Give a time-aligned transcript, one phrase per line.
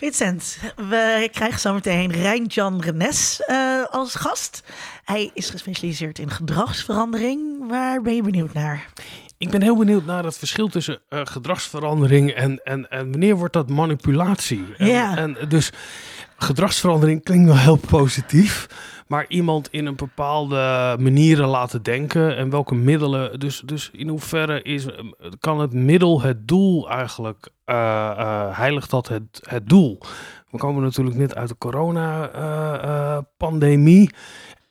[0.00, 4.62] Vincent, we krijgen zometeen Rijn-Jan Renes uh, als gast.
[5.04, 7.68] Hij is gespecialiseerd in gedragsverandering.
[7.68, 8.86] Waar ben je benieuwd naar?
[9.38, 13.52] Ik ben heel benieuwd naar het verschil tussen uh, gedragsverandering en, en, en wanneer wordt
[13.52, 14.64] dat manipulatie?
[14.76, 15.16] En, ja.
[15.16, 15.72] en dus
[16.36, 18.66] gedragsverandering klinkt wel heel positief
[19.10, 23.40] maar iemand in een bepaalde manieren laten denken en welke middelen.
[23.40, 24.86] Dus, dus in hoeverre is,
[25.40, 30.00] kan het middel het doel eigenlijk, uh, heiligt dat het, het doel?
[30.50, 34.10] We komen natuurlijk net uit de corona-pandemie.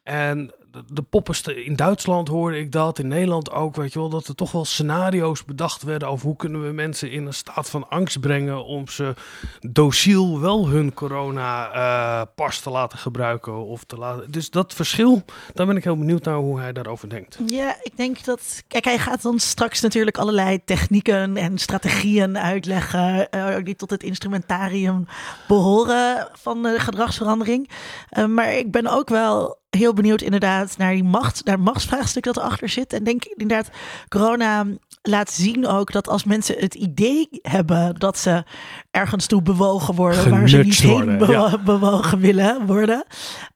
[0.03, 0.53] en
[0.87, 4.35] de poppenste in Duitsland hoorde ik dat, in Nederland ook, weet je wel, dat er
[4.35, 8.19] toch wel scenario's bedacht werden over hoe kunnen we mensen in een staat van angst
[8.19, 9.13] brengen om ze
[9.59, 14.31] dociel wel hun corona-pas eh, te laten gebruiken of te laten.
[14.31, 15.23] Dus dat verschil,
[15.53, 17.37] daar ben ik heel benieuwd naar hoe hij daarover denkt.
[17.45, 23.27] Ja, ik denk dat, kijk, hij gaat dan straks natuurlijk allerlei technieken en strategieën uitleggen
[23.35, 25.07] uh, die tot het instrumentarium
[25.47, 27.69] behoren van de gedragsverandering.
[28.17, 32.23] Uh, maar ik ben ook wel heel benieuwd inderdaad naar die macht, naar het machtsvraagstuk
[32.23, 32.93] dat erachter zit.
[32.93, 33.69] En denk inderdaad,
[34.07, 34.65] corona
[35.01, 38.43] laat zien ook dat als mensen het idee hebben dat ze
[38.91, 41.17] ergens toe bewogen worden, waar ze niet heen
[41.65, 43.05] bewogen willen worden,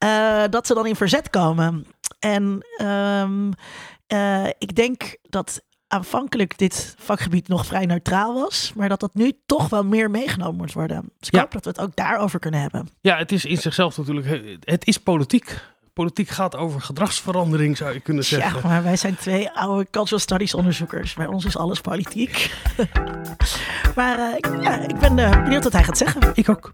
[0.03, 1.85] uh, dat ze dan in verzet komen.
[2.19, 3.51] En um,
[4.07, 9.31] uh, ik denk dat aanvankelijk dit vakgebied nog vrij neutraal was, maar dat dat nu
[9.45, 11.11] toch wel meer meegenomen moet worden.
[11.19, 11.39] Dus ik ja.
[11.39, 12.89] hoop dat we het ook daarover kunnen hebben.
[13.01, 15.61] Ja, het is in zichzelf natuurlijk, het is politiek
[15.93, 18.61] politiek gaat over gedragsverandering, zou je kunnen zeggen.
[18.61, 21.13] Ja, maar wij zijn twee oude cultural studies onderzoekers.
[21.13, 22.51] Bij ons is alles politiek.
[23.95, 26.21] maar uh, ja, ik ben uh, benieuwd wat hij gaat zeggen.
[26.33, 26.71] Ik ook.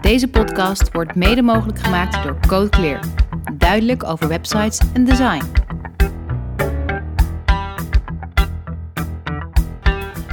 [0.00, 3.00] Deze podcast wordt mede mogelijk gemaakt door Code Clear.
[3.52, 5.42] Duidelijk over websites en design.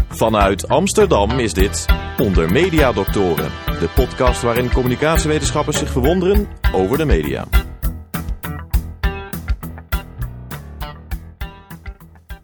[0.09, 1.85] Vanuit Amsterdam is dit
[2.17, 7.47] Onder Media Doctoren, de podcast waarin communicatiewetenschappers zich verwonderen over de media.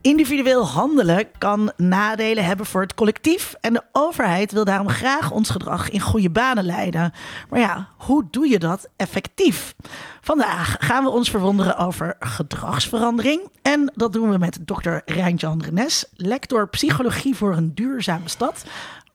[0.02, 3.56] Individueel handelen kan nadelen hebben voor het collectief.
[3.62, 7.14] En de overheid wil daarom graag ons gedrag in goede banen leiden.
[7.50, 9.76] Maar ja, hoe doe je dat effectief?
[10.22, 13.50] Vandaag gaan we ons verwonderen over gedragsverandering.
[13.62, 18.64] En dat doen we met dokter Rijntjan Renes, lector psychologie voor een duurzame stad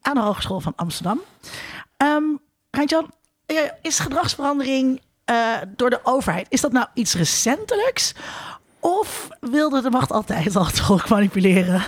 [0.02, 1.20] aan de Hogeschool van Amsterdam.
[1.96, 3.10] Um, Rijntjan,
[3.82, 8.14] is gedragsverandering uh, door de overheid, is dat nou iets recentelijks?
[8.86, 11.82] Of wilde de macht altijd al manipuleren?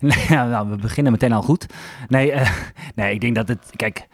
[0.28, 1.66] nou, we beginnen meteen al goed.
[2.08, 2.50] Nee, uh,
[2.94, 3.70] nee ik denk dat het.
[3.76, 4.08] Kijk,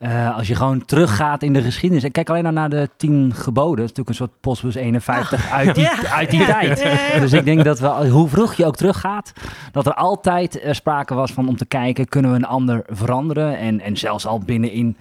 [0.00, 2.04] uh, als je gewoon teruggaat in de geschiedenis.
[2.04, 3.76] En kijk alleen al naar de tien geboden.
[3.76, 6.80] Dat is natuurlijk een soort postbus 51 ah, uit die, ja, uit die ja, tijd.
[6.80, 9.32] Ja, dus ik denk dat we, hoe vroeg je ook teruggaat,
[9.72, 13.58] dat er altijd uh, sprake was van om te kijken, kunnen we een ander veranderen?
[13.58, 14.96] En, en zelfs al binnen, in,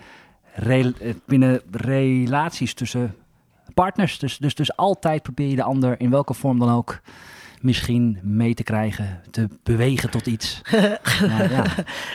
[0.54, 0.94] re,
[1.26, 3.16] binnen relaties tussen
[3.74, 4.20] partners.
[4.20, 7.00] Dus, dus, dus altijd probeer je de ander in welke vorm dan ook
[7.62, 10.62] misschien mee te krijgen, te bewegen tot iets.
[11.22, 11.64] nou, ja.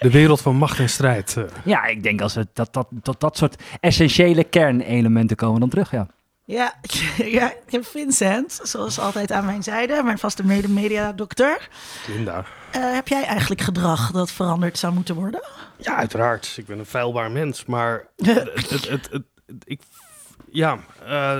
[0.00, 1.34] De wereld van macht en strijd.
[1.38, 1.44] Uh.
[1.64, 5.90] Ja, ik denk als we dat, dat, tot dat soort essentiële kernelementen komen dan terug,
[5.90, 6.06] ja.
[6.44, 6.74] Ja,
[7.38, 11.68] ja, Vincent, zoals altijd aan mijn zijde, mijn vaste mede-media-dokter.
[12.08, 12.44] Linda.
[12.76, 15.42] Uh, heb jij eigenlijk gedrag dat veranderd zou moeten worden?
[15.76, 16.54] Ja, uiteraard.
[16.56, 19.22] Ik ben een feilbaar mens, maar het, het, het, het,
[19.64, 19.80] ik
[20.52, 21.38] ja, uh,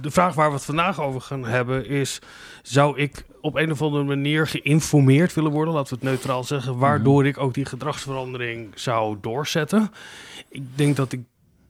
[0.00, 2.18] de vraag waar we het vandaag over gaan hebben is:
[2.62, 6.78] zou ik op een of andere manier geïnformeerd willen worden, laten we het neutraal zeggen,
[6.78, 7.28] waardoor mm.
[7.28, 9.90] ik ook die gedragsverandering zou doorzetten?
[10.48, 11.20] Ik denk dat ik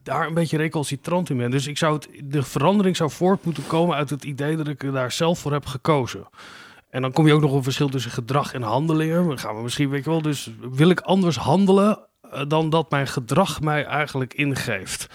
[0.03, 1.51] daar een beetje recalcitrant in ben.
[1.51, 4.83] Dus ik zou het, de verandering zou voort moeten komen uit het idee dat ik
[4.83, 6.29] er daar zelf voor heb gekozen.
[6.91, 9.27] En dan kom je ook nog een verschil tussen gedrag en handelingen.
[9.27, 12.91] Dan gaan we misschien, weet je wel, dus wil ik anders handelen uh, dan dat
[12.91, 15.09] mijn gedrag mij eigenlijk ingeeft?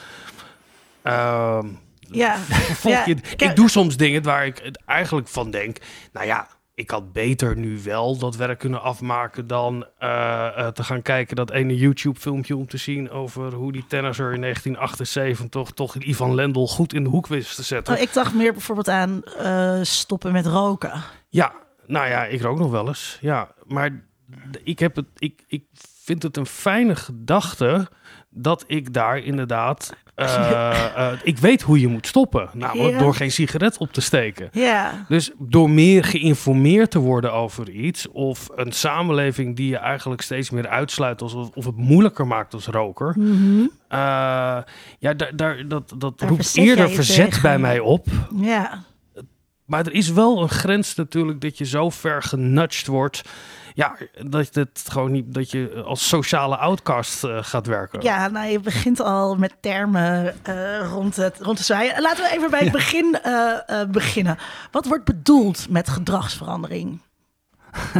[1.03, 1.59] Uh,
[1.99, 2.37] ja.
[2.83, 3.05] ja.
[3.35, 5.77] ik doe soms dingen waar ik eigenlijk van denk,
[6.11, 10.83] nou ja, ik had beter nu wel dat werk kunnen afmaken dan uh, uh, te
[10.83, 15.95] gaan kijken dat ene YouTube-filmpje om te zien over hoe die tennisser in 1978 toch
[15.95, 17.93] Ivan Lendl goed in de hoek wist te zetten.
[17.95, 21.03] Oh, ik dacht meer bijvoorbeeld aan uh, stoppen met roken.
[21.29, 21.53] Ja,
[21.85, 23.17] nou ja, ik rook nog wel eens.
[23.21, 24.03] Ja, maar
[24.63, 25.63] ik heb het, ik, ik
[26.03, 27.89] vind het een fijne gedachte
[28.31, 29.89] dat ik daar inderdaad.
[30.15, 30.27] Uh,
[30.97, 32.49] uh, ik weet hoe je moet stoppen.
[32.53, 32.99] Namelijk ja.
[32.99, 34.49] door geen sigaret op te steken.
[34.51, 35.05] Ja.
[35.07, 38.07] Dus door meer geïnformeerd te worden over iets.
[38.09, 41.21] Of een samenleving die je eigenlijk steeds meer uitsluit.
[41.21, 43.13] Als, of het moeilijker maakt als roker.
[43.17, 43.61] Mm -hmm.
[43.61, 43.67] uh,
[44.99, 47.41] ja, daar, daar, dat, dat roept eerder verzet tegen.
[47.41, 48.07] bij mij op.
[48.35, 48.83] Ja.
[49.65, 53.21] Maar er is wel een grens natuurlijk dat je zo ver genudged wordt.
[53.73, 53.95] Ja,
[54.25, 58.01] dat het gewoon niet dat je als sociale outcast uh, gaat werken.
[58.01, 62.01] Ja, nou je begint al met termen uh, rond, het, rond te zwaaien.
[62.01, 63.53] Laten we even bij het begin uh,
[63.91, 64.37] beginnen.
[64.71, 66.99] Wat wordt bedoeld met gedragsverandering?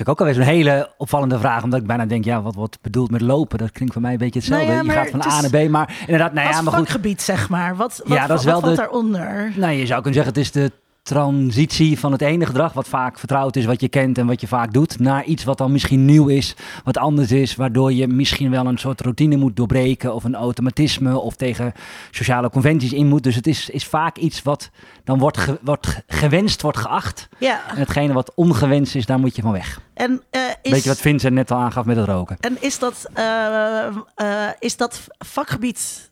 [0.00, 1.62] Vind ik ook alweer een hele opvallende vraag.
[1.62, 3.58] Omdat ik bijna denk, ja, wat wordt bedoeld met lopen?
[3.58, 4.66] Dat klinkt voor mij een beetje hetzelfde.
[4.66, 6.82] Nou ja, je gaat van A naar B, maar inderdaad, nou ja, maar goed.
[6.82, 7.76] vakgebied, zeg maar.
[7.76, 9.52] Wat, wat, ja, dat is wel valt de, daaronder?
[9.56, 13.18] Nou, je zou kunnen zeggen, het is de transitie van het ene gedrag, wat vaak
[13.18, 16.04] vertrouwd is, wat je kent en wat je vaak doet, naar iets wat dan misschien
[16.04, 20.24] nieuw is, wat anders is, waardoor je misschien wel een soort routine moet doorbreken of
[20.24, 21.72] een automatisme of tegen
[22.10, 23.22] sociale conventies in moet.
[23.22, 24.70] Dus het is, is vaak iets wat
[25.04, 27.28] dan wordt, wordt gewenst, wordt geacht.
[27.38, 27.70] Ja.
[27.70, 29.80] En hetgene wat ongewenst is, daar moet je van weg.
[29.94, 30.70] En, uh, is...
[30.70, 32.36] Weet je wat Vincent net al aangaf met het roken?
[32.40, 33.86] En is dat, uh,
[34.16, 36.10] uh, is dat vakgebied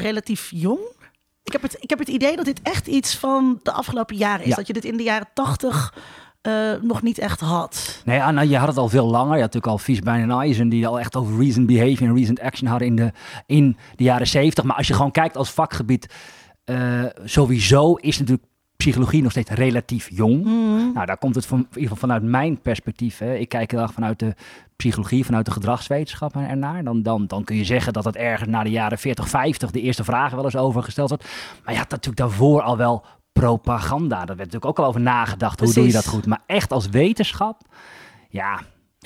[0.00, 0.80] relatief jong?
[1.44, 4.46] Ik heb, het, ik heb het idee dat dit echt iets van de afgelopen jaren
[4.46, 4.54] is.
[4.54, 5.94] Dat je dit in de jaren tachtig
[6.42, 8.02] uh, nog niet echt had.
[8.04, 9.34] Nee, Anna, je had het al veel langer.
[9.34, 12.40] Je had natuurlijk al Fiesbein en Eisen die al echt over reasoned behavior en reasoned
[12.40, 13.12] action hadden in de,
[13.46, 14.64] in de jaren zeventig.
[14.64, 16.14] Maar als je gewoon kijkt als vakgebied,
[16.64, 18.46] uh, sowieso is natuurlijk
[18.84, 20.44] psychologie nog steeds relatief jong.
[20.44, 20.92] Mhm.
[20.94, 23.18] Nou, daar komt het van, in ieder geval vanuit mijn perspectief.
[23.18, 23.34] Hè.
[23.34, 24.34] Ik kijk heel erg vanuit de
[24.76, 26.84] psychologie, vanuit de gedragswetenschap ernaar.
[26.84, 29.80] Dan, dan, dan kun je zeggen dat het ergens na de jaren 40, 50 de
[29.80, 31.24] eerste vragen wel eens over gesteld wordt.
[31.64, 34.16] Maar je had natuurlijk daarvoor al wel propaganda.
[34.16, 35.60] Daar werd natuurlijk ook al over nagedacht.
[35.60, 36.26] Hoe doe je dat goed?
[36.26, 37.60] Maar echt als wetenschap,
[38.28, 38.60] ja,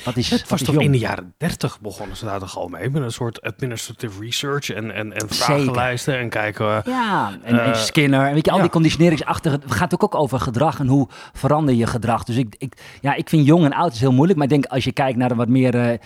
[0.05, 2.91] wat is, het was toch in de jaren 30 begonnen ze daar toch al mee
[2.91, 6.83] met een soort administrative research en, en, en vragenlijsten en kijken.
[6.85, 9.59] Ja, en, uh, Skinner en weet je al die conditioneringsachtige.
[9.63, 12.25] Het gaat ook over gedrag en hoe verander je gedrag.
[12.25, 14.67] Dus ik, ik, ja, ik vind jong en oud is heel moeilijk, maar ik denk
[14.67, 15.99] als je kijkt naar wat meer, uh, uh,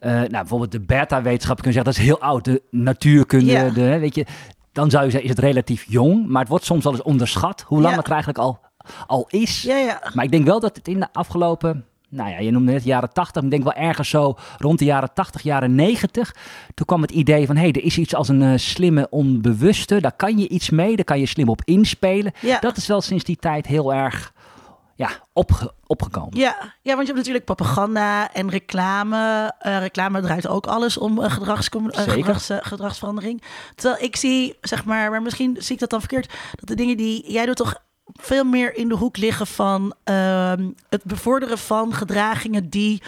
[0.00, 3.68] nou bijvoorbeeld de beta-wetenschap, kun je zeggen dat is heel oud, de natuurkunde, ja.
[3.70, 4.26] de, weet je.
[4.72, 7.64] Dan zou je zeggen, is het relatief jong, maar het wordt soms wel eens onderschat
[7.66, 8.60] hoe lang het eigenlijk al,
[9.06, 9.62] al is.
[9.62, 10.02] Ja, ja.
[10.14, 13.12] Maar ik denk wel dat het in de afgelopen nou ja, je noemde net jaren
[13.12, 13.42] 80.
[13.42, 16.34] Ik denk wel ergens zo rond de jaren 80, jaren 90.
[16.74, 20.00] Toen kwam het idee van, hé, hey, er is iets als een uh, slimme onbewuste.
[20.00, 22.32] Daar kan je iets mee, daar kan je slim op inspelen.
[22.40, 22.58] Ja.
[22.58, 24.34] Dat is wel sinds die tijd heel erg
[24.94, 26.38] ja, opge opgekomen.
[26.38, 29.52] Ja, ja, want je hebt natuurlijk propaganda en reclame.
[29.66, 33.42] Uh, reclame draait ook alles om uh, gedrags, gedrags, gedragsverandering.
[33.74, 36.96] Terwijl ik zie, zeg maar, maar misschien zie ik dat dan verkeerd, dat de dingen
[36.96, 41.94] die jij doet toch veel meer in de hoek liggen van ehm, het bevorderen van
[41.94, 43.02] gedragingen die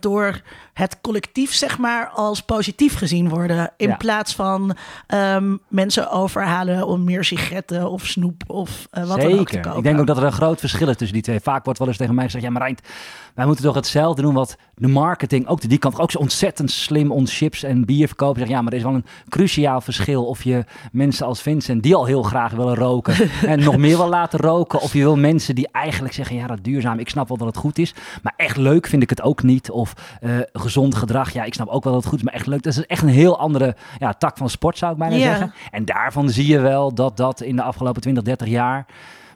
[0.00, 0.40] door
[0.72, 3.72] het collectief, zeg maar, als positief gezien worden.
[3.76, 4.76] In plaats van
[5.06, 9.30] ehm, mensen overhalen om meer sigaretten of snoep of uh, wat Zeker.
[9.30, 9.78] dan ook te kopen.
[9.78, 11.40] Ik denk ook dat er een groot verschil is tussen die twee.
[11.40, 12.80] Vaak wordt wel eens tegen mij gezegd, ja maar Rijnt,
[13.34, 17.12] wij moeten toch hetzelfde doen wat de marketing, ook die kant, ook zo ontzettend slim
[17.12, 18.40] ons chips en bier verkopen.
[18.40, 21.94] Zeg, ja, maar er is wel een cruciaal verschil of je mensen als Vincent, die
[21.94, 24.80] al heel graag willen roken, en nog meer wil laten roken.
[24.80, 27.56] Of je wil mensen die eigenlijk zeggen, ja dat duurzaam, ik snap wel dat het
[27.56, 29.67] goed is, maar echt leuk vind ik het ook niet.
[29.70, 32.46] Of uh, gezond gedrag, ja ik snap ook wel dat het goed is, maar echt
[32.46, 32.62] leuk.
[32.62, 35.54] Dat is echt een heel andere ja, tak van sport zou ik bijna zeggen.
[35.70, 38.86] En daarvan zie je wel dat dat in de afgelopen 20, 30 jaar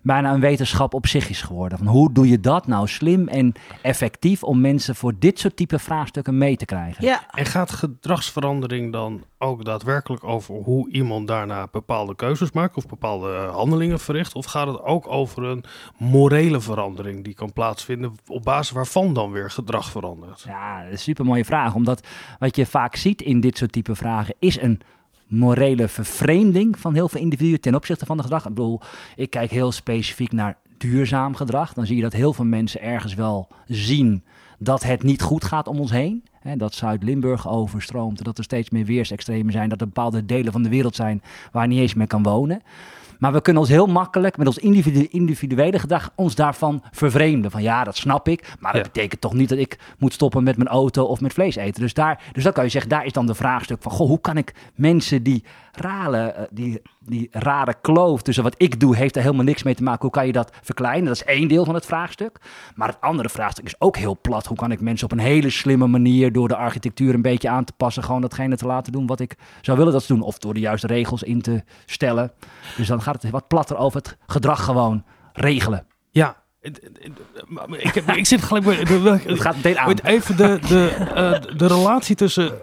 [0.03, 1.79] bijna een wetenschap op zich is geworden.
[1.79, 3.53] Van hoe doe je dat nou slim en
[3.83, 7.05] effectief om mensen voor dit soort type vraagstukken mee te krijgen?
[7.05, 7.31] Ja.
[7.31, 13.37] En gaat gedragsverandering dan ook daadwerkelijk over hoe iemand daarna bepaalde keuzes maakt of bepaalde
[13.37, 14.35] handelingen verricht?
[14.35, 15.65] Of gaat het ook over een
[15.99, 20.45] morele verandering die kan plaatsvinden op basis waarvan dan weer gedrag verandert?
[20.47, 21.75] Ja, dat is een super mooie vraag.
[21.75, 22.07] Omdat
[22.39, 24.81] wat je vaak ziet in dit soort type vragen is een
[25.33, 28.47] morele vervreemding van heel veel individuen ten opzichte van het gedrag.
[28.47, 28.81] Ik bedoel,
[29.17, 31.73] ik kijk heel specifiek naar duurzaam gedrag.
[31.73, 34.25] Dan zie je dat heel veel mensen ergens wel zien
[34.59, 36.25] dat het niet goed gaat om ons heen.
[36.57, 40.69] Dat Zuid-Limburg overstroomt, dat er steeds meer weersextremen zijn, dat er bepaalde delen van de
[40.69, 41.23] wereld zijn
[41.53, 42.63] waar niet eens meer kan wonen.
[43.23, 44.59] Maar we kunnen ons heel makkelijk met ons
[45.09, 47.51] individuele gedrag ons daarvan vervreemden.
[47.51, 48.55] Van ja, dat snap ik.
[48.61, 51.57] Maar dat betekent toch niet dat ik moet stoppen met mijn auto of met vlees
[51.57, 51.83] eten.
[51.83, 53.93] Dus, daar, dus dat kan je zeggen, daar is dan de vraagstuk van...
[53.93, 58.81] Goh, hoe kan ik mensen die rare, eh, die, die rare kloof tussen wat ik
[58.81, 58.97] doe...
[58.97, 60.03] heeft er helemaal niks mee te maken.
[60.03, 61.05] Hoe kan je dat verkleinen?
[61.05, 62.39] Dat is één deel van het vraagstuk.
[62.75, 64.47] Maar het andere vraagstuk is ook heel plat.
[64.47, 66.33] Hoe kan ik mensen op een hele slimme manier...
[66.33, 68.03] door de architectuur een beetje aan te passen...
[68.03, 70.23] gewoon datgene te laten doen wat ik zou willen dat ze doen.
[70.23, 72.33] Of door de juiste regels in te stellen.
[72.77, 75.87] Dus dan gaat het wat platter over het gedrag gewoon regelen.
[76.11, 78.89] Ja, ik, heb, ik zit gelijk.
[79.25, 79.95] Het gaat meteen aan.
[80.03, 82.61] Even de, de, uh, de relatie tussen.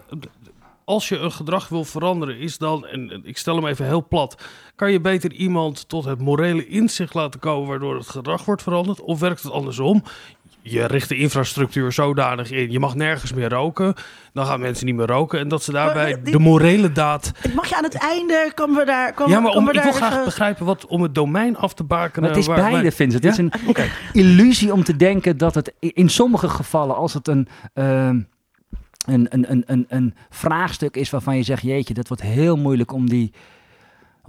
[0.84, 2.86] Als je een gedrag wil veranderen, is dan.
[2.86, 4.42] En ik stel hem even heel plat.
[4.76, 7.68] Kan je beter iemand tot het morele inzicht laten komen.
[7.68, 9.00] waardoor het gedrag wordt veranderd?
[9.00, 10.02] Of werkt het andersom?
[10.62, 12.70] Je richt de infrastructuur zodanig in.
[12.70, 13.94] Je mag nergens meer roken.
[14.32, 15.38] Dan gaan mensen niet meer roken.
[15.38, 17.32] En dat ze daarbij Maar, eh, die- de morele daad...
[17.54, 19.12] Mag je aan het einde, komen we daar...
[19.14, 22.20] Komen, Ja, maar om, ik wil graag begrijpen wat om het domein af te bakenen.
[22.20, 23.22] Maar het is waar beide, wij- Vincent.
[23.24, 23.84] Het is een Oké.
[24.12, 28.20] illusie om te denken dat het in sommige gevallen, als het een, ehm,
[29.06, 32.92] een, een, een, een, een vraagstuk is waarvan je zegt, jeetje, dat wordt heel moeilijk
[32.92, 33.32] om die,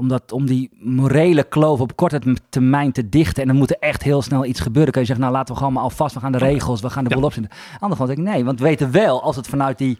[0.01, 3.41] om dat, om die morele kloof op korte termijn te dichten.
[3.41, 4.91] En dan moet er echt heel snel iets gebeuren.
[4.91, 7.03] Kun je zeggen, nou laten we gewoon maar alvast, we gaan de regels, we gaan
[7.03, 7.15] de Ja.
[7.15, 7.51] boel opzetten.
[7.79, 9.97] Kant denk ik, nee, want we weten wel, als het vanuit die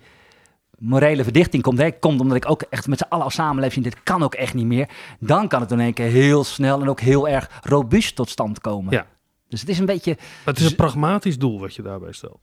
[0.78, 3.94] morele verdichting komt, hè, komt omdat ik ook echt met z'n allen als samenleving zie,
[3.94, 4.90] dit kan ook echt niet meer.
[5.20, 8.60] Dan kan het in één keer heel snel en ook heel erg robuust tot stand
[8.62, 8.92] komen.
[8.94, 9.06] Ja.
[9.48, 12.40] Dus het is een beetje, Maar het is een pragmatisch doel wat je daarbij stelt.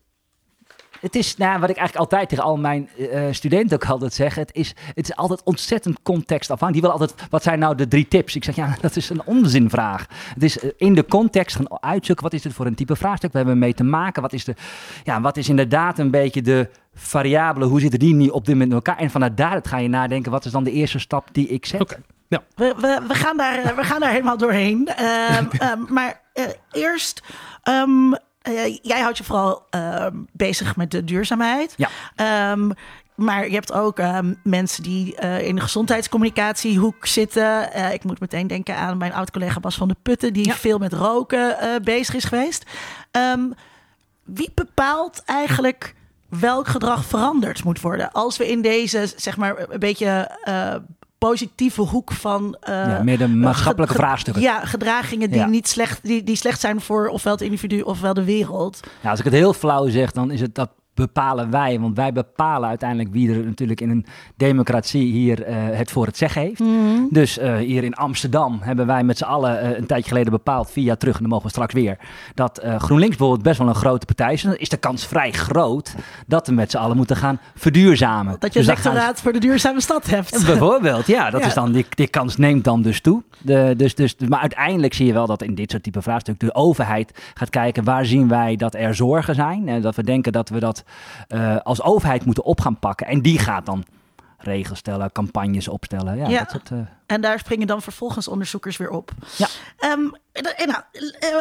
[1.01, 4.35] Het is nou, wat ik eigenlijk altijd tegen al mijn eh, studenten ook altijd zeg.
[4.35, 6.73] Het is, het is altijd ontzettend contextafhankelijk.
[6.73, 8.37] Die willen altijd, wat zijn nou de drie tips?
[8.37, 10.07] Ik zeg, ja, dat is een onzinvraag.
[10.35, 13.33] Het is eh, in de context gaan uitzoeken, wat is dit voor een type vraagstuk?
[13.33, 14.23] We hebben mee te maken.
[14.23, 14.55] Wat is, de,
[15.05, 17.67] ja, wat is inderdaad een beetje de variabele?
[17.67, 18.99] Hoe zitten die niet op dit moment in elkaar?
[18.99, 21.81] En vanuit daaruit ga je nadenken, wat is dan de eerste stap die ik zet?
[21.81, 21.97] Oké.
[22.29, 24.89] We, we, we, gaan daar, eh, we gaan daar helemaal doorheen.
[24.89, 27.23] Ehm, ehm, maar eh, eerst,
[27.63, 28.13] ehm,
[28.57, 31.75] eh, jij houdt je vooral ehm, bezig met de duurzaamheid.
[31.77, 31.89] Ja.
[32.17, 32.71] Ehm,
[33.15, 37.73] maar je hebt ook ehm, mensen die eh, in de gezondheidscommunicatiehoek zitten.
[37.73, 40.55] Eh, ik moet meteen denken aan mijn oud-collega Bas van de Putten, die Ja.
[40.55, 42.65] veel met roken bezig is geweest.
[44.25, 45.95] Wie bepaalt eigenlijk
[46.29, 48.13] welk gedrag veranderd moet worden?
[48.13, 50.31] Als we in deze, zeg maar, een beetje
[51.19, 52.57] positieve hoek van...
[52.61, 54.43] eh, Ja, meer de maatschappelijke ge- ge- vraagstukken.
[54.43, 55.47] Ja, gedragingen die, Ja.
[55.47, 58.81] Niet slecht, die, die slecht zijn voor ofwel het individu ofwel de wereld.
[59.01, 61.81] Ja, als ik het heel flauw zeg, dan is het dat bepalen wij.
[61.81, 66.17] Want wij bepalen uiteindelijk wie er natuurlijk in een democratie hier eh, het voor het
[66.17, 66.63] zeggen heeft.
[67.11, 70.71] Dus eh, hier in Amsterdam hebben wij met z'n allen eh, een tijdje geleden bepaald,
[70.71, 71.99] vier jaar terug, en dan mogen we straks weer,
[72.35, 74.43] dat GroenLinks bijvoorbeeld best wel een grote partij is.
[74.45, 75.95] En dan is de kans vrij groot
[76.27, 78.37] dat we met z'n allen moeten gaan verduurzamen.
[78.39, 80.47] Dat je Dus een ze- lectoraat voor de duurzame stad hebt.
[80.47, 81.31] Bijvoorbeeld, ja.
[81.31, 81.47] Dat Ja.
[81.47, 83.23] Is dan, die, die kans neemt dan dus toe.
[83.41, 86.55] De, dus, dus, maar uiteindelijk zie je wel dat in dit soort type vraagstukken de
[86.55, 89.69] overheid gaat kijken waar zien wij dat er zorgen zijn.
[89.69, 90.85] En dat we denken dat we dat
[91.63, 93.07] als overheid moeten op gaan pakken.
[93.07, 93.85] En die gaat dan
[94.39, 96.17] regels stellen, campagnes opstellen.
[96.17, 96.39] Ja, Ja.
[96.39, 99.11] Dat soort, eh, En daar springen dan vervolgens onderzoekers weer op.
[99.37, 99.47] Ja.
[99.79, 100.83] Ehm, en, nou,
[101.19, 101.37] eh,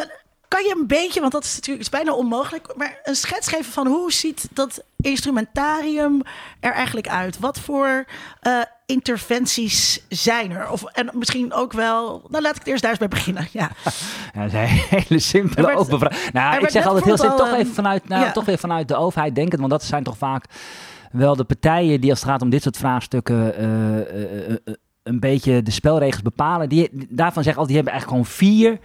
[0.48, 3.72] kan je een beetje, want dat is natuurlijk is bijna onmogelijk, maar een schets geven
[3.72, 6.22] van hoe ziet dat instrumentarium
[6.60, 7.38] er eigenlijk uit?
[7.38, 8.04] Wat voor
[8.40, 10.70] eh, interventies zijn er?
[10.70, 13.48] Of, en misschien ook wel, nou laat ik het eerst daar eens bij beginnen.
[13.52, 13.70] Ja.
[14.34, 16.32] Ja, dat is een hele simpele Er werd- open vraag.
[16.32, 18.32] Nou, ik zeg altijd heel simpel, toch even vanuit, nou, ja.
[18.32, 19.58] toch weer vanuit de overheid denken.
[19.58, 20.44] Want dat zijn toch vaak
[21.12, 25.20] wel de partijen die als het gaat om dit soort vraagstukken eh, eh, eh, een
[25.20, 26.68] beetje de spelregels bepalen.
[26.68, 28.78] Die, daarvan zeggen al, die hebben eigenlijk gewoon vier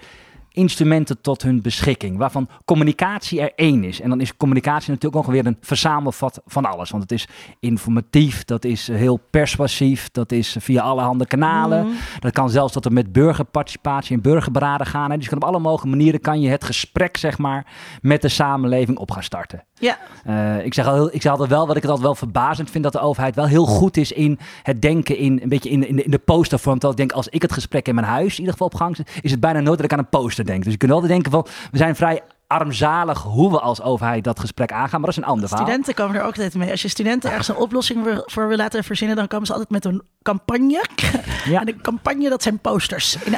[0.53, 2.17] instrumenten tot hun beschikking.
[2.17, 4.01] Waarvan communicatie er één is.
[4.01, 6.89] En dan is communicatie natuurlijk ook weer een verzamelvat van alles.
[6.89, 7.27] Want het is
[7.59, 11.85] informatief, dat is heel persuasief, dat is via allerhande kanalen.
[11.85, 11.95] Mhm.
[12.19, 15.11] Dat kan zelfs tot en met burgerparticipatie en burgerberaden gaan.
[15.11, 15.17] Hè.
[15.17, 17.65] Dus op alle mogelijke manieren kan je het gesprek zeg maar,
[18.01, 19.63] met de samenleving op gaan starten.
[19.83, 19.97] Ja.
[20.25, 22.83] Eh, ik, zeg al, ik zeg altijd wel, wat ik het altijd wel verbazend vind,
[22.83, 25.87] dat de overheid wel heel goed is in het denken in een beetje in, de-
[25.87, 26.79] in, de, in de postervorm.
[26.79, 28.95] Terwijl ik denk, als ik het gesprek in mijn huis in ieder geval op gang
[28.95, 30.63] zet, is het bijna nooit dat ik aan een poster denk.
[30.63, 34.39] Dus je kunt wel denken van, we zijn vrij armzalig hoe we als overheid dat
[34.39, 35.65] gesprek aangaan, maar dat is een ander verhaal.
[35.67, 36.71] Studenten komen er ook altijd mee.
[36.71, 39.85] Als je studenten ergens een oplossing voor wil laten verzinnen, dan komen ze altijd met
[39.85, 40.83] een campagne.
[41.45, 41.61] Ja.
[41.61, 43.37] En een campagne, dat zijn posters in de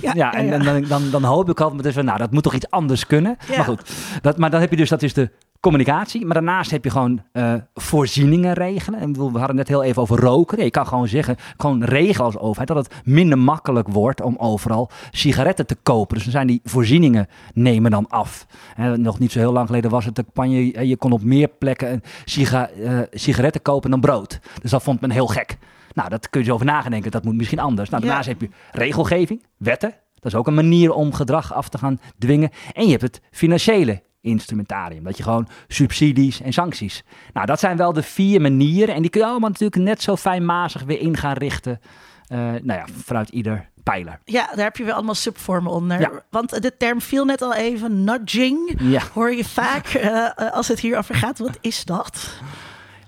[0.00, 2.54] Ja, ja, en dan, dan, dan, dan hoop ik altijd, dus, nou, dat moet toch
[2.54, 3.36] iets anders kunnen.
[3.48, 3.56] Ja.
[3.56, 3.90] Maar goed,
[4.22, 5.30] dat, maar dan heb je dus, dat is de
[5.66, 6.24] communicatie.
[6.24, 9.00] Maar daarnaast heb je gewoon eh, voorzieningen regelen.
[9.00, 10.64] En we hadden net heel even over roken.
[10.64, 14.90] Je kan gewoon zeggen, gewoon regelen als overheid, dat het minder makkelijk wordt om overal
[15.10, 16.14] sigaretten te kopen.
[16.14, 18.46] Dus dan zijn die voorzieningen nemen dan af.
[18.76, 21.22] En nog niet zo heel lang geleden was het de campagne, eh, je kon op
[21.22, 24.40] meer plekken siga, eh, sigaretten kopen dan brood.
[24.62, 25.56] Dus dat vond men heel gek.
[25.94, 27.10] Nou, dat kun je zo over nadenken.
[27.10, 27.88] Dat moet misschien anders.
[27.90, 28.08] Nou, Ja.
[28.08, 29.94] daarnaast heb je regelgeving, wetten.
[30.14, 32.50] Dat is ook een manier om gedrag af te gaan dwingen.
[32.72, 35.04] En je hebt het financiële instrumentarium.
[35.04, 37.02] Dat je gewoon subsidies en sancties.
[37.32, 38.94] Nou, dat zijn wel de vier manieren.
[38.94, 41.80] En die kun je allemaal natuurlijk net zo fijnmazig weer in gaan richten.
[42.26, 44.18] eh, nou ja, vanuit ieder pijler.
[44.24, 46.00] Ja, daar heb je weer allemaal subvormen onder.
[46.00, 46.10] Ja.
[46.30, 48.74] Want de term viel net al even, nudging.
[48.80, 49.00] Ja.
[49.14, 51.38] Hoor je vaak eh, eh, als het hier over gaat.
[51.38, 52.40] Wat is dat?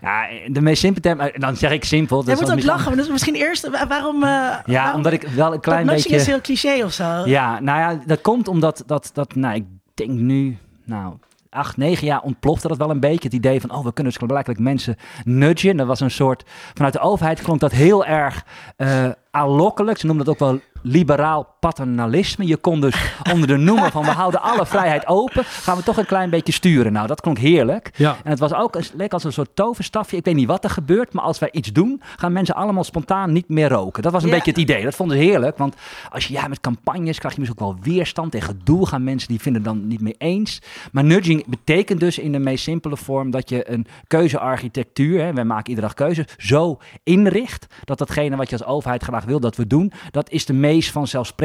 [0.00, 2.16] ja, de meest simpele term, dan zeg ik simpel.
[2.16, 2.96] dat Je moet ook misschien- lachen.
[2.96, 4.25] Dus misschien eerst, wa- waarom...
[4.25, 6.14] Ja, waarom- omdat ik wel een klein beetje...
[6.14, 7.22] is heel cliché of zo.
[7.26, 10.58] Ja, nou ja, dat komt omdat dat, dat nou, ik denk nu,
[10.88, 11.14] nou,
[11.50, 13.25] acht, negen jaar ontplofte dat wel een beetje.
[13.25, 15.76] Het idee van, oh, we kunnen dus blijkbaar mensen nudgen.
[15.76, 18.45] Dat was een soort, vanuit de overheid klonk dat heel erg
[18.76, 19.99] eh aanlokkelijk.
[19.99, 22.46] Ze noemden dat ook wel liberaal paternalisme.
[22.46, 22.94] Je kon dus
[23.32, 26.52] onder de noemer van we houden alle vrijheid open, gaan we toch een klein beetje
[26.52, 26.92] sturen.
[26.92, 27.90] Nou, dat klonk heerlijk.
[27.96, 28.16] Ja.
[28.24, 30.16] En het was ook een, leek als een soort toverstafje.
[30.16, 33.32] Ik weet niet wat er gebeurt, maar als wij iets doen, gaan mensen allemaal spontaan
[33.32, 34.02] niet meer roken.
[34.02, 34.34] Dat was een Ja.
[34.34, 34.84] beetje het idee.
[34.84, 35.74] Dat vonden ze heerlijk, want
[36.10, 38.86] als je ja met campagnes krijg je misschien ook wel weerstand en gedoe.
[38.86, 40.62] Gaan mensen die vinden het dan niet mee eens.
[40.92, 45.44] Maar nudging betekent dus in de meest simpele vorm dat je een keuzearchitectuur, hè, wij
[45.44, 49.56] maken iedere dag keuzes, zo inricht dat datgene wat je als overheid graag wil dat
[49.56, 50.90] we doen, dat is de meest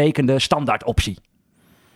[0.04, 1.18] vanzelfsprekende standaard optie.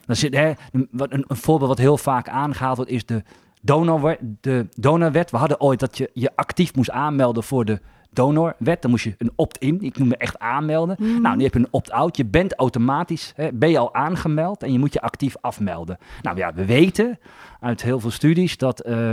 [0.06, 3.24] Dan zit, hè, een, voorbeeld wat heel vaak aangehaald wordt is de
[3.62, 4.20] donorwet.
[4.42, 5.32] De donorwet.
[5.32, 7.80] We hadden ooit dat je je actief moest aanmelden voor de
[8.12, 8.82] donorwet.
[8.82, 9.82] Dan moest je een opt-in.
[9.82, 11.22] Ik noem me echt aanmelden.
[11.22, 12.18] Nou, nu heb je een opt-out.
[12.18, 15.98] Je bent automatisch, hè, ben je al aangemeld en je moet je actief afmelden.
[16.22, 17.20] Nou ja, we weten
[17.60, 19.12] uit heel veel studies dat eh,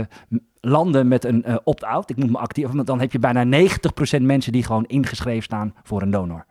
[0.61, 3.67] landen met een eh, opt-out, ik noem me actief, dan heb je bijna
[4.19, 6.45] 90% mensen die gewoon ingeschreven staan voor een donor.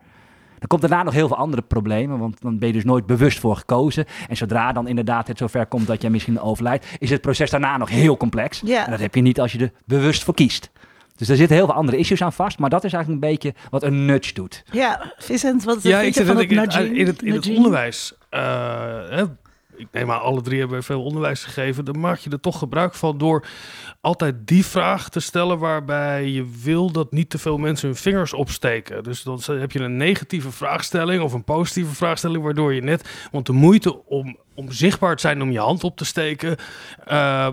[0.68, 3.38] Dan komt daarna nog heel veel andere problemen, want dan ben je dus nooit bewust
[3.38, 4.04] voor gekozen.
[4.28, 7.76] En zodra dan inderdaad het zover komt dat jij misschien overlijdt, is het proces daarna
[7.76, 8.62] nog heel complex.
[8.64, 8.85] Ja.
[8.85, 10.71] En dat heb je niet als je er bewust voor kiest.
[11.16, 13.54] Dus er zitten heel veel andere issues aan vast, maar dat is eigenlijk een beetje
[13.71, 14.62] wat een nudge doet.
[14.71, 16.97] Ja, Vincent, wat Ja, ik je zit van in, het in, nudging?
[16.99, 18.14] in het, in het onderwijs.
[18.30, 18.40] eh,
[19.09, 19.25] hè,
[19.76, 21.85] ik neem aan, alle drie hebben veel onderwijs gegeven.
[21.85, 23.47] Dan maak je er toch gebruik van door
[24.00, 28.33] altijd die vraag te stellen waarbij je wil dat niet te veel mensen hun vingers
[28.33, 29.02] opsteken.
[29.02, 33.47] Dus dan heb je een negatieve vraagstelling of een positieve vraagstelling, waardoor je net, want
[33.47, 36.57] de moeite om, om zichtbaar te zijn om je hand op te steken.
[37.07, 37.49] eh,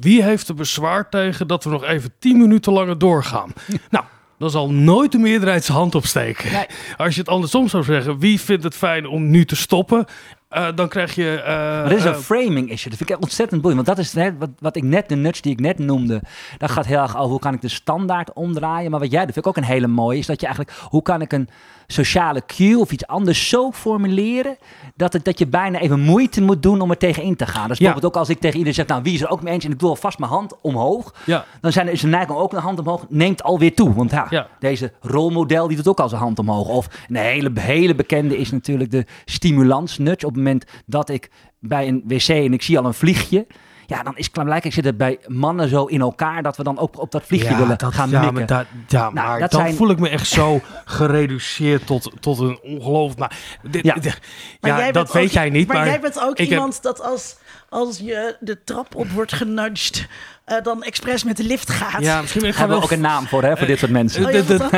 [0.00, 3.52] wie heeft er bezwaar tegen dat we nog even tien minuten langer doorgaan?
[3.90, 4.04] nou.
[4.38, 6.52] Dan zal nooit de meerderheid zijn hand opsteken.
[6.52, 6.66] Nee.
[6.96, 10.06] Als je het andersom zou zeggen, wie vindt het fijn om nu te stoppen?
[10.50, 11.42] Eh, dan krijg je.
[11.46, 12.88] Maar dit is een eh, framing issue.
[12.90, 13.86] Dat vind ik ontzettend boeiend.
[13.86, 16.22] Want dat is net wat, wat ik net, de nudge die ik net noemde.
[16.58, 18.90] Dat gaat heel erg over hoe kan ik de standaard omdraaien.
[18.90, 20.18] Maar wat jij doet, vind ik ook een hele mooie.
[20.18, 21.48] Is dat je eigenlijk, hoe kan ik een
[21.86, 24.56] sociale cue of iets anders zo formuleren.
[24.96, 27.68] Dat, het, dat je bijna even moeite moet doen om er tegenin te gaan.
[27.68, 27.84] Dus Ja.
[27.84, 29.64] bijvoorbeeld ook als ik tegen iedereen zeg, nou wie is er ook mee eens.
[29.64, 31.14] En ik doe alvast mijn hand omhoog.
[31.26, 33.04] ja, Dan zijn er, is de neiging ook een hand omhoog.
[33.08, 33.94] Neemt alweer toe.
[33.94, 34.46] Want ja, Ja.
[34.58, 36.68] deze rolmodel die doet ook al zijn hand omhoog.
[36.68, 40.26] Of een hele, hele bekende is natuurlijk de stimulansnudge.
[40.26, 41.30] Op het moment dat ik
[41.60, 43.46] bij een wc en ik zie al een vliegje.
[43.86, 46.98] Ja, dan is blijkbaar zit het bij mannen zo in elkaar dat we dan ook
[47.00, 48.34] op dat vliegje willen dat, gaan ja, mikken.
[48.38, 52.10] maar, da- ja, Nou, maar dat dan zijn- voel ik me echt zo gereduceerd tot,
[52.20, 53.16] tot een ongeloof.
[53.16, 53.94] Maar, dit, Ja.
[53.94, 54.20] dit-
[54.60, 55.66] Maar ja, jij dat weet ook- jij niet.
[55.66, 57.36] Maar, Maar, jij bent ook heb- iemand dat als,
[57.70, 60.08] als je de trap op wordt genudged,
[60.44, 62.02] eh, dan expres met de lift gaat.
[62.02, 63.90] ja, misschien ben ik Daar hebben we ook een naam voor, hè, voor dit soort
[63.90, 64.26] mensen.
[64.26, 64.32] Oh,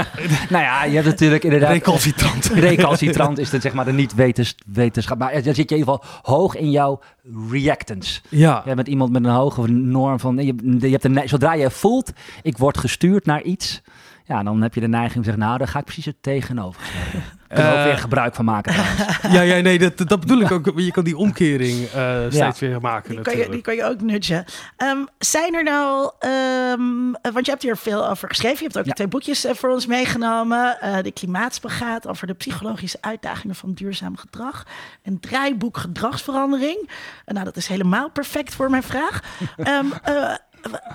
[0.55, 1.71] nou ja, je hebt natuurlijk inderdaad...
[1.71, 2.47] recalcitrant.
[2.71, 5.19] Recalcitrant is het zeg maar de niet-wetenschap.
[5.19, 7.01] Maar dan zit je in ieder geval hoog in jouw
[7.51, 8.21] reactance.
[8.29, 10.37] Ja, Jij bent iemand met een hoge norm van.
[10.37, 13.81] Je, je hebt een, zodra je voelt, ik word gestuurd naar iets.
[14.25, 16.17] Ja, dan heb je de neiging om te zeggen, nou, daar ga ik precies het
[16.21, 17.19] tegenovergestelde.
[17.55, 19.19] Kunnen we ook Eh, weer gebruik van maken trouwens.
[19.37, 20.73] ja, ja, nee, dat, dat bedoel ik ook.
[20.77, 24.01] Je kan die omkering eh, steeds weer maken Die kan, je, die kan je ook
[24.01, 24.45] nudgen.
[24.77, 28.57] Ehm, zijn er nou, ehm, eh, want je hebt hier veel over geschreven.
[28.59, 28.93] Je hebt ook Ja.
[28.93, 30.81] twee boekjes eh, voor ons meegenomen.
[30.81, 34.67] Eh, de Klimaatspagaat over de psychologische uitdagingen van duurzaam gedrag.
[35.03, 36.91] Een draaiboek gedragsverandering.
[37.25, 39.21] En nou, dat is helemaal perfect voor mijn vraag.
[39.57, 40.35] Ehm, eh,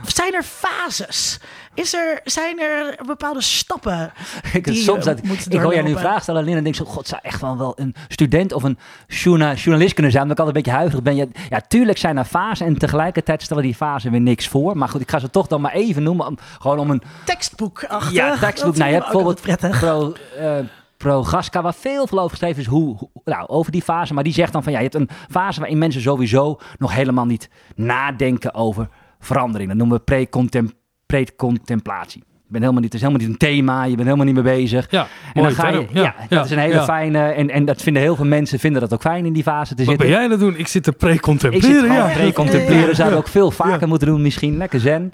[0.06, 1.39] zijn er fases?
[1.73, 4.12] Is er, zijn er bepaalde stappen?
[4.53, 6.75] Ik, die soms je dat, ik hoor jij nu een vraag stellen Lin, en denk
[6.75, 8.77] zo, god, zou echt wel, wel een student of een
[9.08, 10.27] journa- journalist kunnen zijn.
[10.27, 11.15] Dat ik altijd een beetje huiverig ben.
[11.15, 14.77] Ja, ja, tuurlijk zijn er fasen en tegelijkertijd stellen die fasen weer niks voor.
[14.77, 16.25] Maar goed, ik ga ze toch dan maar even noemen.
[16.27, 18.13] Om, gewoon om een Tekstboek achter.
[18.13, 18.75] Ja, tekstboek.
[18.75, 19.80] Nou, je hebt bijvoorbeeld prettig.
[19.80, 20.58] Pro, eh,
[20.97, 24.13] Pro Gasca, waar veel veel over geschreven is, hoe, hoe- nou, over die fase.
[24.13, 27.25] Maar die zegt dan van, ja, je hebt een fase waarin mensen sowieso nog helemaal
[27.25, 29.69] niet nadenken over verandering.
[29.69, 30.71] Dat noemen we precontem-
[31.06, 32.23] precontemplatie.
[32.27, 34.56] Je bent helemaal niet, het is helemaal niet een thema, je bent helemaal niet mee
[34.56, 34.88] bezig.
[34.91, 36.84] Ja, En dan ga je, ja, dat is een hele ja.
[36.84, 39.75] fijne, en, en dat vinden heel veel mensen, vinden dat ook fijn in die fase
[39.75, 40.10] te Wat zitten.
[40.10, 40.58] ben jij het doen?
[40.58, 41.91] Ik zit te Ik zit pre-contempleren.
[41.93, 42.08] Ja.
[42.13, 43.10] pre-contempleren.
[43.10, 44.58] We ook veel vaker moeten doen misschien.
[44.58, 45.12] Lekker zen.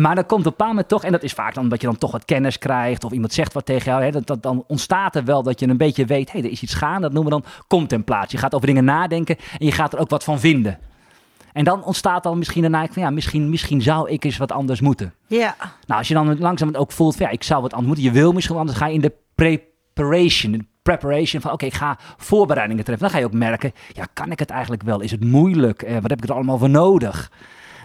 [0.00, 1.04] Maar dan komt op een bepaald moment toch...
[1.04, 3.04] En dat is vaak dan dat je dan toch wat kennis krijgt.
[3.04, 4.04] Of iemand zegt wat tegen jou.
[4.04, 6.32] Hè, dat, dat, dan ontstaat er wel dat je een beetje weet...
[6.32, 7.00] Hé, hey, er is iets gaande.
[7.00, 8.30] Dat noemen we dan contemplatie.
[8.30, 9.36] Je gaat over dingen nadenken.
[9.58, 10.78] En je gaat er ook wat van vinden.
[11.52, 13.02] En dan ontstaat dan misschien neiging van...
[13.02, 15.14] Ja, misschien, misschien zou ik eens wat anders moeten.
[15.26, 15.54] Ja.
[15.86, 17.26] Nou, als je dan langzaam ook voelt van...
[17.26, 18.04] Ja, ik zou wat anders moeten.
[18.04, 18.82] Je wil misschien wat anders.
[18.82, 20.52] Ga je in de preparation...
[20.52, 23.04] de Preparation van oké, ik ga voorbereidingen treffen.
[23.04, 25.00] Dan ga je ook merken, ja, kan ik het eigenlijk wel?
[25.00, 25.82] Is het moeilijk?
[25.82, 27.30] Eh, wat heb ik er allemaal voor nodig?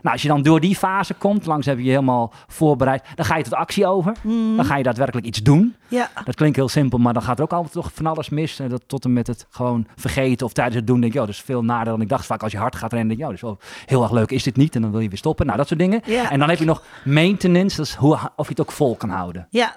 [0.02, 3.26] Nou, als je dan door die fase komt, langs heb je je helemaal voorbereid, dan
[3.26, 4.16] ga je tot actie over.
[4.56, 5.76] Dan ga je daadwerkelijk iets doen.
[5.88, 6.10] Ja.
[6.26, 8.60] Dat klinkt heel simpel, maar dan gaat er ook altijd toch van alles mis.
[8.60, 11.26] En dat tot en met het gewoon vergeten of tijdens het doen denk je, oh,
[11.26, 12.26] dat is veel nader dan ik dacht.
[12.26, 14.32] Vaak als je hard gaat rennen, denk je, oh, dat is wel heel erg leuk,
[14.32, 14.76] is dit niet?
[14.76, 15.46] En dan wil je weer stoppen.
[15.46, 16.02] Nou, dat soort dingen.
[16.06, 16.32] Ja.
[16.32, 19.10] En dan heb je nog maintenance, dat is hoe, of je het ook vol kan
[19.10, 19.48] houden.
[19.50, 19.74] Ja.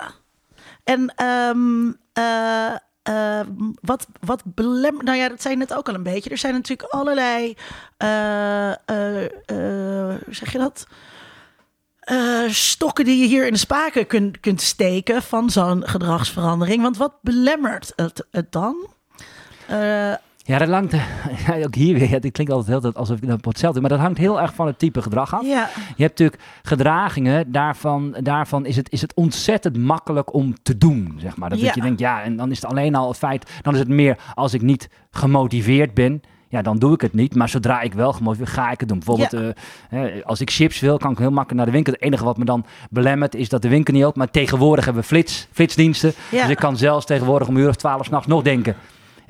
[0.84, 2.76] En ehm, eh,
[3.10, 3.40] eh,
[3.80, 5.04] wat, wat belemmert.
[5.06, 6.30] Nou ja, dat zei je net ook al een beetje.
[6.30, 7.54] Er zijn natuurlijk allerlei.
[7.96, 8.70] eh,
[9.24, 9.28] eh,
[10.24, 10.86] hoe zeg je dat?
[12.48, 16.82] Stokken die je hier in de spaken kunt, kunt steken van zo'n gedragsverandering.
[16.82, 18.88] Want wat belemmert het, het dan?
[20.52, 20.92] Eh, Ja, dat hangt,
[21.46, 23.98] ja, ook hier weer, dit klinkt altijd heel tijd alsof ik dat hetzelfde maar dat
[23.98, 25.42] hangt heel erg van het type gedrag af.
[25.42, 30.78] ja, Je hebt natuurlijk gedragingen, daarvan, daarvan is, het, is het ontzettend makkelijk om te
[30.78, 31.48] doen, zeg maar.
[31.50, 31.74] Dat, dat Ja.
[31.74, 34.18] je denkt, ja, en dan is het alleen al het feit, dan is het meer
[34.34, 37.34] als ik niet gemotiveerd ben, ja, dan doe ik het niet.
[37.34, 38.98] Maar zodra ik wel gemotiveerd ga ik het doen.
[38.98, 39.38] Bijvoorbeeld, Ja.
[39.38, 39.52] eh,
[39.88, 41.92] hè, als ik chips wil, kan ik heel makkelijk naar de winkel.
[41.92, 44.18] Het enige wat me dan belemmert, is dat de winkel niet open.
[44.18, 46.12] Maar tegenwoordig hebben we flits, flitsdiensten.
[46.30, 46.40] Ja.
[46.42, 48.74] Dus ik kan zelfs tegenwoordig om een uur of twaalf s'nachts nog denken.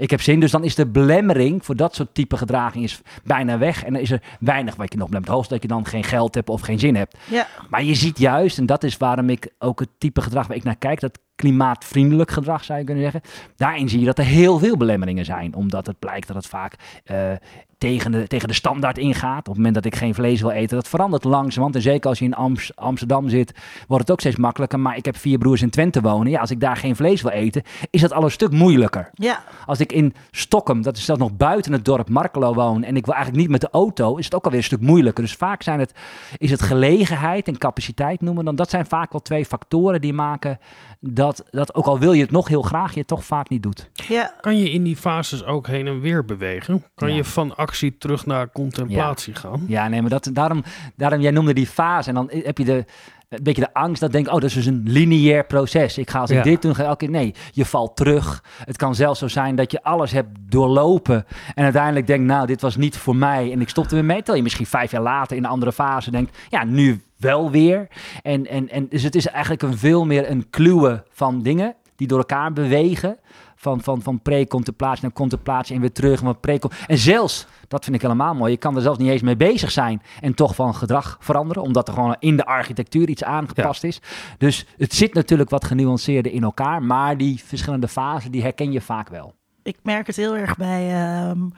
[0.01, 3.59] Ik heb zin, dus dan is de belemmering voor dat soort type gedraging is bijna
[3.59, 3.85] weg.
[3.85, 5.35] En dan is er weinig wat je nog belemmert.
[5.35, 7.19] Hoogst dat je dan geen geld hebt of geen zin hebt.
[7.31, 10.57] ja, Maar je ziet juist, en dat is waarom ik ook het type gedrag waar
[10.57, 13.23] ik naar kijk, dat klimaatvriendelijk gedrag zou je kunnen zeggen.
[13.57, 16.75] Daarin zie je dat er heel veel belemmeringen zijn, omdat het blijkt dat het vaak
[17.05, 17.33] eh,
[17.79, 19.39] tegen, de, tegen de standaard ingaat.
[19.39, 21.75] Op het moment dat ik geen vlees wil eten, dat verandert langzamerhand.
[21.75, 23.55] En zeker als je in Ams- Amsterdam zit,
[23.87, 24.81] wordt het ook steeds makkelijker.
[24.81, 26.31] Maar ik heb vier broers in Twente wonen.
[26.31, 29.11] Ja, als ik daar geen vlees wil eten, is dat al een stuk moeilijker.
[29.15, 32.97] ja, Als ik in Stockholm, dat is zelfs nog buiten het dorp Markelo woon, en
[32.97, 35.23] ik wil eigenlijk niet met de auto, is het ook alweer een stuk moeilijker.
[35.25, 35.93] Dus vaak zijn het,
[36.37, 38.57] is het gelegenheid en capaciteit noemen dan.
[38.57, 40.59] Dat zijn vaak wel twee factoren die maken
[41.01, 43.63] dat, dat ook al wil je het nog heel graag, je het toch vaak niet
[43.63, 43.91] doet.
[44.09, 44.35] ja.
[44.41, 46.85] Kan je in die fases ook heen en weer bewegen?
[46.95, 47.15] Kan Ja.
[47.15, 49.65] je van actie terug naar contemplatie gaan?
[49.69, 50.63] Ja, nee, maar dat, daarom,
[50.97, 52.85] daarom, jij noemde die fase en dan heb je de,
[53.29, 55.99] een beetje de angst dat denk oh, dat is dus een lineair proces.
[55.99, 56.43] Ik ga als ik Ja.
[56.43, 58.45] dit doen, ga ik elke keer, nee, je valt terug.
[58.65, 62.61] Het kan zelfs zo zijn dat je alles hebt doorlopen en uiteindelijk denkt, nou, dit
[62.61, 64.17] was niet voor mij en ik stopte weer mee.
[64.17, 67.89] Terwijl je misschien vijf jaar later in een andere fase denkt, ja, nu wel weer.
[68.23, 72.09] En, en, en dus het is eigenlijk een veel meer een kluwen van dingen die
[72.09, 73.19] door elkaar bewegen.
[73.57, 76.23] Van, van, van pre-contemplatie naar contemplatie en weer terug.
[76.23, 79.23] Maar pre en zelfs, dat vind ik helemaal mooi, je kan er zelfs niet eens
[79.23, 81.63] mee bezig zijn en toch van gedrag veranderen.
[81.63, 84.01] Omdat er gewoon in de architectuur iets aangepast is.
[84.39, 86.83] Dus het zit natuurlijk wat genuanceerder in elkaar.
[86.83, 89.35] Maar die verschillende fasen, die herken je vaak wel.
[89.63, 91.49] ik merk het heel erg bij ehm, eh,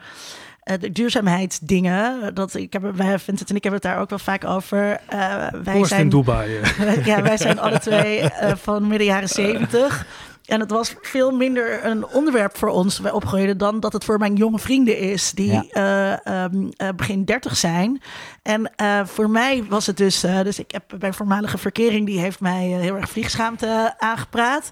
[0.79, 2.35] de duurzaamheidsdingen.
[2.35, 4.99] Dat ik heb, wij, Vincent en ik hebben het daar ook wel vaak over.
[5.07, 5.17] Eh,
[5.51, 6.57] wij Post in zijn, Dubai.
[6.57, 7.05] eh.
[7.11, 10.05] ja, wij zijn alle twee eh, van midden jaren zeventig.
[10.43, 14.17] En het was veel minder een onderwerp voor ons, wij opgroeiden, dan dat het voor
[14.17, 15.63] mijn jonge vrienden is, die Ja.
[15.71, 18.01] eh, ehm, eh, begin dertig zijn.
[18.41, 22.39] En eh, voor mij was het dus, dus ik heb mijn voormalige verkering, die heeft
[22.39, 24.69] mij heel erg vliegschaamte aangepraat.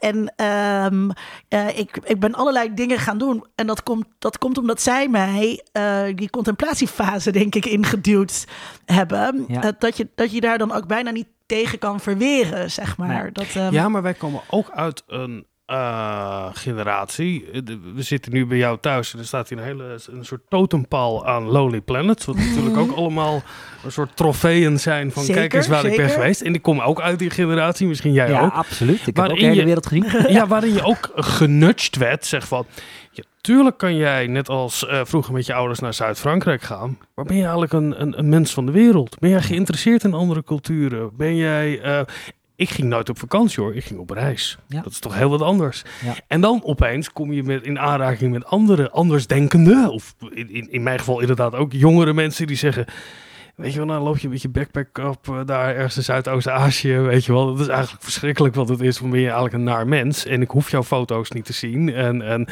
[0.00, 1.10] En ehm,
[1.48, 3.44] eh, ik, ik ben allerlei dingen gaan doen.
[3.54, 5.64] En dat komt, dat komt omdat zij mij
[6.14, 8.44] die contemplatiefase, denk ik, ingeduwd
[8.84, 9.44] hebben.
[9.48, 9.72] Ja.
[9.78, 13.22] Dat, je, dat je daar dan ook bijna niet tegen kan verweren, zeg maar.
[13.22, 13.32] Nee.
[13.32, 17.50] Dat, ehm, Ja, maar wij komen ook uit een eh, generatie.
[17.52, 17.60] Eh,
[17.94, 21.26] We zitten nu bij jou thuis en er staat hier een hele een soort totempaal
[21.26, 22.24] aan Lonely Planet.
[22.24, 23.42] Wat natuurlijk ook allemaal
[23.84, 26.40] een soort trofeeën zijn van Zeker, kijk eens waar ik ben geweest.
[26.40, 28.52] En ik kom ook uit die generatie, misschien jij ja, ook.
[28.52, 28.98] absoluut.
[28.98, 30.04] Ik heb Waarin ook de hele wereld gezien.
[30.34, 32.66] Ja, waarin je ook genudged werd, zeg van...
[33.10, 36.98] Ja, tuurlijk kan jij, net als eh, vroeger met je ouders naar Zuid-Frankrijk gaan...
[37.14, 39.18] maar ben je eigenlijk een, een, een mens van de wereld?
[39.18, 41.10] Ben jij geïnteresseerd in andere culturen?
[41.16, 41.80] Ben jij...
[42.56, 44.58] ik ging nooit op vakantie hoor, ik ging op reis.
[44.68, 44.82] Ja.
[44.82, 45.82] Dat is toch heel wat anders.
[46.04, 46.14] Ja.
[46.26, 49.90] En dan opeens kom je met, in aanraking met andere andersdenkenden...
[49.90, 52.86] of in, in, in mijn geval inderdaad ook jongere mensen die zeggen...
[53.54, 56.98] Weet je wel, dan loop je met je backpack op eh, daar ergens in Zuidoost-Azië,
[56.98, 57.46] weet je wel.
[57.46, 60.26] Dat is eigenlijk verschrikkelijk wat het is, want ben je eigenlijk een naar mens.
[60.26, 61.94] En ik hoef jouw foto's niet te zien.
[61.94, 62.48] En, en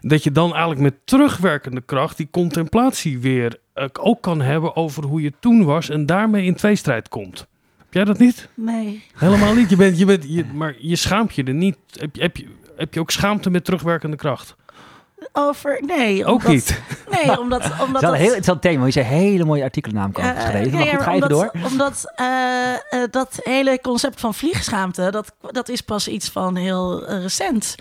[0.00, 5.04] dat je dan eigenlijk met terugwerkende kracht die contemplatie weer eh, ook kan hebben over
[5.04, 7.46] hoe je toen was en daarmee in tweestrijd komt.
[7.86, 8.48] Heb jij dat niet?
[8.54, 9.04] Nee.
[9.14, 9.70] Helemaal niet.
[9.70, 11.76] Je bent, je bent, je, maar je schaamt je er niet.
[11.90, 12.46] Heb je, heb, je,
[12.76, 14.56] heb je ook schaamte met terugwerkende kracht?
[15.32, 16.24] Over, nee.
[16.24, 16.80] Ook omdat- niet.
[17.10, 17.62] Nee, omdat...
[17.62, 18.84] Het omdat is wel een heel interessant thema.
[18.84, 20.70] Je zei hele mooie artikelen namelijk over Eh, geschreven.
[20.72, 21.62] nee, maar goed, ga even omdat, door.
[21.70, 27.04] Omdat eh, eh, dat hele concept van vliegschaamte, dat, dat is pas iets van heel
[27.04, 27.74] recent.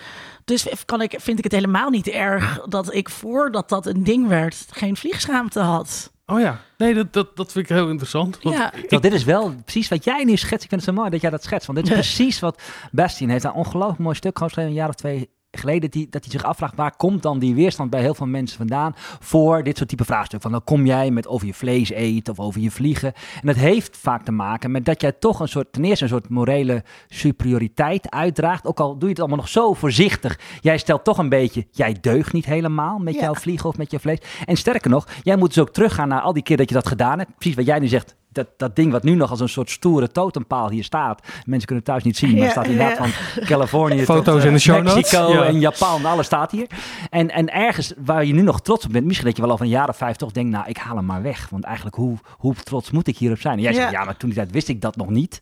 [0.45, 4.27] Dus kan ik, vind ik het helemaal niet erg dat ik voordat dat een ding
[4.27, 6.11] werd, geen vliegschaamte had.
[6.27, 8.39] Oh ja, nee, dat, dat, dat vind ik heel interessant.
[8.41, 8.73] Want Ja.
[8.73, 10.63] ik- Want dit is wel precies wat jij nu schetst.
[10.63, 11.67] Ik vind het zo mooi dat jij dat schetst.
[11.67, 12.61] Want dit is precies wat
[12.91, 13.43] Bastien heeft.
[13.43, 15.81] Een ongelooflijk mooi stuk geschreven, een jaar of twee geleden.
[15.81, 18.57] Dat hij, dat hij zich afvraagt, waar komt dan die weerstand bij heel veel mensen
[18.57, 20.41] vandaan voor dit soort type vraagstukken?
[20.41, 23.13] Van dan kom jij met over je vlees eet of over je vliegen.
[23.41, 26.09] En dat heeft vaak te maken met dat jij toch een soort, ten eerste een
[26.09, 28.65] soort morele superioriteit uitdraagt.
[28.65, 30.39] Ook al doe je het allemaal nog zo voorzichtig.
[30.61, 33.21] Jij stelt toch een beetje, jij deugt niet helemaal met Ja.
[33.21, 34.19] jouw vliegen of met je vlees.
[34.45, 36.87] En sterker nog, jij moet dus ook teruggaan naar al die keer dat je dat
[36.87, 37.31] gedaan hebt.
[37.37, 40.11] Precies wat jij nu zegt, dat, dat ding wat nu nog als een soort stoere
[40.11, 41.21] totempaal hier staat.
[41.45, 43.03] Mensen kunnen het thuis niet zien, maar Ja, het staat inderdaad ja.
[43.07, 44.93] van Californië Foto's tot, in de show notes.
[44.95, 45.43] Mexico Ja.
[45.43, 46.67] en Japan, alles staat hier.
[47.09, 49.65] En, en ergens waar je nu nog trots op bent, misschien dat je wel over
[49.65, 51.47] een jaar of vijf toch denkt, nou, ik haal hem maar weg.
[51.49, 53.55] Want eigenlijk, hoe, hoe trots moet ik hierop zijn?
[53.57, 53.99] En jij zegt, Ja.
[53.99, 55.41] ja, maar toen die tijd wist ik dat nog niet.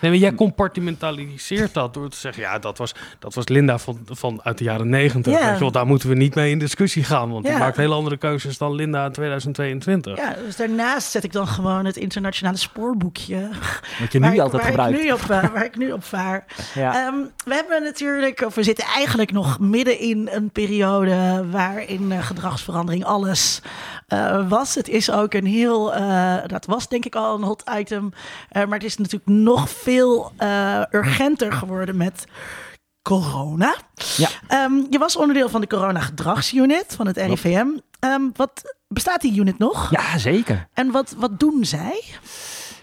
[0.00, 2.42] Nee, maar jij compartimentaliseert dat door te zeggen...
[2.42, 5.32] ja, dat was, dat was Linda van, van uit de jaren negentig.
[5.32, 5.44] Ja.
[5.44, 7.30] Weet je wel, daar moeten we niet mee in discussie gaan...
[7.30, 7.50] want Ja.
[7.50, 10.16] die maakt hele andere keuzes dan Linda in 2022.
[10.16, 13.48] Ja, dus daarnaast zet ik dan gewoon het internationale spoorboekje.
[14.00, 14.98] Wat je waar nu ik- altijd waar gebruikt.
[14.98, 16.44] Ik nu op, eh, waar ik nu op vaar.
[16.74, 16.94] Ja.
[17.06, 22.22] Ehm, we hebben natuurlijk, of we zitten eigenlijk nog midden in een periode waarin eh,
[22.26, 23.60] gedragsverandering alles
[24.10, 24.74] eh, was.
[24.74, 28.12] Het is ook een heel, eh, dat was denk ik al een hot item,
[28.48, 30.32] eh, maar het is natuurlijk nog veel
[30.90, 32.24] urgenter geworden met
[33.02, 33.74] corona.
[34.16, 34.28] Ja.
[34.48, 37.66] Ehm, je was onderdeel van de corona-gedragsunit van het RIVM.
[37.98, 39.90] Ehm, wat bestaat die unit nog?
[39.90, 40.68] ja, zeker.
[40.74, 42.04] En wat, wat doen zij?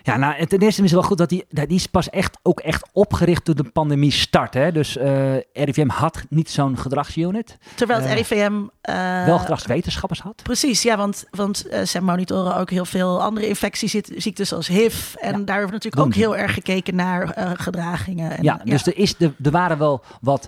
[0.07, 2.37] Ja, nou, ten eerste is het wel goed dat die, dat die is pas echt,
[2.43, 4.57] ook echt opgericht toen de pandemie startte.
[4.57, 4.71] Hè?
[4.71, 7.57] Dus eh RIVM had niet zo'n gedragsunit.
[7.75, 8.53] Terwijl het Eh, RIVM...
[8.81, 10.39] eh, wel gedragswetenschappers had.
[10.43, 15.13] Precies, ja, want, want zij monitoren ook heel veel andere infectieziektes zoals HIV.
[15.15, 16.19] En Ja, daar hebben we natuurlijk ook ze.
[16.19, 18.37] heel erg gekeken naar gedragingen.
[18.37, 20.47] En, ja, dus Er, is, er, er waren wel wat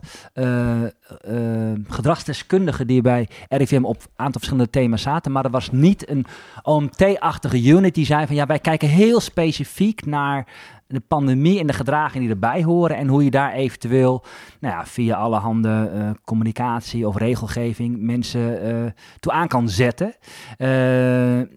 [1.09, 5.31] eh, eh, gedragsdeskundigen die bij RIVM op een aantal verschillende thema's zaten.
[5.31, 6.25] Maar er was niet een
[6.63, 10.47] OMT-achtige unit die zei van ja, wij kijken heel specifiek naar
[10.89, 12.97] de pandemie en de gedragingen die erbij horen.
[12.97, 14.23] En hoe je daar eventueel
[14.59, 20.15] nou ja, via allerhande eh, communicatie of regelgeving mensen eh, toe aan kan zetten.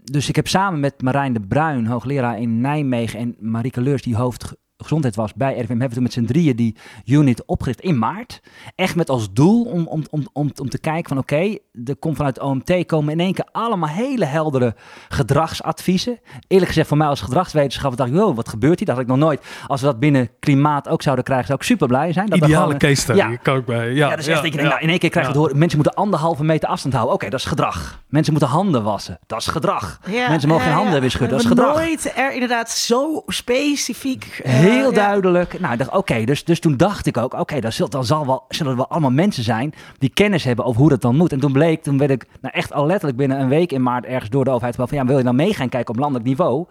[0.04, 4.16] Dus ik heb samen met Marijn de Bruin, hoogleraar in Nijmegen, en Marieke Leurs, die
[4.16, 7.98] hoofd gezondheid was bij RIVM, hebben we toen met z'n drieën die unit opgericht in
[7.98, 8.40] maart.
[8.74, 12.16] Echt met als doel om, om, om, om, om te kijken van oké, er komt
[12.16, 14.74] vanuit OMT komen in één keer allemaal hele heldere
[15.08, 16.18] gedragsadviezen.
[16.48, 18.86] Eerlijk gezegd voor mij als gedragswetenschapper dacht ik, wow, wat gebeurt hier?
[18.86, 19.42] Dat had ik nog nooit.
[19.66, 22.26] Als we dat binnen klimaat ook zouden krijgen, zou ik super blij zijn.
[22.26, 23.36] Dat Ideale gewoon- case study, Ja.
[23.36, 23.90] kan ik bij.
[23.92, 25.38] Ja, ja, dus echt, ik denk, nou, in één keer krijg je ja.
[25.38, 27.14] het horen, mensen moeten anderhalve meter afstand houden.
[27.14, 28.00] Oké, dat is gedrag.
[28.08, 29.18] Mensen moeten handen wassen.
[29.26, 30.00] Dat is gedrag.
[30.10, 31.00] Ja, mensen mogen ja, geen handen ja.
[31.00, 31.30] weer schudden.
[31.30, 31.76] Dat is gedrag.
[31.76, 34.40] nooit er inderdaad zo specifiek...
[34.72, 34.94] Heel ja.
[34.94, 35.60] duidelijk.
[35.60, 38.26] Nou, ik dacht, oké, dus, dus toen dacht ik ook, oké, dan, zul, dan zal
[38.26, 41.32] wel, zullen er wel allemaal mensen zijn die kennis hebben over hoe dat dan moet.
[41.32, 44.04] En toen bleek, toen werd ik nou echt al letterlijk binnen een week in maart
[44.04, 46.26] ergens door de overheid gebeld van, ja, wil je dan mee gaan kijken op landelijk
[46.26, 46.66] niveau?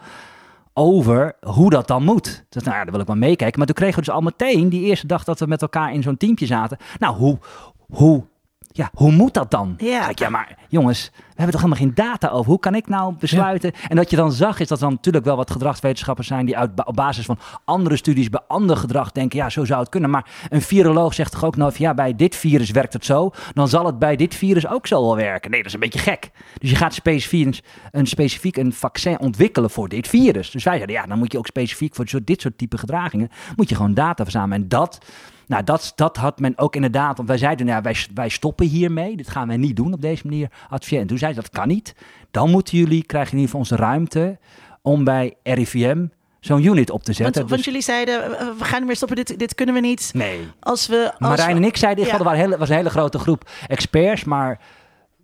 [0.73, 2.45] Over hoe dat dan moet.
[2.49, 3.57] Dus nou ja, daar wil ik wel meekijken.
[3.57, 6.03] Maar toen kregen we dus al meteen, die eerste dag dat we met elkaar in
[6.03, 6.77] zo'n teampje zaten.
[6.99, 7.37] Nou, hoe,
[7.89, 8.23] hoe,
[8.71, 9.73] ja, hoe moet dat dan?
[9.77, 10.11] Ja.
[10.13, 12.49] Ja, maar jongens, we hebben toch helemaal geen data over.
[12.49, 13.71] Hoe kan ik nou besluiten?
[13.87, 16.57] En wat je dan zag, is dat er dan natuurlijk wel wat gedragswetenschappers zijn die
[16.57, 20.09] uit, op basis van andere studies bij ander gedrag denken, ja, zo zou het kunnen.
[20.09, 23.67] Maar een viroloog zegt toch ook nou ja, bij dit virus werkt het zo, dan
[23.67, 25.51] zal het bij dit virus ook zo wel werken.
[25.51, 26.31] Nee, dat is een beetje gek.
[26.59, 27.59] Dus je gaat specifiek
[27.91, 30.51] een, specifiek een vaccin ontwikkelen voor dit virus.
[30.51, 32.77] Dus wij zeiden ja, dan moet je ook specifiek voor dit soort, dit soort type
[32.77, 34.61] gedragingen, moet je gewoon data verzamelen.
[34.61, 34.99] En dat
[35.51, 37.17] nou, dat, dat had men ook inderdaad.
[37.17, 39.17] Want wij zeiden, nou, ja, wij, wij stoppen hiermee.
[39.17, 41.01] Dit gaan wij niet doen op deze manier adviseren.
[41.01, 41.95] En toen zei ze, dat kan niet.
[42.31, 44.39] Dan moeten jullie, krijgen in ieder geval onze ruimte
[44.81, 46.05] om bij RIVM
[46.39, 47.41] zo'n unit op te Want, zetten.
[47.41, 50.11] want Dus- jullie zeiden, we gaan niet meer stoppen, dit, dit kunnen we niet.
[50.13, 50.39] nee.
[50.59, 51.11] Als we...
[51.17, 52.25] Als Marijn en ik zeiden, geval, Ja.
[52.25, 54.59] er waren hele, was een hele grote groep experts, maar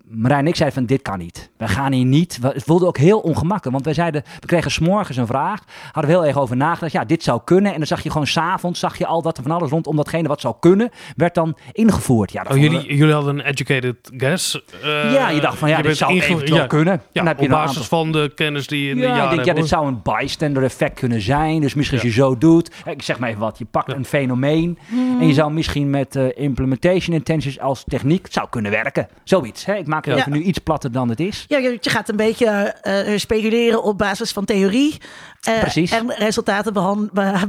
[0.09, 1.49] Marijn en ik zeiden van dit kan niet.
[1.57, 2.39] Wij gaan hier niet.
[2.41, 6.11] We- Het voelde ook heel ongemakkelijk, want wij zeiden, we kregen s'morgens een vraag, hadden
[6.11, 6.91] we heel erg over nagedacht.
[6.91, 7.71] Ja, dit zou kunnen.
[7.71, 10.27] En dan zag je gewoon s'avonds, zag je al dat er van alles rondom datgene
[10.27, 12.31] wat zou kunnen, werd dan ingevoerd.
[12.31, 14.61] Ja, Oh, we- jullie, jullie hadden een educated guess.
[14.83, 16.93] eh, ja, je dacht van ja, dit zou eventueel ja, kunnen.
[16.93, 19.09] Ja, Dan heb je op basis aantal- van de kennis die je in de Ja,
[19.09, 21.61] ik jaren denk, ja, dit zou een bystander effect kunnen zijn.
[21.61, 22.71] Dus misschien als je zo doet.
[22.85, 23.57] Ik zeg maar even wat.
[23.57, 23.97] Je pakt Ja.
[23.97, 24.77] een fenomeen.
[25.19, 28.23] En je zou misschien met eh, implementation intentions als techniek.
[28.23, 29.07] Het zou kunnen werken.
[29.23, 29.65] Zoiets.
[29.65, 29.75] Hè?
[29.75, 31.45] Ik maak het even nu iets platter dan het is.
[31.47, 34.97] Ja, je gaat een beetje eh, speculeren op basis van theorie.
[35.41, 35.91] eh, Precies.
[35.91, 36.73] En resultaten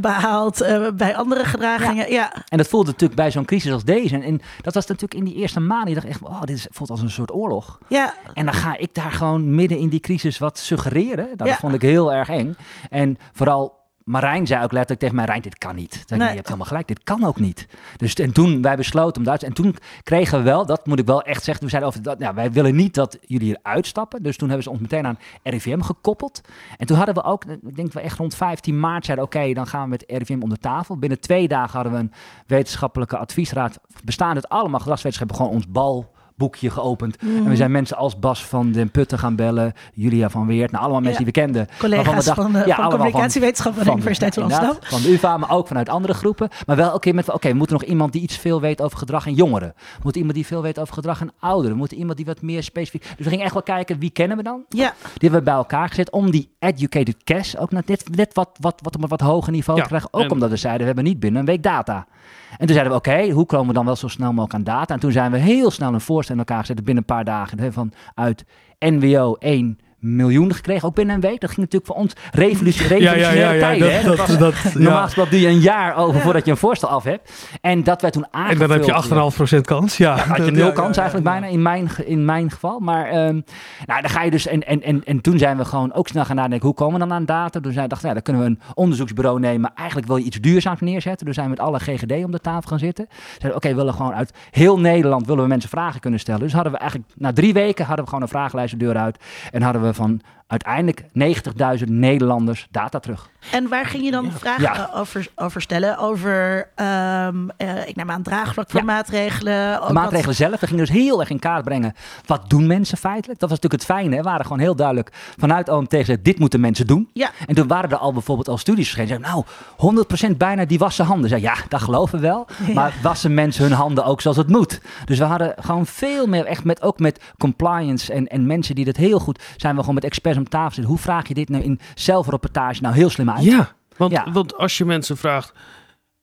[0.00, 2.10] behaald eh, bij andere gedragingen.
[2.12, 2.32] Ja.
[2.48, 4.14] En dat voelde natuurlijk bij zo'n crisis als deze.
[4.14, 5.88] En, en dat was natuurlijk in die eerste maanden.
[5.88, 7.78] Je dacht echt, oh, dit is, voelt als een soort oorlog.
[7.88, 8.14] Ja.
[8.34, 11.28] En dan ga ik daar gewoon midden in die crisis wat suggereren.
[11.36, 12.56] Nou, Dat vond ik heel erg eng.
[12.90, 13.77] En vooral
[14.08, 16.02] Marijn zei ook letterlijk tegen mij, Rijn, dit kan niet.
[16.06, 16.28] Zei Nee.
[16.28, 17.66] Je hebt helemaal gelijk, dit kan ook niet.
[17.96, 21.06] Dus en toen wij besloten om dat En toen kregen we wel, dat moet ik
[21.06, 24.22] wel echt zeggen, we zeiden over dat, ja, wij willen niet dat jullie hier uitstappen.
[24.22, 26.40] Dus toen hebben ze ons meteen aan RIVM gekoppeld.
[26.76, 29.66] En toen hadden we ook, ik denk we echt rond 15 maart zeiden, oké, dan
[29.66, 30.98] gaan we met RIVM om de tafel.
[30.98, 32.12] Binnen twee dagen hadden we een
[32.46, 37.16] wetenschappelijke adviesraad, bestaande uit allemaal gedragswetenschappen, gewoon ons bal boekje geopend.
[37.16, 40.82] En we zijn mensen als Bas van den Putten gaan bellen, Julia van Weert, nou
[40.82, 41.30] allemaal mensen Ja.
[41.32, 41.66] die we kenden.
[41.66, 44.76] waarvan we Collega's dachten- van, de ja, van allemaal communicatiewetenschap van de Universiteit van Amsterdam.
[44.80, 46.48] Van de UvA, maar ook vanuit andere groepen.
[46.66, 48.82] Maar wel elke keer met, van, oké, we moeten nog iemand die iets veel weet
[48.82, 49.72] over gedrag in jongeren.
[49.76, 51.70] We moeten iemand die veel weet over gedrag in ouderen.
[51.72, 53.02] We moeten iemand die wat meer specifiek...
[53.02, 54.64] Dus we gingen echt wel kijken, wie kennen we dan?
[54.68, 58.34] Ja, Die hebben we bij elkaar gezet om die educated cash ook naar dit, dit
[58.34, 60.12] wat, wat, wat op een wat hoger niveau Ja, te krijgen.
[60.12, 62.06] Ook en- omdat we zeiden, we hebben niet binnen een week data.
[62.50, 64.94] En toen zeiden we, oké, hoe komen we dan wel zo snel mogelijk aan data?
[64.94, 67.72] En toen zijn we heel snel een voorstel in elkaar gezet binnen een paar dagen.
[67.72, 68.44] Van uit
[68.78, 71.40] NWO 1 miljoen gekregen, ook binnen een week.
[71.40, 73.94] Dat ging natuurlijk voor ons revolutie- revolutionaire tijden.
[73.96, 74.02] hè.
[74.02, 77.04] Dat was- dat, Normaal gesproken doe je een jaar over voordat je een voorstel af
[77.04, 77.48] hebt.
[77.60, 78.58] En dat werd toen En aangevuld.
[78.68, 79.96] dan heb je 8,5% kans.
[79.96, 82.78] Ja, had je nul kans eigenlijk bijna, in mijn, in mijn geval.
[82.80, 83.40] Maar ehm,
[83.86, 84.46] nou, dan ga je dus...
[84.46, 86.66] En, en, en, en toen zijn we gewoon ook snel gaan nadenken...
[86.66, 87.60] hoe komen we dan aan data?
[87.60, 89.72] Toen zijn, dachten we, ja, dan kunnen we een onderzoeksbureau nemen...
[89.74, 91.26] eigenlijk wil je iets duurzaams neerzetten.
[91.26, 93.06] Dus zijn we met alle GGD om de tafel gaan zitten.
[93.28, 95.26] Zeiden we, oké, we willen gewoon uit heel Nederland...
[95.26, 96.40] willen we mensen vragen kunnen stellen.
[96.40, 97.10] Dus hadden we eigenlijk...
[97.16, 99.18] Na drie weken hadden we gewoon een vragenlijst de deur uit...
[99.50, 103.30] en hadden we van uiteindelijk 90.000 Nederlanders data terug.
[103.52, 104.90] en waar ging je dan vragen Ja.
[104.94, 105.98] over, over stellen?
[105.98, 108.86] Over, ehm, eh, ik neem aan, draagvlak voor Ja.
[108.86, 109.74] maatregelen.
[109.74, 111.94] ook De wat- maatregelen zelf, we gingen dus heel erg in kaart brengen.
[112.26, 113.40] Wat doen mensen feitelijk?
[113.40, 114.10] Dat was natuurlijk het fijne.
[114.16, 114.22] hè.
[114.22, 117.08] We waren gewoon heel duidelijk vanuit OMT gezegd, dit moeten mensen doen.
[117.12, 119.08] Ja, En toen waren er al bijvoorbeeld al studies verschenen.
[119.08, 119.44] Zeiden, nou,
[119.76, 121.28] 100% bijna die wassen handen.
[121.28, 122.46] Zei, ja, dat geloven we wel.
[122.74, 124.80] Maar wassen mensen hun handen ook zoals het moet?
[125.04, 128.84] Dus we hadden gewoon veel meer, echt met, ook met compliance en, en mensen die
[128.84, 129.42] dat heel goed...
[129.56, 130.92] zijn we gewoon met experts om tafel zitten.
[130.92, 133.44] Hoe vraag je dit nou in zelfreportage nou heel slim uit?
[133.44, 134.32] Ja, want, Ja.
[134.32, 135.52] want als je mensen vraagt,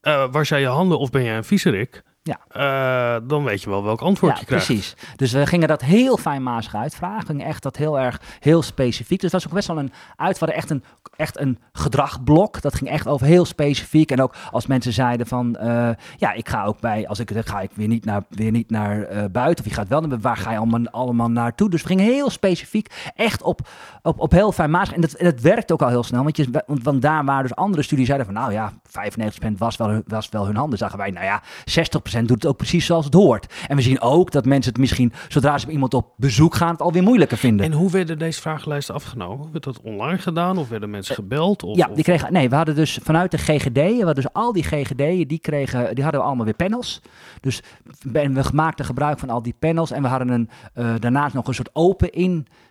[0.01, 2.03] eh waar zijn je handen of ben jij een viezerik?
[2.25, 2.39] Ja.
[2.49, 4.65] Eh, dan weet je wel welk antwoord Ja, je krijgt.
[4.65, 4.95] precies.
[5.15, 7.25] Dus we gingen dat heel fijnmazig uitvragen.
[7.25, 9.21] Gingen echt dat heel erg, heel specifiek.
[9.21, 10.39] Dus dat was ook best wel een uit.
[10.39, 10.83] We echt een,
[11.15, 12.61] echt een gedragblok.
[12.61, 14.11] Dat ging echt over heel specifiek.
[14.11, 17.61] En ook als mensen zeiden van, eh, ja, ik ga ook bij, als ik ga
[17.61, 19.65] ik weer niet naar, weer niet naar eh, buiten.
[19.65, 21.69] Of je gaat wel naar, waar ga je allemaal, allemaal naartoe?
[21.69, 23.67] Dus we gingen heel specifiek, echt op,
[24.01, 24.95] op, op heel fijnmazig.
[24.95, 26.23] En dat, en dat werkte ook al heel snel.
[26.23, 28.73] Want, je, want, want daar waren dus andere studies zeiden van, nou ja,
[29.51, 30.77] 95% was wel, was wel hun handen.
[30.77, 31.41] Zagen wij, nou ja,
[32.14, 33.53] 60% doet het ook precies zoals het hoort.
[33.67, 36.81] En we zien ook dat mensen het misschien, zodra ze iemand op bezoek gaan, het
[36.81, 37.65] alweer moeilijker vinden.
[37.65, 39.51] En hoe werden deze vragenlijsten afgenomen?
[39.51, 41.63] Werd dat online gedaan of werden mensen gebeld?
[41.63, 44.53] Of, ja, die kregen, nee, we hadden dus vanuit de GGD, we hadden dus al
[44.53, 47.01] die GGD'en, die, kregen, die hadden we allemaal weer panels.
[47.41, 47.61] Dus
[48.13, 51.47] en we maakten gebruik van al die panels en we hadden een, eh, daarnaast nog
[51.47, 52.11] een soort open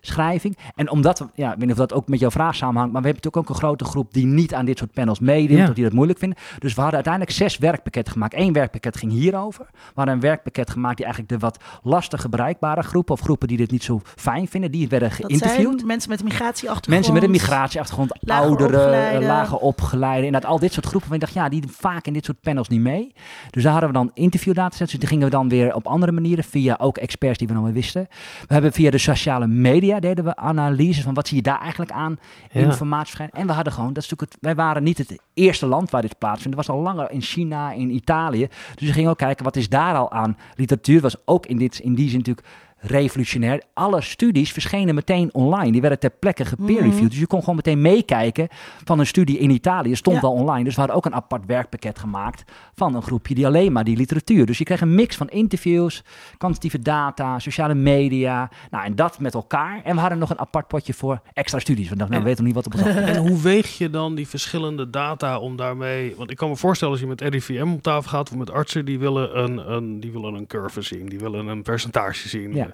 [0.05, 0.57] inschrijving.
[0.75, 3.09] En omdat ja, ik weet niet of dat ook met jouw vraag samenhangt, maar we
[3.09, 5.69] hebben natuurlijk ook een grote groep die niet aan dit soort panels meedoet, Ja.
[5.69, 6.39] of die dat moeilijk vinden.
[6.59, 8.35] Dus we hadden uiteindelijk zes werkpakketten gemaakt.
[8.37, 9.67] Eén werkpakket ging hierover.
[9.73, 13.57] We hadden een werkpakket gemaakt die eigenlijk de wat lastig bereikbare groepen, of groepen die
[13.57, 15.75] dit niet zo fijn vinden, die werden dat geïnterviewd.
[15.77, 16.87] zijn mensen met een migratieachtergrond.
[16.89, 19.19] Mensen met een migratieachtergrond, Lager ouderen, opgeleide.
[19.19, 20.27] eh, lager opgeleide.
[20.27, 21.09] Inderdaad, al dit soort groepen.
[21.09, 23.13] waar ik dacht, ja, die doen vaak in dit soort panels niet mee.
[23.51, 24.91] Dus daar hadden we dan interviewdatasets.
[24.91, 27.71] Dus die gingen we dan weer op andere manieren, via ook experts die we nog
[27.71, 28.07] wisten.
[28.47, 31.93] We hebben via de sociale media deden we analyses van wat zie je daar eigenlijk
[31.93, 32.19] aan
[32.51, 32.61] Ja.
[32.61, 33.37] informatie verschijnen.
[33.37, 36.03] En we hadden gewoon, dat is natuurlijk het, wij waren niet het eerste land waar
[36.03, 36.57] dit plaatsvindt.
[36.57, 38.49] Het was al langer in China, in Italië.
[38.75, 41.01] Dus we gingen ook kijken, wat is daar al aan literatuur?
[41.01, 42.47] was ook in, dit, in die zin natuurlijk
[42.87, 43.63] revolutionair.
[43.75, 45.73] Alle studies verschenen meteen online.
[45.73, 47.11] Die werden ter plekke gepeer-reviewed.
[47.11, 48.49] Dus je kon gewoon meteen meekijken
[48.85, 49.95] van een studie in Italië.
[49.97, 50.23] Stond Ja.
[50.23, 50.65] wel online.
[50.65, 53.97] Dus we hadden ook een apart werkpakket gemaakt van een groepje die alleen maar die
[53.97, 54.47] literatuur.
[54.47, 56.03] Dus je kreeg een mix van interviews,
[56.39, 58.51] kwantitatieve data, sociale media.
[58.71, 59.81] Nou, en dat met elkaar.
[59.85, 61.89] En we hadden nog een apart potje voor extra studies.
[61.89, 63.17] We dachten, nou, we weten nog niet wat op ons afkomt.
[63.17, 66.15] En hoe weeg je dan die verschillende data om daarmee...
[66.17, 68.85] Want ik kan me voorstellen als je met RIVM op tafel gaat of met artsen...
[68.85, 72.55] die willen een, een, die willen een curve zien, die willen een percentage zien.
[72.55, 72.73] Ja.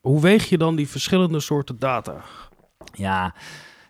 [0.00, 2.24] Hoe weeg je dan die verschillende soorten data?
[2.92, 3.34] Ja,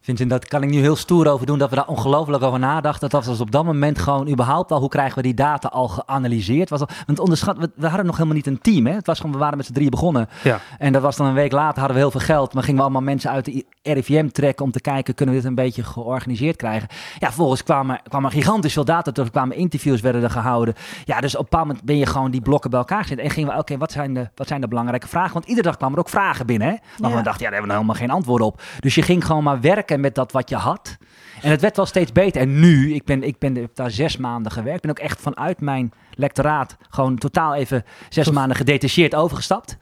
[0.05, 3.09] Vincent, dat kan ik nu heel stoer over doen, dat we daar ongelooflijk over nadachten.
[3.09, 6.71] Dat was op dat moment gewoon überhaupt al, hoe krijgen we die data al geanalyseerd?
[6.71, 8.87] Was al, want onderschat, we, we hadden nog helemaal niet een team.
[8.87, 8.93] Hè?
[8.95, 10.29] Het was gewoon, we waren met z'n drieën begonnen.
[10.43, 10.59] Ja.
[10.79, 12.55] En dat was dan een week later, hadden we heel veel geld.
[12.55, 15.51] Maar gingen we allemaal mensen uit de RIVM trekken om te kijken, kunnen we dit
[15.51, 16.89] een beetje georganiseerd krijgen?
[17.19, 20.75] Ja, vervolgens kwamen kwam er gigantisch veel data terug, kwamen interviews werden er gehouden.
[21.05, 23.19] Ja, dus op een bepaald moment ben je gewoon die blokken bij elkaar gezet.
[23.19, 25.33] En gingen we, oké, wat, zijn de, wat zijn de belangrijke vragen?
[25.33, 26.75] Want iedere dag kwamen er ook vragen binnen, hè?
[26.99, 27.17] Maar Ja.
[27.17, 28.63] we dachten, ja, daar hebben we nou helemaal geen antwoord op.
[28.81, 30.97] Dus je ging gewoon maar werken met dat wat je had.
[31.43, 32.41] En het werd wel steeds beter.
[32.41, 34.77] En nu, ik ben, ik ben ik heb daar zes maanden gewerkt.
[34.77, 39.79] Ik ben ook echt vanuit mijn lectoraat gewoon totaal even zes maanden gedetacheerd overgestapt.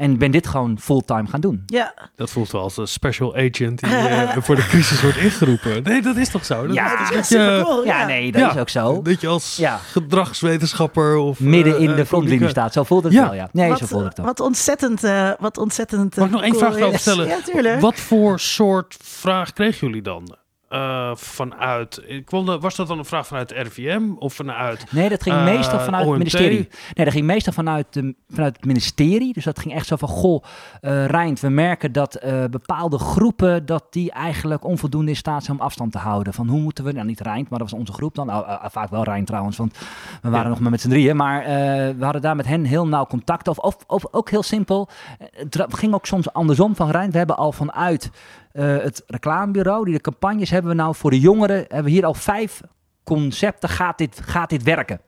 [0.00, 1.62] En ben dit gewoon fulltime gaan doen.
[1.66, 5.82] Ja, Dat voelt wel als een special agent die eh, voor de crisis wordt ingeroepen.
[5.82, 6.66] Nee, dat is toch zo?
[6.66, 7.84] Dat Ja, is dat is je- supercool.
[7.84, 8.06] Ja, ja.
[8.06, 8.50] nee, dat Ja.
[8.50, 9.02] is ook zo.
[9.02, 9.76] Dat je als Ja.
[9.76, 11.40] gedragswetenschapper of...
[11.40, 12.72] Midden eh, in eh, de frontlinie staat.
[12.72, 13.22] Zo voelt het Ja.
[13.22, 13.48] wel, ja.
[13.52, 14.26] Nee, wat, zo voelt het ook.
[14.26, 16.12] Wat ontzettend, eh, wat ontzettend.
[16.12, 17.00] eh, Mag ik nog één cool vraag erover is.
[17.00, 17.26] stellen?
[17.28, 17.80] Ja, tuurlijk.
[17.80, 20.36] Wat voor soort vraag kregen jullie dan?
[20.70, 22.02] Eh, vanuit...
[22.06, 24.92] Ik wilde, was dat dan een vraag vanuit RVM of vanuit...
[24.92, 26.68] Nee, dat ging Eh, meestal vanuit het ministerie.
[26.94, 29.32] Nee, dat ging meestal vanuit, de, vanuit het ministerie.
[29.32, 30.44] Dus dat ging echt zo van, goh,
[30.80, 35.58] eh Rijnd, we merken dat eh, bepaalde groepen, dat die eigenlijk onvoldoende in staat zijn
[35.58, 36.32] om afstand te houden.
[36.32, 38.26] Van hoe moeten we, nou niet Rijnd, maar dat was onze groep dan.
[38.26, 39.78] Nou, eh, vaak wel Rijnd trouwens, want
[40.22, 40.48] we waren Ja.
[40.48, 41.16] nog maar met z'n drieën.
[41.16, 41.48] Maar eh,
[41.96, 43.48] we hadden daar met hen heel nauw contact.
[43.48, 47.12] Of, of, of ook heel simpel, eh, het ging ook soms andersom van Rijnd.
[47.12, 51.20] We hebben al vanuit eh, het reclamebureau, die de campagnes hebben we nou voor de
[51.20, 52.60] jongeren, hebben we hier al vijf
[53.04, 55.00] concepten, gaat dit, gaat dit werken?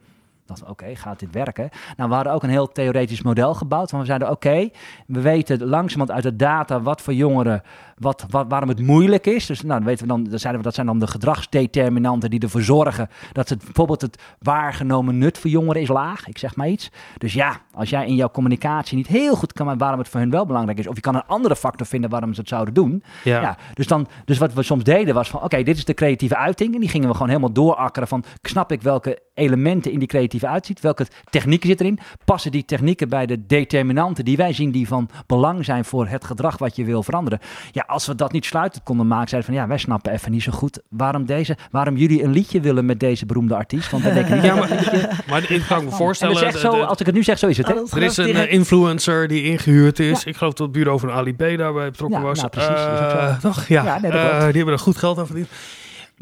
[0.47, 1.69] Dachten we, oké, gaat dit werken?
[1.97, 3.91] Nou, we hadden ook een heel theoretisch model gebouwd.
[3.91, 4.69] Want we zeiden, oké,
[5.07, 7.63] we weten langzamerhand uit de data wat voor jongeren,
[7.99, 9.47] wat, wat, waarom het moeilijk is.
[9.47, 12.41] Dus nou, dan weten we dan, dan zeiden we, dat zijn dan de gedragsdeterminanten die
[12.41, 16.29] ervoor zorgen dat het, bijvoorbeeld het waargenomen nut voor jongeren is laag.
[16.29, 16.91] Ik zeg maar iets.
[17.19, 20.31] Dus ja, als jij in jouw communicatie niet heel goed kan waarom het voor hun
[20.31, 23.03] wel belangrijk is, of je kan een andere factor vinden waarom ze het zouden doen.
[23.25, 23.41] Ja.
[23.41, 26.37] Ja, dus, dan, dus wat we soms deden was van, oké, dit is de creatieve
[26.37, 26.75] uiting.
[26.75, 30.47] En die gingen we gewoon helemaal doorakkeren van, snap ik welke elementen in die creatieve
[30.49, 30.81] uitziet?
[30.81, 31.99] Welke technieken zitten erin?
[32.25, 36.25] Passen die technieken bij de determinanten die wij zien die van belang zijn voor het
[36.25, 37.39] gedrag wat je wil veranderen?
[37.73, 40.43] Ja, als we dat niet sluitend konden maken, zeiden van, ja, wij snappen even niet
[40.43, 43.91] zo goed waarom deze, waarom jullie een liedje willen met deze beroemde artiest.
[43.91, 44.69] Want wij denken niet Ja, maar,
[45.29, 46.35] maar ik kan me en voorstellen...
[46.35, 47.67] is echt zo, de- als ik het nu zeg, zo is het.
[47.67, 47.73] Hè?
[47.75, 48.47] Oh, er is een direct.
[48.49, 50.25] eh, influencer die ingehuurd is.
[50.25, 52.39] Ik geloof dat het bureau van Ali B daarbij betrokken Ja, was.
[52.39, 52.71] nou, precies.
[52.71, 53.67] Eh, toch?
[53.67, 55.49] Ja, Ja, nee, dat Eh, die hebben er goed geld aan verdiend.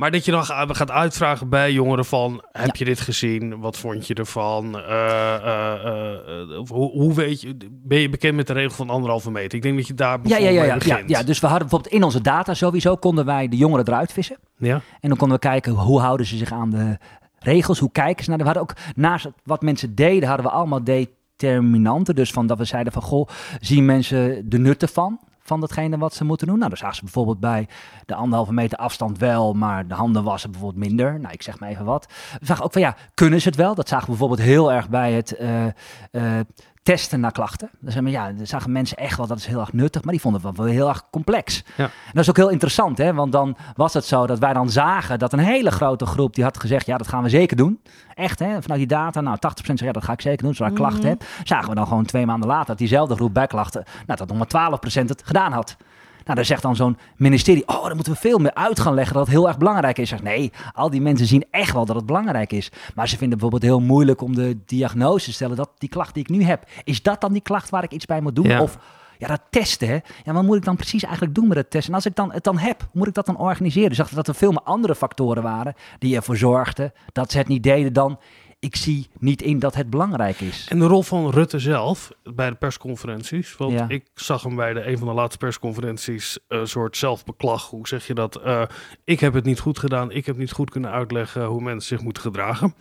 [0.00, 2.44] Maar dat je dan ga- gaat uitvragen bij jongeren van...
[2.52, 3.60] heb je dit gezien?
[3.60, 4.78] Wat vond je ervan?
[4.78, 7.56] Eh, eh, eh, hoe, hoe weet je...
[7.70, 9.54] Ben je bekend met de regel van anderhalve meter?
[9.54, 11.10] Ik denk dat je daar Ja, ja, bijvoorbeeld ja, mee ja, ja, begint.
[11.10, 14.36] ja, dus we hadden bijvoorbeeld in onze data sowieso konden wij de jongeren eruit vissen.
[14.58, 14.80] Ja?
[15.00, 16.98] En dan konden we kijken hoe houden ze zich aan de
[17.38, 18.44] regels, hoe kijken ze naar de.
[18.44, 22.14] We hadden ook naast wat mensen deden, hadden we allemaal determinanten.
[22.14, 23.28] Dus van dat we zeiden van goh,
[23.60, 25.20] zien mensen de nutten van?
[25.50, 26.56] Van datgene wat ze moeten doen.
[26.56, 27.68] Nou, dan zagen ze bijvoorbeeld bij
[28.06, 31.20] de anderhalve meter afstand wel, maar de handen wassen bijvoorbeeld minder.
[31.20, 32.06] Nou, ik zeg maar even wat.
[32.40, 33.74] We zagen ook van ja, kunnen ze het wel?
[33.74, 35.66] Dat zagen we bijvoorbeeld heel erg bij het eh,
[36.10, 36.40] eh,
[36.82, 37.70] testen naar klachten.
[37.72, 40.12] Dan zeggen we, ja, dan zagen mensen echt wel dat is heel erg nuttig, maar
[40.12, 41.64] die vonden het wel heel erg complex.
[41.76, 41.84] Ja.
[41.84, 43.14] En dat is ook heel interessant, hè?
[43.14, 46.44] want dan was het zo dat wij dan zagen dat een hele grote groep die
[46.44, 47.80] had gezegd, ja, dat gaan we zeker doen.
[48.14, 48.62] Echt, hè?
[48.62, 51.08] vanuit die data, nou, 80% zei, ja, dat ga ik zeker doen, zodra ik klachten
[51.08, 51.24] heb.
[51.44, 54.52] Zagen we dan gewoon twee maanden later dat diezelfde groep bij klachten, nou, dat nog
[54.52, 55.76] maar 12% het gedaan had.
[56.24, 59.14] Nou, dan zegt dan zo'n ministerie, oh, dan moeten we veel meer uit gaan leggen
[59.14, 60.08] dat het heel erg belangrijk is.
[60.08, 62.70] Zeg, nee, al die mensen zien echt wel dat het belangrijk is.
[62.94, 66.14] Maar ze vinden het bijvoorbeeld heel moeilijk om de diagnose te stellen dat die klacht
[66.14, 68.46] die ik nu heb, is dat dan die klacht waar ik iets bij moet doen?
[68.46, 68.62] Ja.
[68.62, 68.78] Of
[69.18, 69.98] ja, dat testen, hè?
[70.24, 71.90] Ja, wat moet ik dan precies eigenlijk doen met dat testen?
[71.90, 73.88] En als ik dan, het dan heb, moet ik dat dan organiseren?
[73.88, 77.62] Dus dat er veel meer andere factoren waren die ervoor zorgden dat ze het niet
[77.62, 78.18] deden dan...
[78.60, 80.66] Ik zie niet in dat het belangrijk is.
[80.68, 83.56] En de rol van Rutte zelf bij de persconferenties.
[83.56, 83.88] Want Ja.
[83.88, 87.66] ik zag hem bij de, een van de laatste persconferenties een soort zelfbeklag.
[87.68, 88.36] Hoe zeg je dat?
[88.36, 88.62] Eh,
[89.04, 90.10] ik heb het niet goed gedaan.
[90.10, 92.74] Ik heb niet goed kunnen uitleggen hoe mensen zich moeten gedragen.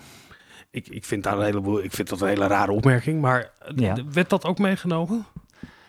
[0.72, 3.22] Ik, ik, vind, daar een heleboel, ik vind dat een hele rare opmerking.
[3.22, 3.96] Maar eh, Ja.
[4.12, 5.26] werd dat ook meegenomen?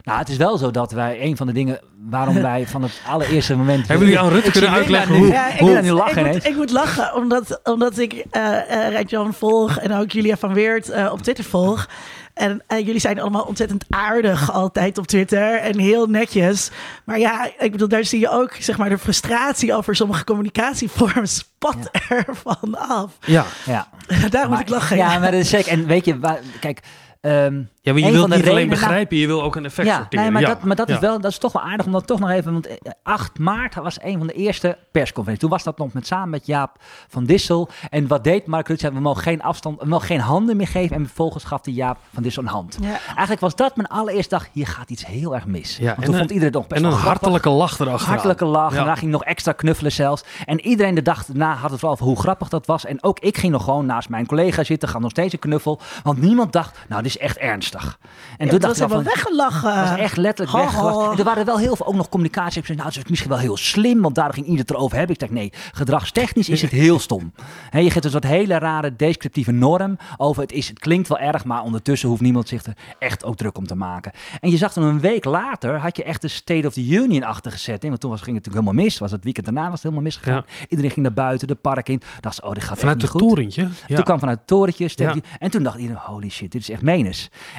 [0.03, 1.81] Nou, het is wel zo dat wij, een van de dingen
[2.11, 3.89] waarom wij van het allereerste moment...
[3.89, 6.45] Hebben jullie aan Rutte kunnen uitleggen hoe- Ja, ik, hoe moet, nu lachen ik, moet,
[6.47, 10.89] ik moet lachen, omdat, omdat ik eh eh Rijntjan volg en ook Julia van Weert
[10.91, 11.89] eh, op Twitter volg.
[12.35, 16.71] En jullie zijn allemaal ontzettend aardig altijd op Twitter en heel netjes.
[17.05, 21.29] Maar ja, ik bedoel, daar zie je ook zeg maar de frustratie over sommige communicatievormen
[21.29, 23.13] spat ervan af.
[23.25, 23.45] Ja.
[23.65, 23.89] Ja,
[24.31, 24.97] Daar moet ik lachen.
[24.97, 25.73] Ja, maar dat is zeker.
[25.73, 26.81] En weet je, waar- kijk...
[27.21, 29.89] ehm, Ja, maar je Een wilt niet alleen redenen- begrijpen, je wil ook een effect
[29.89, 30.25] ja, sorteren.
[30.25, 30.49] nee, maar, ja.
[30.49, 30.95] dat, maar dat, Ja.
[30.95, 32.53] is wel, dat is toch wel aardig om dat toch nog even...
[32.53, 35.39] Want eh, 8 maart was een van de eerste persconferenties.
[35.41, 36.77] Toen was dat nog met, samen met Jaap
[37.09, 37.69] van Dissel.
[37.91, 38.93] En wat deed Mark Rutte?
[38.93, 40.97] We mogen geen afstand, we mogen geen handen meer geven.
[40.97, 42.79] En vervolgens gaf hij Jaap van Dissel een hand.
[42.81, 42.99] Ja.
[43.09, 45.77] Eigenlijk was dat mijn allereerste dag, hier gaat iets heel erg mis.
[45.77, 48.13] Ja, Want en toen een- vond iedereen het nog best En een hartelijke lach erachteraan.
[48.15, 48.73] Hartelijke lach.
[48.73, 48.79] Ja.
[48.79, 50.25] En daar ging nog extra knuffelen zelfs.
[50.47, 52.85] En iedereen de dag daarna had het wel over hoe grappig dat was.
[52.85, 54.89] En ook ik ging nog gewoon naast mijn collega zitten.
[54.89, 55.81] Gaf nog steeds een knuffel.
[56.03, 57.99] Want niemand dacht, nou, dit is echt ernstig.
[58.39, 59.79] En Ja, toen dacht ik van, weggelachen.
[59.81, 61.05] het was echt letterlijk Ho, weggelachen.
[61.11, 61.17] ho.
[61.19, 62.63] Er waren wel heel veel ook nog communicatie.
[62.75, 65.15] Nou, het is misschien wel heel slim, want daar ging ieder het erover hebben.
[65.15, 67.33] Ik dacht, nee, gedragstechnisch is het heel stom.
[67.71, 70.69] He, je geeft een soort hele rare descriptieve norm over het is.
[70.69, 73.75] Het klinkt wel erg, maar ondertussen hoeft niemand zich er echt ook druk om te
[73.75, 74.13] maken.
[74.41, 77.23] En je zag dan een week later, had je echt de State of the Union
[77.23, 77.83] achter gezet.
[77.83, 78.99] Want toen was, ging het natuurlijk helemaal mis.
[78.99, 80.45] Was het weekend daarna was het helemaal misgegaan.
[80.69, 82.03] Iedereen ging naar buiten, de park in.
[82.21, 83.29] Dacht ze, oh, dit gaat Vanuit echt het goed.
[83.31, 83.69] torentje.
[83.87, 83.95] Ja.
[83.95, 85.15] Toen kwam vanuit het torentje, Ja.
[85.39, 87.00] en toen dacht iedereen, holy shit, dit is echt menen.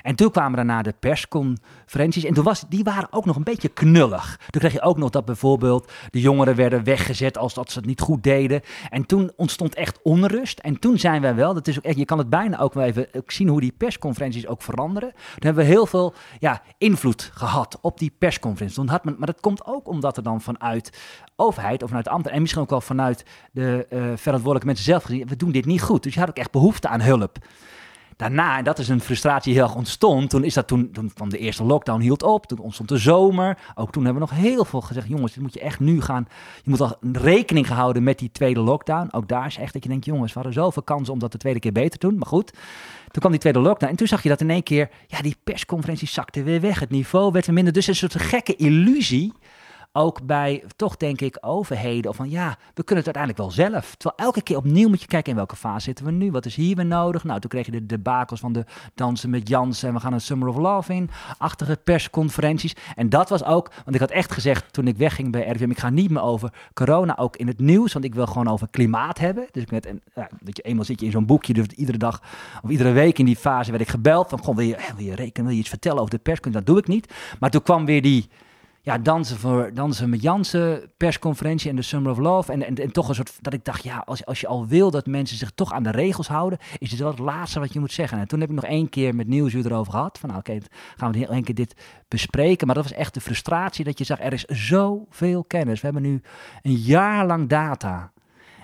[0.02, 2.24] En toen kwamen daarna de persconferenties.
[2.24, 4.40] En toen was, die waren ook nog een beetje knullig.
[4.50, 7.88] Toen kreeg je ook nog dat bijvoorbeeld de jongeren werden weggezet als dat ze het
[7.88, 8.62] niet goed deden.
[8.90, 10.60] En toen ontstond echt onrust.
[10.60, 12.84] En toen zijn wij wel, dat is ook echt, je kan het bijna ook wel
[12.84, 15.12] even zien hoe die persconferenties ook veranderen.
[15.12, 18.78] Toen hebben we heel veel ja, invloed gehad op die persconferenties.
[18.78, 21.00] Toen had men, maar dat komt ook omdat er dan vanuit
[21.36, 25.28] overheid of vanuit ambten en misschien ook wel vanuit de uh, verantwoordelijke mensen zelf gezien,
[25.28, 26.04] we doen dit niet goed.
[26.04, 27.38] Dus je had ook echt behoefte aan hulp.
[28.22, 31.30] Daarna, en dat is een frustratie die heel erg ontstond, toen is dat toen, van
[31.30, 33.58] de eerste lockdown hield op, toen ontstond de zomer.
[33.76, 36.28] Ook toen hebben we nog heel veel gezegd, jongens, dit moet je echt nu gaan,
[36.64, 39.08] je moet al rekening houden met die tweede lockdown.
[39.12, 41.38] Ook daar is echt dat je denkt, jongens, we hadden zoveel kansen om dat de
[41.38, 42.52] tweede keer beter te doen, maar goed.
[43.02, 45.36] Toen kwam die tweede lockdown en toen zag je dat in één keer, ja, die
[45.44, 47.74] persconferentie zakte weer weg, het niveau werd weer minder.
[47.74, 49.34] Dus een soort gekke illusie
[49.94, 53.96] ook bij toch denk ik overheden of van ja, we kunnen het uiteindelijk wel zelf.
[53.96, 56.56] Terwijl elke keer opnieuw moet je kijken in welke fase zitten we nu, wat is
[56.56, 57.24] hier weer nodig.
[57.24, 58.66] Nou, toen kreeg je de debakels van de
[58.96, 62.76] dansen met Jans en we gaan een Summer of Love in, achtige persconferenties.
[62.96, 65.80] En dat was ook, want ik had echt gezegd toen ik wegging bij RVM, ik
[65.80, 69.20] ga niet meer over corona ook in het nieuws, want ik wil gewoon over klimaat
[69.20, 69.48] hebben.
[69.52, 69.70] Dus ik
[70.42, 72.22] dat je eenmaal zit je in zo'n boekje, dus iedere dag
[72.64, 75.16] of iedere week in die fase werd ik gebeld van, gewoon wil je, wil je
[75.16, 76.40] rekenen, wil je iets vertellen over de pers?
[76.42, 77.14] Dat doe ik niet.
[77.40, 78.30] Maar toen kwam weer die
[78.84, 82.52] ja, dansen, voor, dansen met Jansen, persconferentie en de Summer of Love.
[82.52, 84.92] En, en, en toch een soort dat ik dacht, ja, als, als je al wil
[84.92, 87.80] dat mensen zich toch aan de regels houden, is dit wel het laatste wat je
[87.80, 88.20] moet zeggen.
[88.20, 90.20] En toen heb ik nog één keer met Nieuwsuur erover gehad.
[90.20, 90.58] Van nou, oké,
[90.98, 91.76] gaan we heel één keer dit
[92.08, 92.66] bespreken.
[92.66, 95.82] Maar dat was echt de frustratie dat je zag, er is zoveel kennis.
[95.82, 96.22] We hebben nu
[96.62, 98.12] een jaar lang data.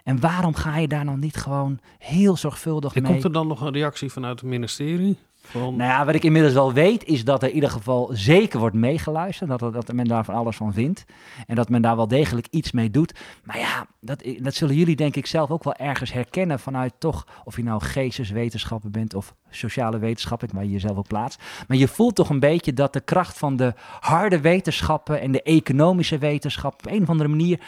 [0.04, 3.12] En waarom ga je daar dan niet gewoon heel zorgvuldig en mee?
[3.12, 5.18] Komt er dan nog een reactie vanuit het ministerie?
[5.54, 8.76] Nou ja, wat ik inmiddels wel weet, is dat er in ieder geval zeker wordt
[8.76, 9.60] meegeluisterd.
[9.60, 11.06] Dat, dat men daar van alles van vindt.
[11.48, 13.20] En dat men daar wel degelijk iets mee doet.
[13.44, 17.28] Maar ja, dat, dat zullen jullie denk ik zelf ook wel ergens herkennen vanuit toch,
[17.44, 21.42] of je nou geesteswetenschapper bent of sociale wetenschappen, waar je jezelf ook plaatst.
[21.68, 25.42] Maar je voelt toch een beetje dat de kracht van de harde wetenschappen en de
[25.42, 27.60] economische wetenschap op een of andere manier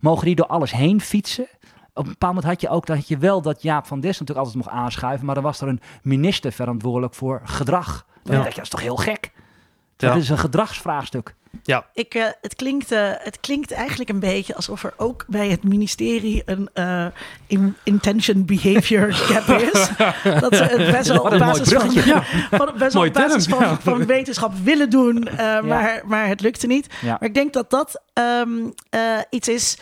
[0.00, 1.46] mogen die door alles heen fietsen
[1.98, 4.46] op een bepaald moment had je ook dat je wel dat Jaap van Dis natuurlijk
[4.46, 8.06] altijd mocht aanschuiven, maar dan was er een minister verantwoordelijk voor gedrag.
[8.22, 8.42] Dan ja.
[8.42, 9.32] dacht je, dat is toch heel gek?
[9.96, 11.34] Dat is een gedragsvraagstuk.
[11.62, 11.86] Ja.
[11.94, 15.64] Ik, uh, het, klinkt, uh, het klinkt eigenlijk een beetje alsof er ook bij het
[15.64, 17.06] ministerie een uh,
[17.46, 19.88] in, intention behavior gap is.
[20.40, 23.60] dat ze het best wel op basis, van, ja, van, best wel op basis van,
[23.60, 23.78] ja.
[23.80, 25.28] van, wetenschap willen doen,
[25.64, 26.86] maar, maar het lukte niet.
[27.02, 28.74] Maar ik denk dat dat um,
[29.30, 29.78] iets is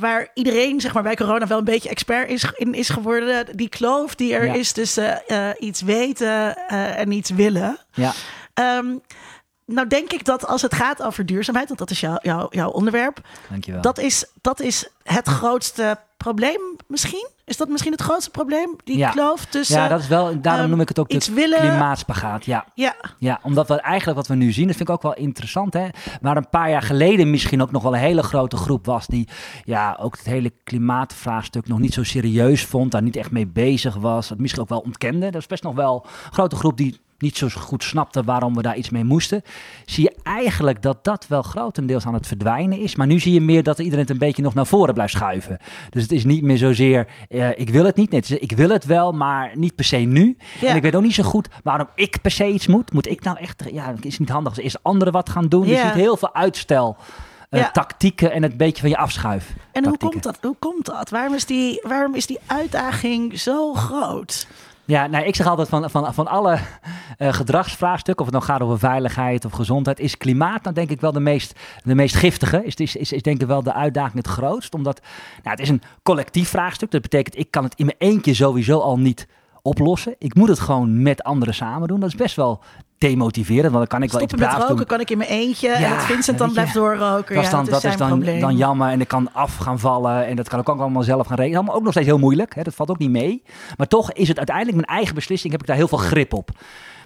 [0.00, 3.46] waar iedereen zeg maar, bij corona wel een beetje expert is, in is geworden.
[3.56, 5.22] Die kloof die er is tussen
[5.58, 6.56] iets weten
[6.96, 7.78] en iets willen.
[7.92, 8.12] Ja.
[8.78, 9.00] Um,
[9.66, 12.70] nou denk ik dat als het gaat over duurzaamheid, want dat is jou, jou, jouw
[12.70, 13.20] onderwerp.
[13.50, 13.80] Dankjewel.
[13.82, 17.28] Dat is, dat is het grootste probleem misschien?
[17.44, 18.76] Is dat misschien het grootste probleem?
[18.84, 19.10] Die ja.
[19.10, 19.80] kloof tussen...
[19.80, 21.58] Ja, dat is wel, daarom um, noem ik het ook de willen...
[21.58, 22.44] klimaatspagaat.
[22.44, 22.66] Ja.
[22.74, 22.94] ja.
[23.18, 25.72] ja, omdat we eigenlijk wat we nu zien, dat vind ik ook wel interessant.
[25.72, 25.88] Hè?
[26.20, 29.28] Maar een paar jaar geleden misschien ook nog wel een hele grote groep was die
[29.64, 33.94] ja, ook het hele klimaatvraagstuk nog niet zo serieus vond, daar niet echt mee bezig
[33.94, 35.30] was, dat misschien ook wel ontkende.
[35.30, 38.62] Dat is best nog wel een grote groep die niet zo goed snapte waarom we
[38.62, 39.42] daar iets mee moesten,
[39.84, 42.96] zie je eigenlijk dat dat wel grotendeels aan het verdwijnen is.
[42.96, 45.58] Maar nu zie je meer dat iedereen het een beetje nog naar voren blijft schuiven.
[45.90, 48.10] Dus het is niet meer zozeer, uh, ik wil het niet.
[48.10, 50.36] Nee, het is, ik wil het wel, maar niet per se nu.
[50.60, 50.68] Ja.
[50.68, 52.92] En ik weet ook niet zo goed waarom ik per se iets moet.
[52.92, 55.66] Moet ik nou echt, ja, het is niet handig als eerst anderen wat gaan doen.
[55.66, 55.72] Ja.
[55.72, 56.96] Je ziet heel veel uitstel.
[57.50, 57.70] Uh, ja.
[57.70, 59.54] tactieken en het beetje van je afschuif.
[59.72, 60.38] En hoe komt dat?
[60.40, 61.10] Hoe komt dat?
[61.10, 64.46] Waarom is die, waarom is die uitdaging zo groot?
[64.84, 66.58] Ja, nou, ik zeg altijd van, van, van alle
[67.18, 71.00] uh, gedragsvraagstukken, of het nou gaat over veiligheid of gezondheid, is klimaat dan denk ik
[71.00, 72.64] wel de meest, de meest giftige.
[72.64, 74.74] Is, is, is, is denk ik wel de uitdaging het grootst.
[74.74, 75.00] Omdat
[75.42, 76.90] nou, het is een collectief vraagstuk.
[76.90, 79.26] Dat betekent, ik kan het in mijn eentje sowieso al niet
[79.62, 80.14] oplossen.
[80.18, 82.00] Ik moet het gewoon met anderen samen doen.
[82.00, 82.62] Dat is best wel
[83.02, 84.86] demotiverend, want dan kan ik Stoppen wel iets met roken doen.
[84.86, 87.34] kan ik in mijn eentje ja, en dat Vincent dan blijft doorroken.
[87.34, 89.78] Dat is dan, ja, dat, is, is dan, dan jammer en ik kan af gaan
[89.78, 91.64] vallen en dat kan ik ook allemaal zelf gaan regelen.
[91.64, 92.62] Maar ook nog steeds heel moeilijk, hè?
[92.62, 93.42] dat valt ook niet mee.
[93.76, 96.50] Maar toch is het uiteindelijk mijn eigen beslissing, heb ik daar heel veel grip op.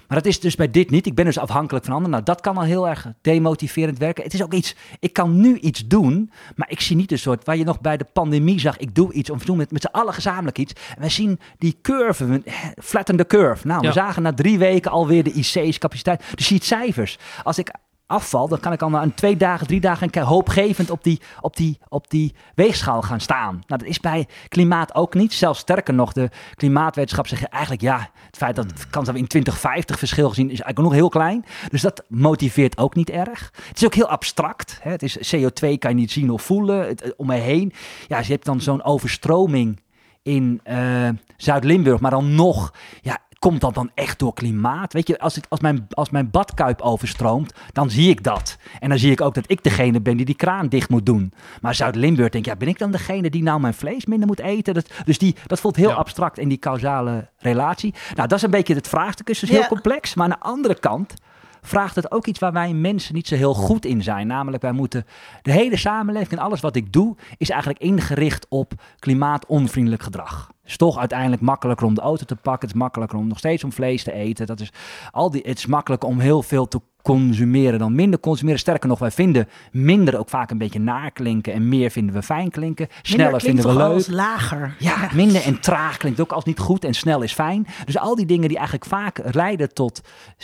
[0.07, 1.05] Maar dat is dus bij dit niet.
[1.05, 2.13] Ik ben dus afhankelijk van anderen.
[2.13, 4.23] Nou, dat kan al heel erg demotiverend werken.
[4.23, 7.45] Het is ook iets, ik kan nu iets doen, maar ik zie niet een soort,
[7.45, 9.81] waar je nog bij de pandemie zag, ik doe iets, of we doen met, met
[9.81, 10.73] z'n allen gezamenlijk iets.
[10.95, 12.41] En we zien die curve,
[12.81, 13.67] flatten the curve.
[13.67, 16.23] Nou, we zagen na drie weken alweer de IC's capaciteit.
[16.35, 17.17] Dus je ziet cijfers.
[17.43, 17.71] Als ik
[18.07, 21.55] afval, dan kan ik al na een twee dagen, drie dagen hoopgevend op die, op,
[21.55, 23.53] die, op die weegschaal gaan staan.
[23.53, 25.33] Nou, dat is bij klimaat ook niet.
[25.33, 29.21] Zelfs sterker nog, de klimaatwetenschap zegt eigenlijk ja, het feit dat het kans dat we
[29.21, 31.45] in 2050 verschil gezien is eigenlijk nog heel klein.
[31.69, 33.51] Dus dat motiveert ook niet erg.
[33.67, 34.79] Het is ook heel abstract.
[34.81, 34.91] Hè?
[34.91, 36.87] Het is CO2 kan je niet zien of voelen.
[36.87, 37.73] Het, om me heen.
[38.07, 39.79] Ja, je hebt dan zo'n overstroming
[40.23, 44.93] in uh, Zuid-Limburg, maar dan nog, ja, komt dat dan echt door klimaat?
[44.93, 48.57] Weet je, als, ik, als, mijn, als mijn badkuip overstroomt, dan zie ik dat.
[48.79, 51.33] En dan zie ik ook dat ik degene ben die die kraan dicht moet doen.
[51.61, 54.73] Maar Zuid-Limburg denkt, ja, ben ik dan degene die nou mijn vlees minder moet eten?
[54.73, 55.95] Dat, dus die, dat voelt heel Ja.
[55.95, 57.93] abstract in die causale relatie.
[58.15, 59.67] Nou, dat is een beetje het vraagstuk, is dus heel Ja.
[59.67, 60.13] complex.
[60.15, 61.13] Maar aan de andere kant
[61.61, 64.27] vraagt het ook iets waar wij mensen niet zo heel goed in zijn.
[64.27, 65.05] Namelijk, wij moeten
[65.41, 70.51] de hele samenleving en alles wat ik doe, is eigenlijk ingericht op klimaatonvriendelijk gedrag.
[70.67, 72.67] Het is toch uiteindelijk makkelijker om de auto te pakken.
[72.67, 74.45] Het is makkelijker om nog steeds om vlees te eten.
[74.45, 74.71] Dat is
[75.11, 78.59] al die, het is makkelijker om heel veel te consumeren dan minder consumeren.
[78.59, 82.21] Sterker nog, wij vinden minder ook vaak een beetje naar klinken en meer vinden we
[82.21, 82.87] fijn klinken.
[83.01, 83.93] Sneller vinden we leuk.
[83.93, 84.75] als lager.
[84.79, 87.67] Ja, minder en traag klinkt ook als niet goed en snel is fijn.
[87.85, 90.01] Dus al die dingen die eigenlijk vaak leiden tot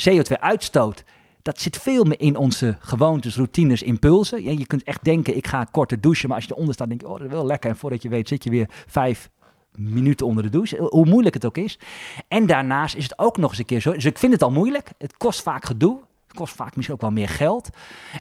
[0.09, 1.03] CO2-uitstoot.
[1.41, 4.43] Dat zit veel meer in onze gewoontes, routines, impulsen.
[4.43, 6.27] Ja, je kunt echt denken, ik ga korter douchen.
[6.27, 7.69] Maar als je eronder staat, denk je, oh, dat is wel lekker.
[7.69, 9.29] En voordat je weet, zit je weer vijf
[9.77, 10.87] minuten onder de douche.
[10.89, 11.79] Hoe moeilijk het ook is.
[12.27, 13.91] En daarnaast is het ook nog eens een keer zo.
[13.91, 14.89] Dus ik vind het al moeilijk.
[14.97, 15.99] Het kost vaak gedoe.
[16.33, 17.69] Kost vaak misschien ook wel meer geld.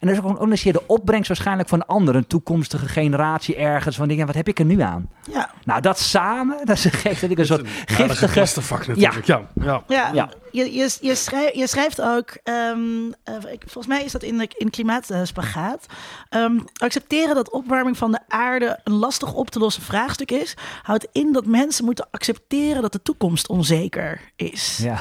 [0.00, 3.56] En er is ook een keer de opbrengst waarschijnlijk van een andere, een toekomstige generatie
[3.56, 3.96] ergens.
[3.96, 5.10] Van dingen, wat heb ik er nu aan?
[5.32, 5.50] Ja.
[5.64, 8.32] Nou, dat samen, dat is gek dat ik een soort Ja, dat is een giftige...
[8.32, 9.26] clustervak natuurlijk.
[9.26, 9.40] Ja.
[9.54, 9.82] Ja.
[9.88, 10.28] Ja, Ja.
[10.52, 12.78] Je, je, je, schrijft, je schrijft ook, ehm,
[13.24, 15.86] eh, ik- volgens mij is dat in de in klimaatspagaat,
[16.28, 21.06] ehm, accepteren dat opwarming van de aarde een lastig op te lossen vraagstuk is, houdt
[21.12, 24.78] in dat mensen moeten accepteren dat de toekomst onzeker is.
[24.82, 24.98] Ja,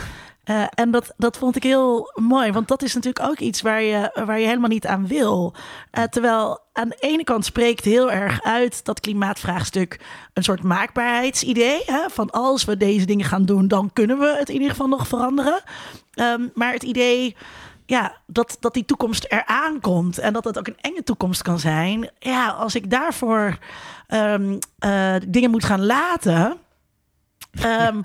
[0.51, 3.81] Eh, en dat, dat vond ik heel mooi, want dat is natuurlijk ook iets waar
[3.81, 5.53] je, waar je helemaal niet aan wil.
[5.91, 9.99] Eh, terwijl aan de ene kant spreekt heel erg uit dat klimaatvraagstuk
[10.33, 11.81] een soort maakbaarheidsidee.
[11.85, 12.09] Hè?
[12.09, 15.07] Van als we deze dingen gaan doen, dan kunnen we het in ieder geval nog
[15.07, 15.61] veranderen.
[16.13, 17.35] Ehm, maar het idee
[17.85, 21.59] ja, dat, dat die toekomst eraan komt en dat het ook een enge toekomst kan
[21.59, 22.09] zijn.
[22.19, 23.57] Ja, als ik daarvoor
[24.07, 26.57] ehm, eh, dingen moet gaan laten.
[27.51, 27.97] Ehm,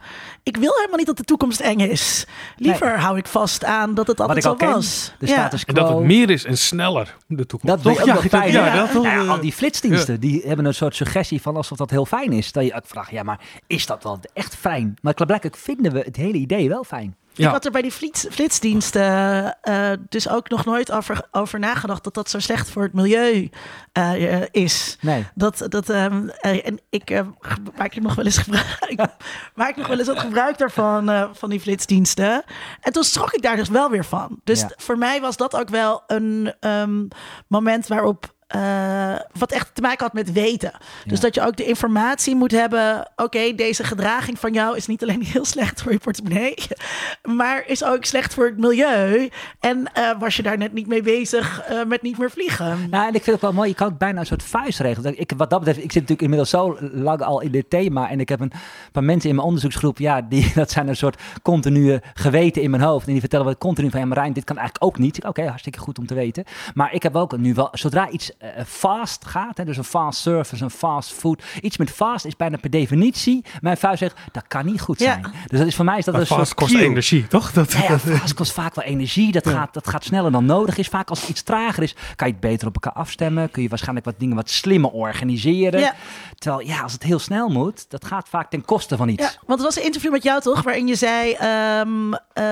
[0.43, 2.27] ik wil helemaal niet dat de toekomst eng is.
[2.57, 5.13] Liever hou ik vast aan dat het altijd al ken, was.
[5.19, 5.33] de Ja.
[5.33, 7.83] status En dat het meer is en sneller, de toekomst.
[7.85, 8.25] Dat Toch?
[8.29, 8.53] fijn.
[8.53, 11.57] Ja, Ja, dat wil, Nou ja, al die flitsdiensten, die hebben een soort suggestie van
[11.57, 12.53] alsof dat heel fijn is.
[12.53, 14.97] Dat je ook vraagt, ja, maar is dat wel echt fijn?
[15.03, 17.17] Maar blijkelijk vinden we het hele idee wel fijn.
[17.37, 17.47] Ja.
[17.47, 22.05] Ik had er bij die flits, flitsdiensten eh, dus ook nog nooit over, over nagedacht
[22.05, 23.51] dat dat zo slecht voor het milieu
[23.93, 24.99] eh, eh, is.
[25.01, 25.27] Nee.
[25.35, 27.21] Dat, dat, ehm, eh, en ik eh,
[27.77, 28.97] maak nog wel eens gebruik,
[29.55, 32.45] maak nog wel eens wat gebruik daarvan, eh, van die flitsdiensten.
[32.81, 34.41] En toen schrok ik daar dus wel weer van.
[34.45, 34.71] Dus Ja.
[34.77, 37.05] voor mij was dat ook wel een ehm,
[37.49, 38.35] moment waarop.
[38.47, 40.73] Eh, wat echt te maken had met weten.
[41.07, 43.11] Dus dat je ook de informatie moet hebben.
[43.17, 46.55] Oké, deze gedraging van jou is niet alleen heel slecht voor je portemonnee,
[47.39, 49.29] maar is ook slecht voor het milieu.
[49.61, 52.89] En eh, was je daar net niet mee bezig eh, met niet meer vliegen?
[52.91, 53.69] Nou, en ik vind het wel mooi.
[53.69, 55.05] Je kan het bijna een soort vuistregel.
[55.05, 58.11] Ik, wat dat betreft, ik zit natuurlijk inmiddels zo lang al in dit thema.
[58.11, 58.53] En ik heb een
[58.93, 59.99] paar mensen in mijn onderzoeksgroep.
[59.99, 63.07] Ja, die, dat zijn een soort continue geweten in mijn hoofd.
[63.07, 65.25] En die vertellen we continu van, ja Marijn, dit kan eigenlijk ook niet.
[65.25, 66.45] Oké, hartstikke goed om te weten.
[66.75, 68.35] Maar ik heb ook nu wel, zodra iets
[68.67, 71.43] fast gaat, hè, dus een fast service, een fast food.
[71.61, 75.05] Iets met fast is bijna per definitie, mijn vuist zegt, dat kan niet goed Ja.
[75.05, 75.33] zijn.
[75.47, 76.83] Dus dat is voor mij is dat Maar een soort vast kost cue.
[76.85, 77.53] energie, toch?
[77.53, 79.33] Dat, Ja, fast kost vaak wel energie.
[79.33, 80.89] Dat, gaat, dat gaat sneller dan nodig is.
[80.89, 83.51] Vaak als het iets trager is, kan je het beter op elkaar afstemmen.
[83.51, 85.81] Kun je waarschijnlijk wat dingen wat slimmer organiseren.
[85.81, 85.95] Ja.
[86.39, 89.23] Terwijl, ja, als het heel snel moet, dat gaat vaak ten koste van iets.
[89.23, 92.45] Ja, want het was een interview met jou toch, waarin je zei: ehm, eh,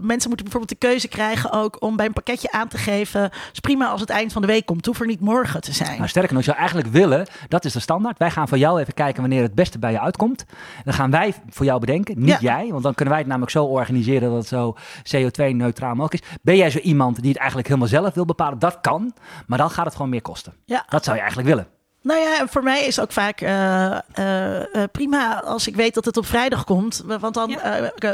[0.00, 3.22] mensen moeten bijvoorbeeld de keuze krijgen ook om bij een pakketje aan te geven.
[3.22, 5.60] Het is prima als het eind van de week komt, het hoeft er niet morgen
[5.60, 5.96] te zijn.
[5.96, 8.18] Nou, sterker nog, je zou eigenlijk willen, dat is de standaard.
[8.18, 10.44] Wij gaan voor jou even kijken wanneer het beste bij je uitkomt.
[10.84, 12.38] Dan gaan wij voor jou bedenken, niet Ja.
[12.40, 12.68] jij.
[12.70, 14.76] Want dan kunnen wij het namelijk zo organiseren dat het zo
[15.16, 16.36] CO2-neutraal mogelijk is.
[16.42, 18.58] Ben jij zo iemand die het eigenlijk helemaal zelf wil bepalen?
[18.58, 19.14] Dat kan,
[19.46, 20.54] maar dan gaat het gewoon meer kosten.
[20.64, 20.84] Ja.
[20.88, 21.66] Dat zou je eigenlijk willen.
[22.02, 25.94] Nou ja, en voor mij is ook vaak eh, eh, eh, prima als ik weet
[25.94, 27.04] dat het op vrijdag komt.
[27.06, 27.56] Want dan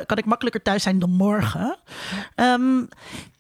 [0.07, 1.77] kan ik makkelijker thuis zijn dan morgen.
[2.35, 2.83] Ehm,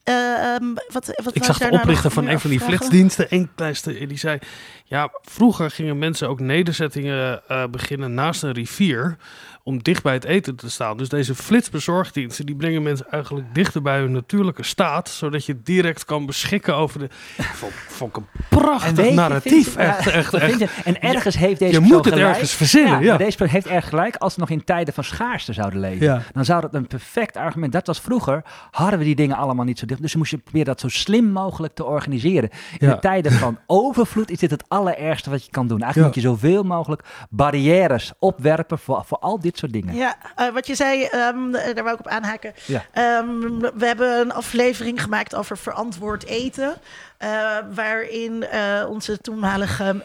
[0.02, 3.30] eh, ehm, wat, wat ik zag de daar nou oprichter van een van die flitsdiensten,
[3.30, 4.38] één kleinste, en die zei...
[4.84, 9.16] Ja, vroeger gingen mensen ook nederzettingen eh, beginnen naast een rivier...
[9.62, 10.96] om dicht bij het eten te staan.
[10.96, 15.08] Dus deze flitsbezorgdiensten, die brengen mensen eigenlijk dichter bij hun natuurlijke staat...
[15.08, 17.08] zodat je direct kan beschikken over de...
[17.60, 19.74] Vond, vond ik een prachtig je, narratief.
[19.74, 20.84] je- echt, ja, echt, echt.
[20.84, 22.28] En ergens heeft deze je moet het gelijk.
[22.28, 23.08] ergens verzinnen, ja.
[23.08, 24.16] maar deze persoon heeft erg gelijk.
[24.16, 26.22] Als we nog in tijden van schaarste zouden leven, Ja.
[26.32, 27.72] dan zou dat een perfect argument.
[27.72, 30.02] Dat was vroeger, hadden we die dingen allemaal niet zo dicht.
[30.02, 32.50] Dus moest je proberen dat zo slim mogelijk te organiseren.
[32.78, 32.94] In Ja.
[32.94, 35.82] de tijden van overvloed is dit het allerergste wat je kan doen.
[35.82, 36.22] Eigenlijk Ja.
[36.22, 39.94] moet je zoveel mogelijk barrières opwerpen voor, voor al dit soort dingen.
[39.94, 42.52] Ja, eh, wat je zei, ehm, daar wou ik op aanhaken.
[42.66, 42.84] Ja.
[42.92, 46.74] Ehm, we hebben een aflevering gemaakt over verantwoord eten.
[47.18, 48.44] eh, waarin
[48.88, 50.04] onze toenmalige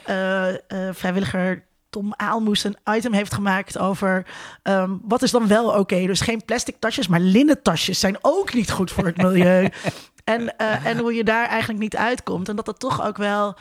[0.93, 4.25] vrijwilliger Tom Aalmoes een item heeft gemaakt over
[4.63, 6.05] ehm, wat is dan wel oké.
[6.05, 9.69] Dus geen plastic tasjes, maar linnen tasjes zijn ook niet goed voor het milieu.
[10.25, 12.49] En, uh, en hoe je daar eigenlijk niet uitkomt.
[12.49, 13.55] En dat dat toch ook wel,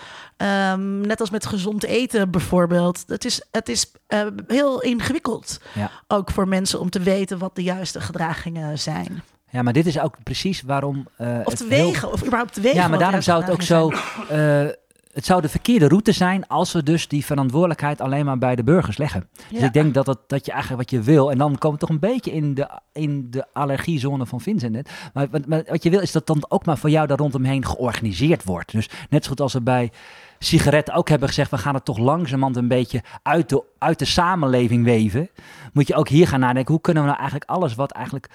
[0.72, 5.60] um, net als met gezond eten bijvoorbeeld, het is, het is uh, heel ingewikkeld.
[5.74, 5.90] Ja.
[6.08, 9.22] Ook voor mensen om te weten wat de juiste gedragingen zijn.
[9.50, 11.08] Ja, maar dit is ook precies waarom.
[11.18, 12.78] Uh, of te wegen, of überhaupt te wegen.
[12.78, 13.92] Ja, maar daarom zou het ook zo.
[14.32, 14.68] Uh,
[15.14, 18.64] het zou de verkeerde route zijn als we dus die verantwoordelijkheid alleen maar bij de
[18.64, 19.28] burgers leggen.
[19.50, 21.86] Dus ik denk dat, het, dat je eigenlijk wat je wil, en dan komen we
[21.86, 24.90] toch een beetje in de, in de allergiezone van Vincent net.
[25.14, 27.64] Maar, wat- maar wat je wil is dat dan ook maar voor jou daar rondomheen
[27.66, 28.72] georganiseerd wordt.
[28.72, 29.92] Dus net zo goed als we bij
[30.38, 34.04] sigaretten ook hebben gezegd, we gaan het toch langzamerhand een beetje uit de, uit de
[34.04, 35.28] samenleving weven.
[35.72, 38.28] Moet je ook hier gaan nadenken, hoe kunnen we nou eigenlijk alles wat eigenlijk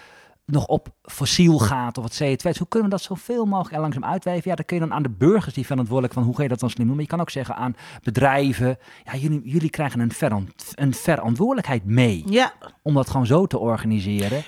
[0.52, 2.58] nog op fossiel gaat of wat CO2 is.
[2.58, 4.50] Hoe kunnen we dat zoveel mogelijk er langzaam uitwijven?
[4.50, 6.60] Ja, dan kun je dan aan de burgers die verantwoordelijk van hoe ga je dat
[6.60, 6.96] dan slim doen.
[6.96, 11.86] Maar je kan ook zeggen aan bedrijven, ja, jullie, jullie krijgen een, verant, een verantwoordelijkheid
[11.86, 14.44] mee Ja, om dat gewoon zo te organiseren.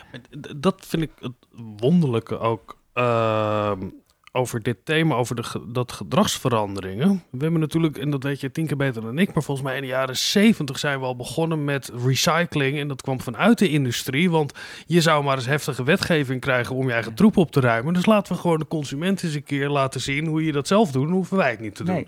[0.57, 1.47] Dat vind ik het
[1.77, 3.89] wonderlijke ook ehm,
[4.33, 7.23] over dit thema, over de dat gedragsveranderingen.
[7.31, 9.75] We hebben natuurlijk, en dat weet je tien keer beter dan ik, maar volgens mij
[9.75, 12.79] in de jaren zeventig zijn we al begonnen met recycling.
[12.79, 14.53] En dat kwam vanuit de industrie, want
[14.85, 17.93] je zou maar eens heftige wetgeving krijgen om je eigen troep op te ruimen.
[17.93, 20.91] Dus laten we gewoon de consument eens een keer laten zien hoe je dat zelf
[20.91, 21.03] doet.
[21.03, 21.95] Dan hoeven wij het niet te doen.
[21.95, 22.07] Nee,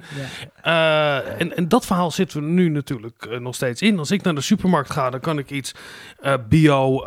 [0.63, 1.21] ja.
[1.23, 3.99] Uh, en, en dat verhaal zitten we nu natuurlijk uh, nog steeds in.
[3.99, 5.73] Als ik naar de supermarkt ga, dan kan ik iets
[6.23, 7.03] uh, bio,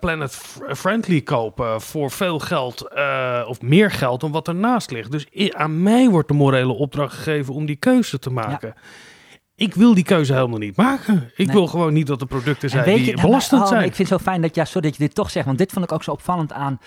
[0.00, 2.88] planet-friendly kopen voor veel geld
[3.46, 5.10] of meer geld dan wat ernaast ligt.
[5.10, 8.74] Dus aan mij wordt de morele opdracht gegeven om die keuze te maken.
[9.58, 11.30] Ik wil die keuze helemaal niet maken.
[11.36, 11.56] Ik Nee.
[11.56, 13.84] wil gewoon niet dat er producten En zijn die je, nou, belastend oh, zijn.
[13.84, 15.72] Ik vind het zo fijn dat, ja, sorry dat je dit toch zegt, want dit
[15.72, 16.80] vond ik ook zo opvallend aan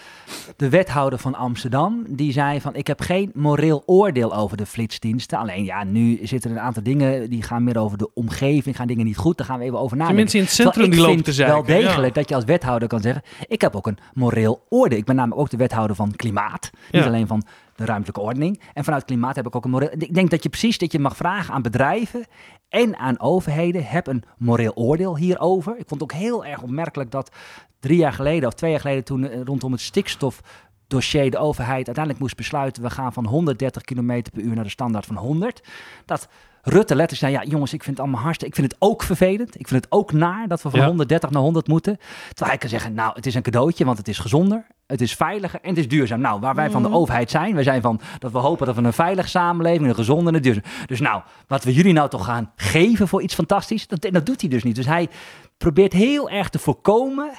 [0.55, 2.05] de wethouder van Amsterdam.
[2.09, 5.37] Die zei van, ik heb geen moreel oordeel over de flitsdiensten.
[5.37, 8.87] Alleen ja, nu zitten er een aantal dingen die gaan meer over de omgeving, gaan
[8.87, 9.37] dingen niet goed.
[9.37, 10.21] Daar gaan we even over Er zijn nadenken.
[10.21, 11.55] mensen in het centrum die lopen te zeiken.
[11.55, 12.19] wel degelijk ja.
[12.19, 14.97] dat je als wethouder kan zeggen, ik heb ook een moreel oordeel.
[14.97, 17.43] Ik ben namelijk ook de wethouder van klimaat, niet alleen van
[17.75, 18.61] de ruimtelijke ordening.
[18.73, 19.89] En vanuit klimaat heb ik ook een moreel...
[19.97, 22.25] Ik denk dat je precies dat je mag vragen aan bedrijven
[22.71, 25.71] en aan overheden, heb een moreel oordeel hierover.
[25.71, 27.31] Ik vond het ook heel erg opmerkelijk dat
[27.79, 32.19] drie jaar geleden of twee jaar geleden toen eh, rondom het stikstofdossier de overheid uiteindelijk
[32.19, 35.63] moest besluiten, we gaan van 130 km per uur naar de standaard van 100.
[36.05, 36.27] Dat
[36.63, 39.59] Rutte letterlijk zei, ja jongens, ik vind het allemaal hartstikke, ik vind het ook vervelend.
[39.59, 40.85] Ik vind het ook naar dat we van Ja.
[40.87, 41.97] 130 naar 100 moeten.
[42.27, 45.15] Terwijl hij kan zeggen, nou, het is een cadeautje, want het is gezonder, het is
[45.15, 46.19] veiliger en het is duurzaam.
[46.21, 46.97] Nou, waar wij van de Mhm.
[46.97, 50.29] overheid zijn, wij zijn van dat we hopen dat we een veilige samenleving, een gezonde
[50.29, 50.63] en een duurzaam.
[50.85, 54.41] Dus nou, wat we jullie nou toch gaan geven voor iets fantastisch, dat, dat doet
[54.41, 54.75] hij dus niet.
[54.75, 55.09] Dus hij
[55.57, 57.31] probeert heel erg te voorkomen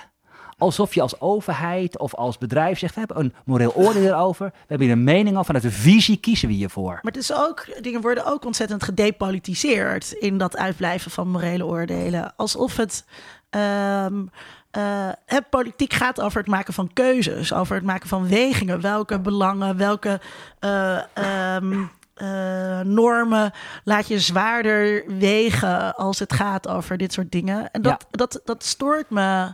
[0.63, 4.59] alsof je als overheid of als bedrijf zegt, we hebben een moreel oordeel erover, we
[4.67, 6.93] hebben hier een mening over, vanuit de visie kiezen we hiervoor.
[6.93, 12.33] Maar het is ook, dingen worden ook ontzettend gedepolitiseerd in dat uitblijven van morele oordelen.
[12.37, 13.05] Alsof het.
[13.51, 14.25] ehm,
[14.71, 18.81] eh, het politiek gaat over het maken van keuzes, over het maken van wegingen.
[18.81, 20.21] Welke belangen, welke
[20.59, 21.83] eh, ehm,
[22.15, 23.53] eh, normen
[23.85, 27.71] laat je zwaarder wegen als het gaat over dit soort dingen.
[27.71, 29.53] En dat, dat, dat stoort me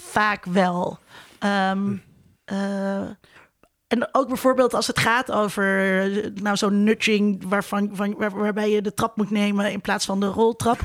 [0.00, 0.98] vaak wel.
[1.38, 1.96] Ehm,
[2.44, 3.08] eh,
[3.90, 5.62] en ook bijvoorbeeld als het gaat over
[6.42, 10.20] nou, zo'n nudging waarvan, van, waar- waarbij je de trap moet nemen in plaats van
[10.20, 10.78] de roltrap.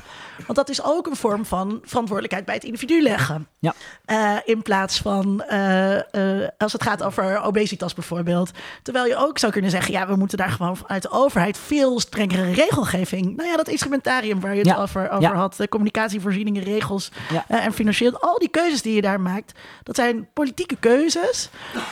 [0.45, 3.47] Want dat is ook een vorm van verantwoordelijkheid bij het individu leggen.
[3.59, 3.73] Ja.
[4.05, 5.95] Eh, in plaats van eh,
[6.43, 8.51] eh, als het gaat over obesitas bijvoorbeeld.
[8.83, 11.99] Terwijl je ook zou kunnen zeggen, ja, we moeten daar gewoon uit de overheid veel
[11.99, 13.35] strengere regelgeving.
[13.35, 14.81] Nou ja, dat instrumentarium waar je het Ja.
[14.81, 15.33] over, over Ja.
[15.35, 17.45] had, de communicatievoorzieningen, regels Ja.
[17.47, 18.19] en financieel.
[18.19, 21.49] Al die keuzes die je daar maakt, dat zijn politieke keuzes.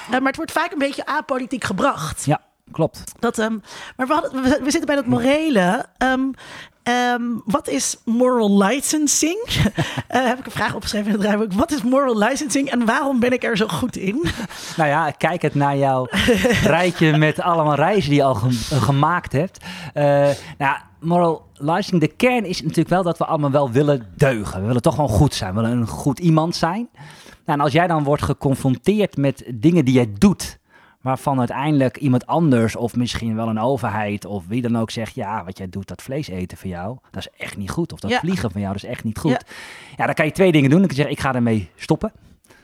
[0.09, 2.25] Maar het wordt vaak een beetje apolitiek gebracht.
[2.25, 2.41] Ja,
[2.71, 3.03] klopt.
[3.19, 3.57] Dat, ehm,
[3.97, 5.85] maar we, hadden, we, we zitten bij dat morele.
[5.97, 6.21] Ehm,
[6.83, 9.39] ehm, wat is moral licensing?
[10.07, 11.53] Eh, heb ik een vraag opgeschreven in het draaiboek.
[11.53, 14.25] Wat is moral licensing en waarom ben ik er zo goed in?
[14.77, 16.07] Nou ja, kijk het naar jouw
[16.63, 19.65] rijtje met allemaal reizen die je al ge- gemaakt hebt.
[19.93, 24.59] Eh, nou, moral licensing, de kern is natuurlijk wel dat we allemaal wel willen deugen.
[24.61, 26.89] We willen toch gewoon goed zijn, we willen een goed iemand zijn.
[27.45, 30.57] Nou, en als jij dan wordt geconfronteerd met dingen die jij doet,
[31.03, 35.43] waarvan uiteindelijk iemand anders of misschien wel een overheid of wie dan ook zegt, ja,
[35.43, 37.93] wat jij doet, dat vlees eten voor jou, dat is echt niet goed.
[37.93, 38.19] Of dat Ja.
[38.19, 39.31] vliegen van jou, dat is echt niet goed.
[39.31, 39.39] Ja.
[39.97, 40.05] Ja.
[40.05, 40.79] dan kan je twee dingen doen.
[40.79, 42.11] Dan kan je zeggen, ik ga ermee stoppen.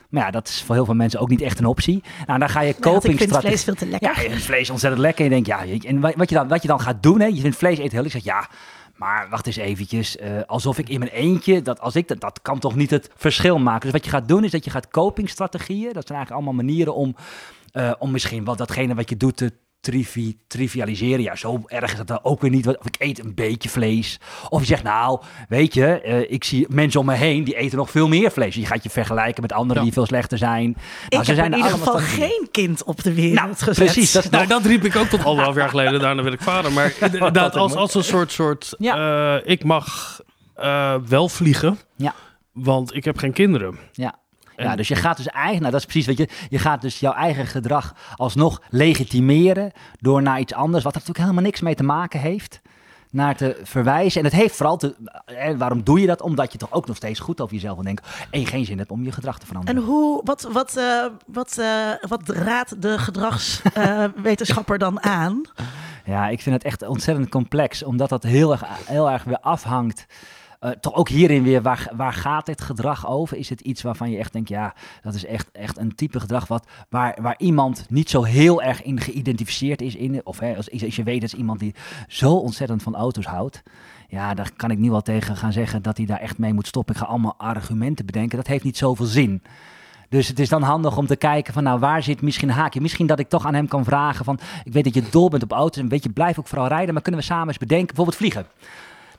[0.09, 2.03] Maar ja, dat is voor heel veel mensen ook niet echt een optie.
[2.27, 3.47] Nou, dan ga je Ja, ik vind copingstrategie...
[3.49, 4.09] vlees veel te lekker.
[4.15, 5.25] Ja, je vindt vlees ontzettend lekker.
[5.25, 7.25] En je denkt, ja, en wa- wat je dan, wat je dan gaat doen, hè,
[7.25, 8.21] je vindt vlees eten heel lekker.
[8.21, 8.49] Je zegt, ja,
[8.95, 10.17] maar wacht eens eventjes.
[10.17, 13.09] eh, alsof ik in mijn eentje, dat, als ik dat, dat kan toch niet het
[13.15, 13.81] verschil maken.
[13.81, 15.93] Dus wat je gaat doen, is dat je gaat copingstrategieën.
[15.93, 17.15] Dat zijn eigenlijk allemaal manieren om,
[17.71, 21.21] eh, om misschien wel datgene wat je doet te, trivi trivialiseren.
[21.21, 22.67] Ja, zo erg is dat dan ook weer niet.
[22.67, 24.19] Of ik eet een beetje vlees.
[24.49, 27.77] Of je zegt, nou, weet je, uh, ik zie mensen om me heen die eten
[27.77, 28.55] nog veel meer vlees.
[28.55, 30.63] Je gaat je vergelijken met anderen die veel slechter zijn.
[30.63, 30.75] Nou,
[31.07, 33.75] ik ze heb zijn in ieder geval geen kind op de wereld nou, gezet.
[33.75, 34.11] Precies.
[34.11, 35.99] Dat, nou, dat riep ik ook tot anderhalf jaar geleden.
[35.99, 36.71] Daarna werd ik vader.
[36.71, 39.35] Maar inderdaad, als, als een soort, soort ja.
[39.35, 40.19] uh, ik mag
[40.59, 41.79] uh, wel vliegen.
[41.95, 42.13] Ja.
[42.51, 43.77] Want ik heb geen kinderen.
[43.91, 44.19] Ja.
[44.63, 46.99] Ja, dus je gaat dus eigenlijk, nou dat is precies wat je, je gaat dus
[46.99, 51.75] jouw eigen gedrag alsnog legitimeren door naar iets anders, wat er natuurlijk helemaal niks mee
[51.75, 52.61] te maken heeft,
[53.09, 54.19] naar te verwijzen.
[54.19, 54.95] En het heeft vooral te,
[55.25, 56.21] en waarom doe je dat?
[56.21, 58.77] Omdat je toch ook nog steeds goed over jezelf wil denken en je geen zin
[58.77, 59.81] hebt om je gedrag te veranderen.
[59.81, 65.41] En hoe, wat, wat, uh, wat, uh, wat raadt de gedragswetenschapper uh, dan aan?
[66.05, 70.05] Ja, ik vind het echt ontzettend complex, omdat dat heel erg, heel erg weer afhangt
[70.61, 73.37] uh, toch ook hierin weer, waar, waar gaat dit gedrag over?
[73.37, 76.47] Is het iets waarvan je echt denkt, ja, dat is echt, echt een type gedrag
[76.47, 79.95] wat, waar, waar iemand niet zo heel erg in geïdentificeerd is?
[79.95, 81.75] In, of hè, als, als je weet dat is iemand die
[82.07, 83.63] zo ontzettend van auto's houdt.
[84.07, 86.67] Ja, daar kan ik nu wel tegen gaan zeggen dat hij daar echt mee moet
[86.67, 86.95] stoppen.
[86.95, 88.37] Ik ga allemaal argumenten bedenken.
[88.37, 89.41] Dat heeft niet zoveel zin.
[90.09, 92.81] Dus het is dan handig om te kijken van nou waar zit misschien een haakje.
[92.81, 95.43] Misschien dat ik toch aan hem kan vragen van ik weet dat je dol bent
[95.43, 96.93] op auto's en weet je blijf ook vooral rijden.
[96.93, 98.45] Maar kunnen we samen eens bedenken bijvoorbeeld vliegen.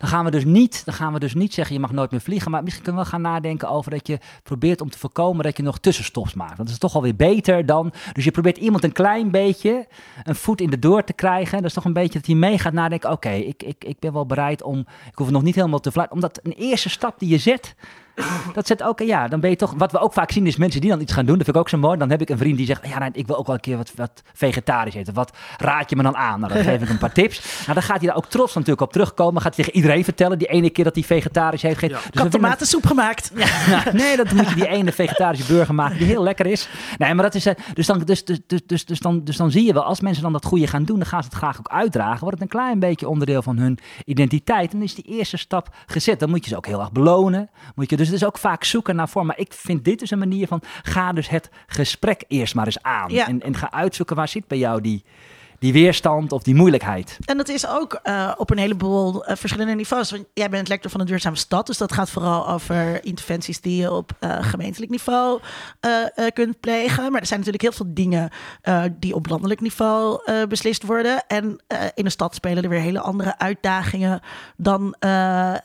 [0.00, 2.20] Dan gaan we dus niet, dan gaan we dus niet zeggen je mag nooit meer
[2.20, 2.50] vliegen.
[2.50, 5.62] Maar misschien kunnen we gaan nadenken over dat je probeert om te voorkomen dat je
[5.62, 6.56] nog tussenstops maakt.
[6.56, 7.92] Want dat is toch alweer beter dan.
[8.12, 9.86] Dus je probeert iemand een klein beetje
[10.22, 11.56] een voet in de deur te krijgen.
[11.56, 13.10] Dat is toch een beetje dat hij mee gaat nadenken.
[13.10, 14.78] Oké, ik, ik, ik ben wel bereid om.
[15.10, 16.12] Ik hoef nog niet helemaal te vliegen.
[16.12, 17.74] Omdat een eerste stap die je zet
[18.54, 20.80] dat zet ook, ja, dan ben je toch, wat we ook vaak zien is mensen
[20.80, 21.36] die dan iets gaan doen.
[21.36, 21.98] Dat vind ik ook zo mooi.
[21.98, 23.76] Dan heb ik een vriend die zegt, ja, nou, ik wil ook wel een keer
[23.76, 25.14] wat, wat vegetarisch eten.
[25.14, 26.40] Wat raad je me dan aan?
[26.40, 27.60] Nou, dan geef ik een paar tips.
[27.60, 29.42] Nou, dan gaat hij daar ook trots natuurlijk op terugkomen.
[29.42, 31.98] Gaat hij tegen iedereen vertellen, die ene keer dat hij vegetarisch heeft gegeten.
[32.12, 32.22] Ja.
[32.22, 33.30] Dus tomatensoep gemaakt.
[33.70, 36.68] Ja, nee, dat moet je die ene vegetarische burger maken die heel lekker is.
[36.98, 39.50] Nee, maar dat is, eh, dus dan, dus, dus, dus, dus, dus, dan, dus dan
[39.50, 41.58] zie je wel, als mensen dan dat goede gaan doen, dan gaan ze het graag
[41.58, 42.20] ook uitdragen.
[42.20, 44.72] Wordt het een klein beetje onderdeel van hun identiteit.
[44.72, 46.20] En dan is die eerste stap gezet.
[46.20, 47.50] Dan moet je ze ook heel erg belonen.
[47.74, 49.26] Moet je, dus het is ook vaak zoeken naar vorm.
[49.26, 52.82] Maar ik vind dit dus een manier van, ga dus het gesprek eerst maar eens
[52.82, 53.10] aan.
[53.10, 55.04] En, en ga uitzoeken waar zit bij jou die,
[55.60, 57.18] die weerstand of die moeilijkheid.
[57.24, 60.10] En dat is ook uh, op een heleboel uh, verschillende niveaus.
[60.10, 63.80] Want jij bent lector van een duurzame stad, dus dat gaat vooral over interventies die
[63.80, 65.40] je op uh, gemeentelijk niveau
[66.32, 67.12] kunt plegen.
[67.12, 68.30] Maar er zijn natuurlijk heel veel dingen
[68.98, 71.26] die op landelijk niveau beslist worden.
[71.26, 71.62] En
[71.94, 74.20] in een stad spelen er weer hele andere uitdagingen
[74.56, 74.94] dan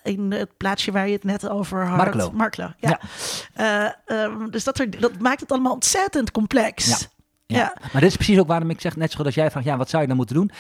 [0.04, 1.98] in het plaatsje waar je het net over had.
[1.98, 2.32] Marklo.
[2.32, 3.00] Marklo, ja.
[3.56, 3.96] ja.
[4.24, 6.88] Um, dus dat, er, dat maakt het allemaal ontzettend complex.
[6.88, 6.98] Ja.
[7.48, 7.76] Ja.
[7.91, 9.89] Maar dit is precies ook waarom ik zeg, net zo als jij vraagt, ja, wat
[9.89, 10.52] zou je dan moeten doen?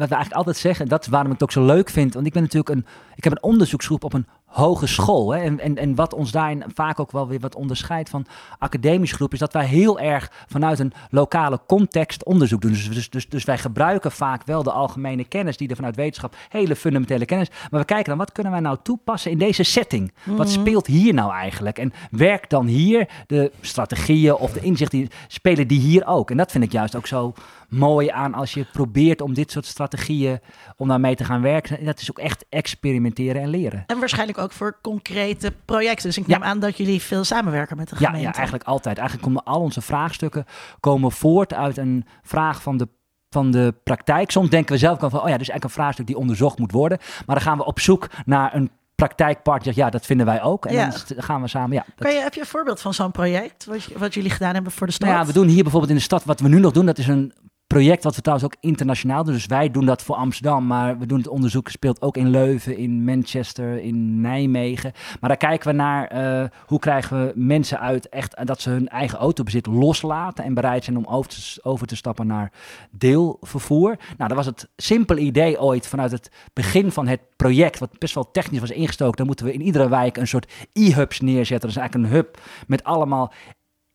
[0.00, 2.14] Wat we eigenlijk altijd zeggen, dat is waarom ik het ook zo leuk vind.
[2.14, 5.34] Want ik ben natuurlijk een, ik heb een onderzoeksgroep op een hogeschool.
[5.34, 5.42] Hè?
[5.42, 8.26] En, en, en wat ons daarin vaak ook wel weer wat onderscheidt van
[8.58, 12.70] academische groep, is dat wij heel erg vanuit een lokale context onderzoek doen.
[12.70, 16.34] Dus, dus, dus, dus wij gebruiken vaak wel de algemene kennis, die er vanuit wetenschap,
[16.48, 17.50] hele fundamentele kennis.
[17.70, 20.12] Maar we kijken dan, wat kunnen wij nou toepassen in deze setting?
[20.24, 20.60] Wat mhm.
[20.60, 21.78] speelt hier nou eigenlijk?
[21.78, 26.30] En werkt dan hier de strategieën of de inzichten, spelen die hier ook?
[26.30, 27.34] En dat vind ik juist ook zo
[27.70, 30.40] mooi aan als je probeert om dit soort strategieën,
[30.76, 31.84] om daarmee te gaan werken.
[31.84, 33.84] Dat is ook echt experimenteren en leren.
[33.86, 36.06] En waarschijnlijk ook voor concrete projecten.
[36.06, 38.18] Dus ik neem aan dat jullie veel samenwerken met de gemeente.
[38.18, 38.98] Ja, ja, eigenlijk altijd.
[38.98, 40.44] Eigenlijk komen al onze vraagstukken
[40.80, 42.88] komen voort uit een vraag van de
[43.30, 44.30] van de praktijk.
[44.30, 46.98] Soms denken we zelf van, oh ja, dus eigenlijk een vraagstuk die onderzocht moet worden.
[47.26, 49.74] Maar dan gaan we op zoek naar een praktijkpartner.
[49.76, 50.66] Ja, dat vinden wij ook.
[50.66, 50.90] En ja.
[51.06, 51.72] dan gaan we samen.
[51.72, 54.72] Ja, kan je, heb je een voorbeeld van zo'n project wat, wat jullie gedaan hebben
[54.72, 55.08] voor de stad?
[55.08, 56.86] Nou ja, we doen hier bijvoorbeeld in de stad wat we nu nog doen.
[56.86, 57.32] Dat is een
[57.74, 59.34] project wat we trouwens ook internationaal doen.
[59.34, 62.76] Dus wij doen dat voor Amsterdam, maar we doen het onderzoek speelt ook in Leuven,
[62.76, 64.92] in Manchester, in Nijmegen.
[65.20, 68.88] Maar daar kijken we naar uh, hoe krijgen we mensen uit echt dat ze hun
[68.88, 72.52] eigen autobezit loslaten en bereid zijn om over te, over te stappen naar
[72.90, 73.96] deelvervoer.
[74.16, 78.14] Nou, dat was het simpel idee ooit vanuit het begin van het project, wat best
[78.14, 79.16] wel technisch was ingestoken.
[79.16, 81.68] Dan moeten we in iedere wijk een soort e-hubs neerzetten.
[81.68, 83.32] Dat is eigenlijk een hub met allemaal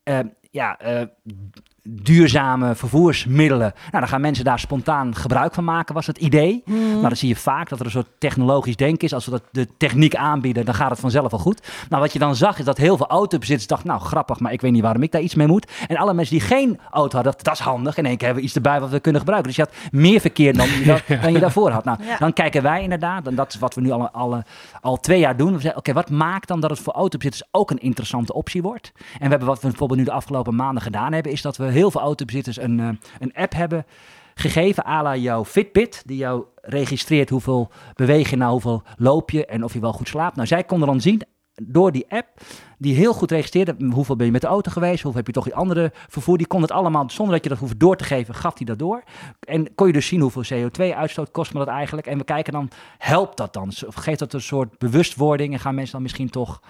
[0.10, 0.20] uh,
[0.52, 1.02] ja, uh,
[1.88, 3.74] duurzame vervoersmiddelen.
[3.76, 6.62] Nou, dan gaan mensen daar spontaan gebruik van maken, was het idee.
[6.66, 6.90] Mm.
[6.90, 9.14] Nou, dan zie je vaak dat er een soort technologisch denken is.
[9.14, 11.68] Als we dat de techniek aanbieden, dan gaat het vanzelf wel goed.
[11.90, 14.62] Nou, wat je dan zag, is dat heel veel autobezitters dachten, nou, grappig, maar ik
[14.62, 15.72] weet niet waarom ik daar iets mee moet.
[15.88, 17.98] En alle mensen die geen auto hadden, dat is handig.
[17.98, 19.54] In één keer hebben we iets erbij wat we kunnen gebruiken.
[19.54, 21.84] Dus je had meer verkeer dan, je, dan je daarvoor had.
[21.84, 24.42] Nou, dan kijken wij inderdaad, en dat is wat we nu al, al,
[24.82, 25.54] al twee jaar doen.
[25.54, 28.92] We zeggen, oké, wat maakt dan dat het voor autobezitters ook een interessante optie wordt?
[28.96, 31.74] En we hebben wat we bijvoorbeeld nu de afgelopen maanden gedaan hebben, is dat we
[31.76, 33.86] heel veel autobezitters een, uh, een app hebben
[34.34, 39.46] gegeven à la jouw Fitbit, die jou registreert hoeveel beweeg je nou, hoeveel loop je
[39.46, 40.36] en of je wel goed slaapt.
[40.36, 41.22] Nou, zij konden dan zien
[41.64, 42.28] door die app,
[42.78, 45.44] die heel goed registreerde hoeveel ben je met de auto geweest, hoeveel heb je toch
[45.44, 48.36] die andere vervoer, die kon het allemaal, zonder dat je dat hoeft door te geven,
[48.36, 49.04] gaf hij dat door.
[49.40, 52.08] En kon je dus zien hoeveel CO2-uitstoot kost me dat eigenlijk.
[52.08, 53.72] En we kijken dan, helpt dat dan?
[53.74, 56.62] Geeft dat een soort bewustwording en gaan mensen dan misschien toch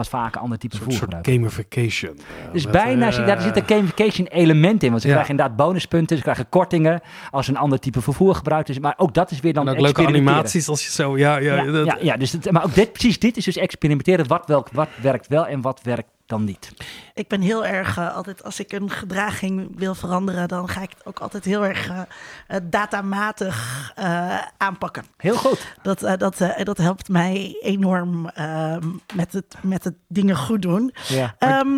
[0.00, 1.32] wat vaker ander type Een vervoer soort gebruiken?
[1.50, 2.14] gamification.
[2.16, 4.90] Ja, Dus met, bijna, eh, zie- daar zit een gamification element in.
[4.90, 5.12] Want ze Ja.
[5.14, 8.78] krijgen inderdaad bonuspunten, ze krijgen kortingen als een ander type vervoer gebruikt is.
[8.78, 11.18] Maar ook dat is weer dan en ook leuke animaties als je zo...
[11.18, 13.56] Ja, ja, Ja, dat- ja, ja, dus het, maar ook dit, precies dit is dus
[13.56, 14.26] experimenteren.
[14.28, 16.72] Wat, welk, wat werkt wel en wat werkt dan niet.
[17.14, 20.90] Ik ben heel erg eh, altijd, als ik een gedraging wil veranderen, dan ga ik
[20.90, 22.00] het ook altijd heel erg eh,
[22.46, 25.04] eh, datamatig eh, aanpakken.
[25.16, 25.74] Heel goed.
[25.82, 28.76] Dat, eh, dat, eh, dat helpt mij enorm eh,
[29.14, 30.92] met, het, met het dingen goed doen.
[31.08, 31.34] Ja.
[31.38, 31.68] Ehm,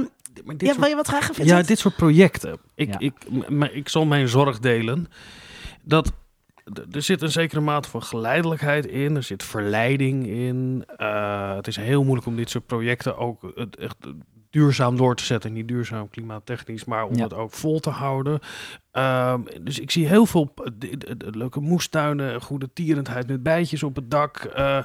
[0.45, 2.59] maar dit ja, soort- wil je wat vragen, Ja, dit soort projecten.
[2.75, 2.99] Ik, Ja.
[2.99, 5.07] ik, m- m- ik zal mijn zorg delen.
[5.83, 6.13] Dat
[6.93, 9.17] er zit een zekere mate van geleidelijkheid in.
[9.17, 10.85] Er zit verleiding in.
[10.97, 13.97] Eh, het is heel moeilijk om dit soort projecten ook het echt
[14.53, 15.53] duurzaam door te zetten.
[15.53, 17.23] Niet duurzaam klimaattechnisch, maar om Ja.
[17.23, 18.39] het ook vol te houden.
[18.91, 24.11] Ehm, dus ik zie heel veel d- leuke moestuinen, goede tierendheid met bijtjes op het
[24.11, 24.37] dak.
[24.37, 24.83] Eh,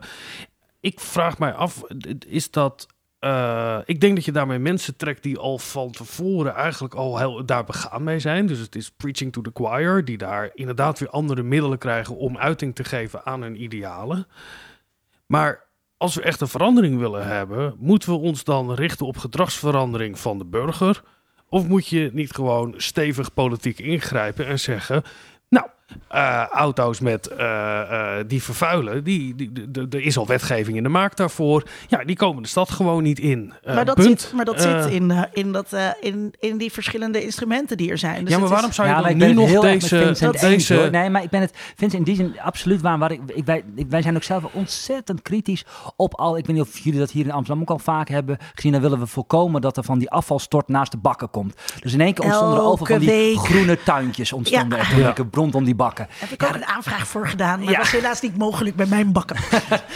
[0.80, 1.84] ik vraag mij af,
[2.28, 2.88] is dat
[3.20, 7.46] eh, ik denk dat je daarmee mensen trekt die al van tevoren eigenlijk al heel
[7.46, 8.46] daar begaan mee zijn.
[8.48, 12.38] Dus het is preaching to the choir, die daar inderdaad weer andere middelen krijgen om
[12.38, 14.28] uiting te geven aan hun idealen.
[15.26, 15.66] Maar
[15.98, 20.38] als we echt een verandering willen hebben, moeten we ons dan richten op gedragsverandering van
[20.38, 21.04] de burger?
[21.50, 25.04] Of moet je niet gewoon stevig politiek ingrijpen en zeggen:
[26.08, 27.82] Eh, auto's met, eh,
[28.20, 31.64] eh, die vervuilen, die, die, die- de- er is al wetgeving in de maak daarvoor.
[31.88, 33.54] Ja, die komen de stad gewoon niet in.
[33.66, 34.22] Maar dat, punt.
[34.22, 37.92] zit, maar dat zit in, eh, in, dat, eh, in, in die verschillende instrumenten die
[37.92, 38.24] er zijn.
[38.24, 40.06] Dus ja, maar waarom is- zou je Ja, dan nu nog deze...
[40.06, 40.88] Eens, deze.
[40.92, 42.98] Nee, maar ik ben het Vincent in die zin absoluut waar.
[42.98, 45.66] waar ik, ik, wij, wij zijn ook zelf ontzettend kritisch
[45.96, 46.38] op al.
[46.38, 48.72] Ik weet niet of jullie dat hier in Amsterdam ook al vaak hebben gezien.
[48.72, 51.56] Dan willen we voorkomen dat er van die afvalstort naast de bakken komt.
[51.82, 53.38] Dus in één keer ontstonden er over van die week.
[53.38, 54.84] groene tuintjes ontstonden Ja.
[54.84, 55.10] er toen Ja.
[55.16, 56.08] ik rondom die bakken.
[56.20, 57.78] heb ik ook een aanvraag voor gedaan, maar Ja.
[57.78, 59.36] dat was helaas niet mogelijk bij mijn bakken.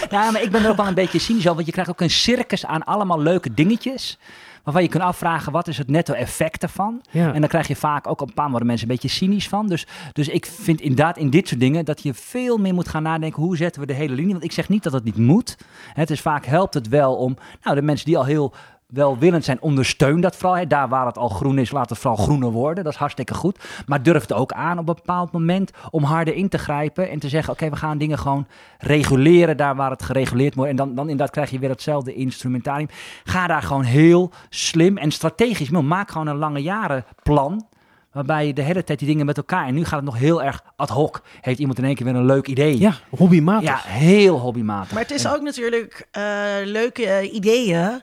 [0.09, 1.55] Ja, maar ik ben er ook wel een beetje cynisch over.
[1.55, 4.17] Want je krijgt ook een circus aan allemaal leuke dingetjes.
[4.63, 7.01] Waarvan je kunt afvragen, wat is het netto effect ervan?
[7.09, 7.34] Ja.
[7.34, 9.67] En dan krijg je vaak ook op een paar worden mensen een beetje cynisch van.
[9.67, 13.03] Dus, dus ik vind inderdaad in dit soort dingen dat je veel meer moet gaan
[13.03, 13.41] nadenken.
[13.43, 14.32] Hoe zetten we de hele linie?
[14.32, 15.57] Want ik zeg niet dat het niet moet.
[15.93, 18.53] Het is vaak helpt het wel om nou, de mensen die al heel
[18.91, 20.57] welwillend zijn, ondersteun dat vooral.
[20.57, 20.67] Hè.
[20.67, 22.83] Daar waar het al groen is, laat het vooral groener worden.
[22.83, 23.59] Dat is hartstikke goed.
[23.85, 27.09] Maar durf het ook aan op een bepaald moment om harder in te grijpen.
[27.09, 30.69] En te zeggen, oké, we gaan dingen gewoon reguleren daar waar het gereguleerd wordt.
[30.69, 32.89] En dan, dan inderdaad krijg je weer hetzelfde instrumentarium.
[33.23, 35.81] Ga daar gewoon heel slim en strategisch mee.
[35.81, 37.65] Maak gewoon een lange jaren plan.
[38.12, 39.68] Waarbij je de hele tijd die dingen met elkaar.
[39.68, 41.22] En nu gaat het nog heel erg ad hoc.
[41.41, 42.80] Heeft iemand in één keer weer een leuk idee?
[42.80, 43.70] Ja, hobbymatig.
[43.70, 44.91] Ja, heel hobbymatig.
[44.91, 46.24] Maar het is ook natuurlijk eh,
[46.64, 48.01] leuke eh, ideeën.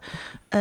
[0.49, 0.61] eh,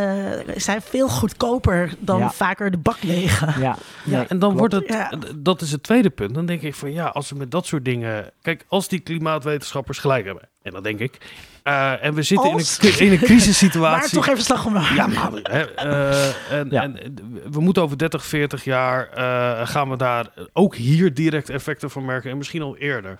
[0.55, 2.29] zijn veel goedkoper dan Ja.
[2.31, 3.47] vaker de bak legen.
[3.61, 3.75] Ja,
[4.05, 4.73] Ja, nee, en dan klopt.
[4.73, 6.33] wordt het, dat is het tweede punt.
[6.33, 8.31] Dan denk ik van ja, als we met dat soort dingen.
[8.41, 11.17] Kijk, als die klimaatwetenschappers gelijk hebben, en dat denk ik.
[11.67, 14.13] Eh, en we zitten in een, in een Maar crisissituatie.
[14.17, 16.81] toch even slag om Ja, maar hè, eh, en, Ja.
[16.83, 17.15] en
[17.51, 22.05] we moeten over 30, 40 jaar eh, gaan we daar ook hier direct effecten van
[22.05, 23.19] merken en misschien al eerder.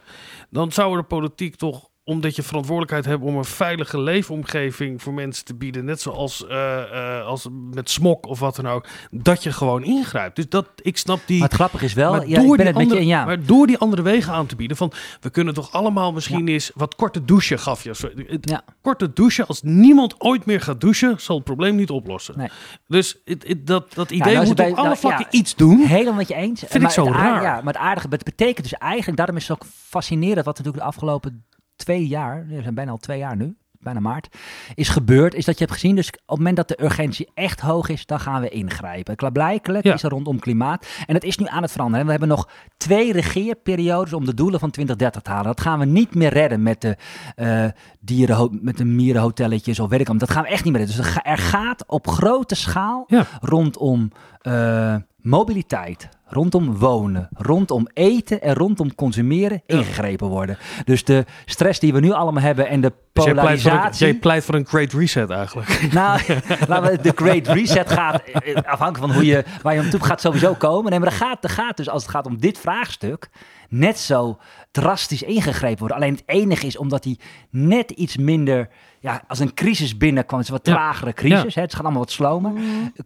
[0.50, 5.14] Dan zou er de politiek toch, omdat je verantwoordelijkheid hebt om een veilige leefomgeving voor
[5.14, 9.44] mensen te bieden, net zoals eh, eh, als met smok of wat dan ook, dat
[9.44, 10.36] je gewoon ingrijpt.
[10.36, 11.40] Dus dat ik snap die.
[11.40, 13.10] Maar het grappige is wel, maar ja, ik door ben die het met je andere-
[13.10, 13.26] ja.
[13.26, 14.92] Maar door die andere wegen aan te bieden, van
[15.22, 17.96] we kunnen toch allemaal misschien eens wat korte douchen gaf je.
[17.96, 18.62] Zo, het Ja.
[18.82, 22.38] Korte douchen, als niemand ooit meer gaat douchen, zal het probleem niet oplossen.
[22.38, 22.50] Nee.
[22.88, 25.38] Dus het, het- dat, dat idee nou moet bij- op alle nou, vlakken ja.
[25.40, 25.80] iets doen.
[25.86, 26.64] Helemaal met je eens.
[26.68, 27.42] Vind ik zo raar.
[27.42, 30.84] Ja, maar het aardige, het betekent dus eigenlijk, daarom is het ook fascinerend, wat natuurlijk
[30.84, 31.46] de afgelopen
[31.78, 34.36] twee jaar, we zijn bijna al twee jaar nu, bijna maart,
[34.74, 37.60] is gebeurd, is dat je hebt gezien, dus op het moment dat de urgentie echt
[37.60, 39.16] hoog is, dan gaan we ingrijpen.
[39.16, 39.94] Klaarblijkelijk Ja.
[39.94, 40.88] is er rondom klimaat.
[41.06, 42.06] En dat is nu aan het veranderen.
[42.06, 45.46] We hebben nog twee regeerperiodes om de doelen van 2030 te halen.
[45.46, 46.98] Dat gaan we niet meer redden met de,
[47.36, 47.66] eh
[48.00, 50.20] dieren, met de mierenhotelletjes of weet ik wat.
[50.20, 50.98] Dat gaan we echt niet meer redden.
[51.04, 53.26] Dus er ga- gaat op grote schaal Ja.
[53.42, 54.12] rondom
[54.42, 60.58] eh, mobiliteit, rondom wonen, rondom eten en rondom consumeren ingegrepen worden.
[60.86, 64.06] Dus de stress die we nu allemaal hebben en de Dus jij pleit, een, polarisatie.
[64.06, 65.92] jij pleit voor een great reset eigenlijk.
[65.94, 66.20] Nou,
[66.84, 70.54] we, de Great Reset gaat, eh, afhankelijk van hoe je, waar je naartoe gaat, sowieso
[70.54, 70.90] komen.
[70.92, 73.30] Nee, maar er gaat, er gaat dus, als het gaat om dit vraagstuk,
[73.70, 74.38] net zo
[74.72, 75.98] drastisch ingegrepen worden.
[75.98, 77.18] Alleen het enige is, omdat hij
[77.50, 78.70] net iets minder,
[79.00, 82.02] ja, als een crisis binnenkwam, het is een wat tragere crisis, hè, het gaat allemaal
[82.02, 82.52] wat slomer,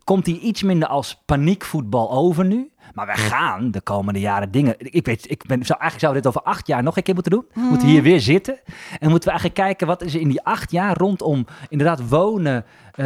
[0.03, 2.71] komt hij iets minder als paniekvoetbal over nu.
[2.93, 4.75] Maar wij gaan de komende jaren dingen.
[4.77, 7.31] Ik weet, ik ben, zou, eigenlijk zou dit over acht jaar nog een keer moeten
[7.31, 7.45] doen.
[7.53, 8.59] We moeten hier weer zitten.
[8.99, 12.65] En moeten we eigenlijk kijken wat is er in die acht jaar rondom inderdaad wonen,
[12.91, 13.05] eh,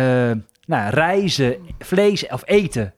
[0.65, 2.93] nou, reizen, vlees of eten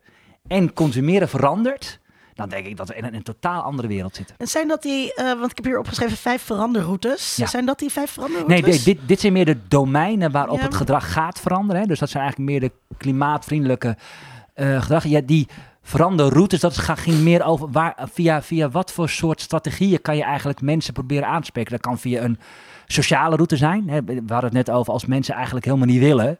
[0.48, 2.00] en consumeren veranderd.
[2.34, 4.36] Dan denk ik dat we in een, in een totaal andere wereld zitten.
[4.38, 7.36] En zijn dat die, eh, want ik heb hier opgeschreven vijf veranderroutes.
[7.36, 7.46] Ja.
[7.46, 8.62] Zijn dat die vijf veranderroutes?
[8.62, 11.82] Nee, dit, dit, dit zijn meer de domeinen waarop Ja, het gedrag gaat veranderen.
[11.82, 11.88] Hè.
[11.88, 13.98] Dus dat zijn eigenlijk meer de klimaatvriendelijke
[14.54, 15.04] eh gedrag.
[15.04, 15.48] Ja, die
[15.88, 20.24] veranderroutes, dat gaat- ging meer over waar, via, via wat voor soort strategieën kan je
[20.24, 21.72] eigenlijk mensen proberen aan te spreken.
[21.72, 22.40] Dat kan via een
[22.86, 23.90] sociale route zijn.
[23.90, 24.04] Hè.
[24.04, 26.38] We hadden het net over als mensen eigenlijk helemaal niet willen.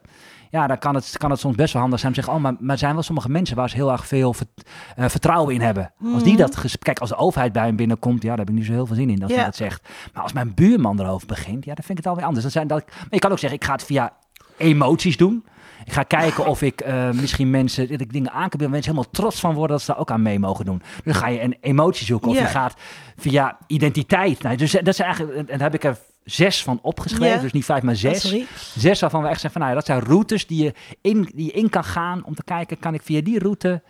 [0.50, 2.48] Ja, dan kan het, kan het soms best wel handig zijn om te zeggen, oh,
[2.50, 5.54] maar, maar er zijn wel sommige mensen waar ze heel erg veel vert- eh, vertrouwen
[5.54, 5.92] in hebben.
[6.14, 8.54] Als die dat, ges- kijk, als de overheid bij hem binnenkomt, ja, daar heb ik
[8.54, 9.34] niet zo heel veel zin in dat Ja.
[9.34, 9.88] hij dat zegt.
[10.14, 12.42] Maar als mijn buurman erover begint, ja, dan vind ik het alweer anders.
[12.42, 14.12] Dan zijn dat, maar je kan ook zeggen, ik ga het via
[14.56, 15.44] emoties doen.
[15.84, 18.90] Ik ga kijken of ik eh, misschien mensen, dat ik dingen aan kan bieden, mensen
[18.90, 20.78] helemaal trots van worden dat ze daar ook aan mee mogen doen.
[20.78, 22.74] Dus dan ga je een emotie zoeken of je gaat
[23.16, 24.42] via identiteit.
[24.42, 27.64] Nou, dus dat zijn eigenlijk, en daar heb ik er zes van opgeschreven, dus niet
[27.64, 28.44] vijf, maar Oh, zes.
[28.76, 31.44] Zes waarvan we echt zeggen van, nou ja, dat zijn routes die je, in, die
[31.44, 33.82] je in kan gaan om te kijken, kan ik via die route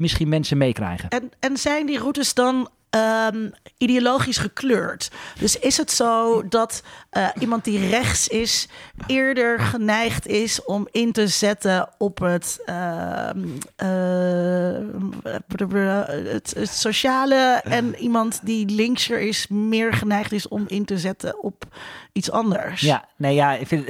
[0.00, 1.08] misschien mensen meekrijgen?
[1.08, 3.48] En, en zijn die routes dan ehm,
[3.78, 5.10] ideologisch gekleurd?
[5.38, 8.68] Dus is het zo dat eh, iemand die rechts is
[9.06, 13.44] eerder geneigd is om in te zetten op het, ehm,
[13.76, 13.88] eh,
[16.24, 21.42] het, het sociale en iemand die linkser is meer geneigd is om in te zetten
[21.42, 21.64] op
[22.12, 22.80] iets anders?
[22.80, 23.88] Ja, nee, ja, ik vind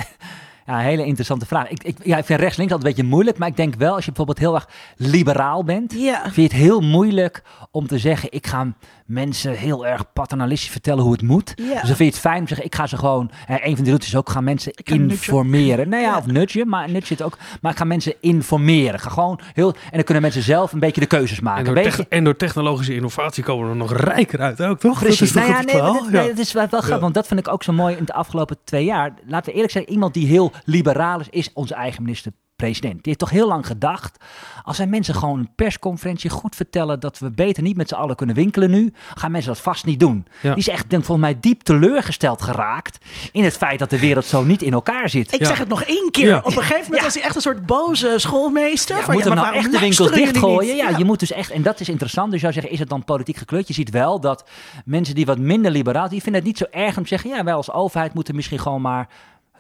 [0.71, 1.69] ja, een hele interessante vraag.
[1.69, 4.05] Ik, ik, ja, ik vind rechts-links altijd een beetje moeilijk, maar ik denk wel als
[4.05, 6.21] je bijvoorbeeld heel erg liberaal bent, Ja.
[6.23, 8.67] vind je het heel moeilijk om te zeggen, ik ga
[9.07, 11.53] mensen heel erg paternalistisch vertellen hoe het moet.
[11.57, 11.65] Ja.
[11.65, 13.61] Dus dan vind je het fijn om te zeggen, ik ga ze gewoon, hè, een
[13.75, 15.09] van die routes is ook, gaan mensen nudgen.
[15.11, 15.89] informeren.
[15.89, 16.17] Nou ja, Ja.
[16.19, 19.01] of nudgen, maar nudge zit ook, maar ik ga mensen informeren.
[19.01, 21.59] Ga gewoon heel, en dan kunnen mensen zelf een beetje de keuzes maken.
[21.59, 24.63] En door, Weet tech- je- en door technologische innovatie komen we er nog rijker uit
[24.63, 24.99] ook, toch?
[24.99, 25.19] Precies.
[25.19, 27.27] Dat is toch nou ja, het nee, nee, het is wel, wel grappig, want dat
[27.27, 29.13] vind ik ook zo mooi in de afgelopen twee jaar.
[29.27, 32.95] Laten we eerlijk zijn, iemand die heel liberaal is, is onze eigen minister-president.
[32.95, 34.25] Die heeft toch heel lang gedacht,
[34.65, 38.17] als wij mensen gewoon een persconferentie goed vertellen dat we beter niet met z'n allen
[38.17, 40.27] kunnen winkelen nu, gaan mensen dat vast niet doen.
[40.43, 40.49] Ja.
[40.49, 42.99] Die is echt, denk, volgens mij diep teleurgesteld geraakt
[43.33, 45.33] in het feit dat de wereld zo niet in elkaar zit.
[45.35, 45.47] Ik Ja.
[45.47, 46.27] zeg het nog één keer.
[46.29, 46.39] Ja.
[46.39, 47.03] Op een gegeven moment Ja.
[47.05, 48.97] was hij echt een soort boze schoolmeester.
[48.97, 50.77] Ja, van, moeten we maar nou echt de winkels dichtgooien?
[50.77, 52.27] Ja, je moet dus echt, en dat is interessant.
[52.31, 53.69] Dus je zou zeggen, is het dan politiek gekleurd?
[53.69, 54.49] Je ziet wel dat
[54.85, 57.45] mensen die wat minder liberaal, die vinden het niet zo erg om te zeggen, ja,
[57.45, 59.09] wij als overheid moeten misschien gewoon maar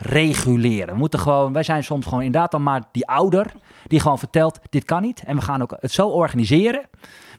[0.00, 0.94] reguleren.
[0.94, 3.52] We moeten gewoon, wij zijn soms gewoon inderdaad dan maar die ouder
[3.86, 5.22] die gewoon vertelt, dit kan niet.
[5.26, 6.88] En we gaan ook het zo organiseren.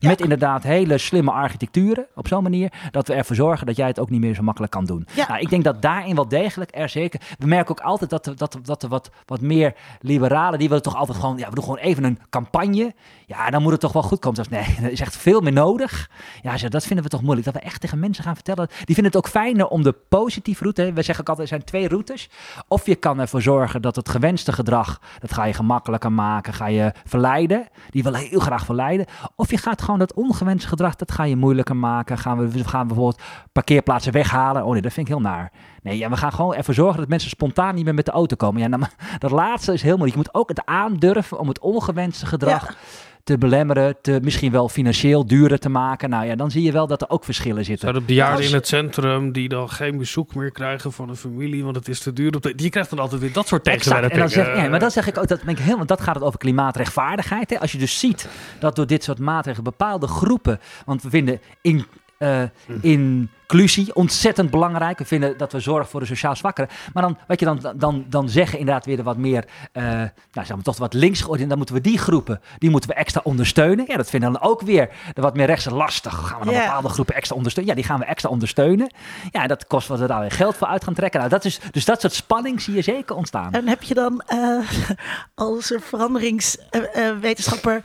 [0.09, 3.99] Met inderdaad hele slimme architecturen op zo'n manier dat we ervoor zorgen dat jij het
[3.99, 5.07] ook niet meer zo makkelijk kan doen.
[5.13, 5.27] Ja.
[5.27, 7.21] Nou, ik denk dat daarin wel degelijk er zeker.
[7.37, 10.83] We merken ook altijd dat er, dat, dat er wat, wat meer liberalen, die willen
[10.83, 12.93] toch altijd gewoon, ja, we doen gewoon even een campagne.
[13.25, 14.45] Ja, dan moet het toch wel goed komen.
[14.45, 16.09] Zelfs, nee, er is echt veel meer nodig.
[16.41, 17.45] Ja, dat vinden we toch moeilijk.
[17.45, 18.67] Dat we echt tegen mensen gaan vertellen.
[18.67, 20.93] Die vinden het ook fijner om de positieve route.
[20.93, 22.29] We zeggen ook altijd, er zijn twee routes.
[22.67, 26.67] Of je kan ervoor zorgen dat het gewenste gedrag, dat ga je gemakkelijker maken, ga
[26.67, 27.67] je verleiden.
[27.89, 29.05] Die willen heel graag verleiden.
[29.35, 32.17] Of je gaat gewoon dat ongewenste gedrag, dat ga je moeilijker maken.
[32.17, 33.21] Gaan we, we gaan bijvoorbeeld
[33.51, 34.65] parkeerplaatsen weghalen.
[34.65, 35.51] Oh nee, dat vind ik heel naar.
[35.81, 38.35] Nee, ja, we gaan gewoon ervoor zorgen dat mensen spontaan niet meer met de auto
[38.35, 38.61] komen.
[38.61, 38.83] Ja, nou,
[39.19, 40.17] dat laatste is heel moeilijk.
[40.17, 42.75] Je moet ook het aandurven om het ongewenste gedrag.
[43.23, 46.09] Te belemmeren, te misschien wel financieel duurder te maken.
[46.09, 47.89] Nou ja, dan zie je wel dat er ook verschillen zitten.
[47.89, 51.15] Zijn de bejaarden Als- in het centrum die dan geen bezoek meer krijgen van een
[51.15, 52.35] familie, want het is te duur.
[52.35, 53.83] Op de, die krijgt dan altijd weer dat soort Exact.
[53.83, 54.23] tegenwerpingen.
[54.23, 56.01] En dan zeg, ja, maar dat zeg ik ook, dat ben ik heel, want dat
[56.01, 57.49] gaat het over klimaatrechtvaardigheid.
[57.49, 57.59] Hè.
[57.59, 58.27] Als je dus ziet
[58.59, 61.85] dat door dit soort maatregelen bepaalde groepen, want we vinden in,
[62.21, 62.43] eh,
[62.81, 64.97] inclusie ontzettend belangrijk.
[64.97, 66.69] We vinden dat we zorgen voor de sociaal zwakkeren.
[66.93, 70.09] Maar dan, wat je dan, dan, dan zeggen, inderdaad weer de wat meer, eh nou
[70.31, 73.21] zeg maar toch wat links georiënteerd, dan moeten we die groepen, die moeten we extra
[73.23, 73.85] ondersteunen.
[73.87, 76.27] Ja, dat vinden dan ook weer de wat meer rechtse lastig.
[76.27, 77.75] Gaan we dan bepaalde groepen extra ondersteunen?
[77.75, 78.93] Ja, die gaan we extra ondersteunen.
[79.31, 81.19] Ja, dat kost wat we daar weer geld voor uit gaan trekken.
[81.19, 83.53] Nou, dat is, dus dat soort spanning zie je zeker ontstaan.
[83.53, 84.59] En heb je dan eh,
[85.35, 87.83] als veranderingswetenschapper.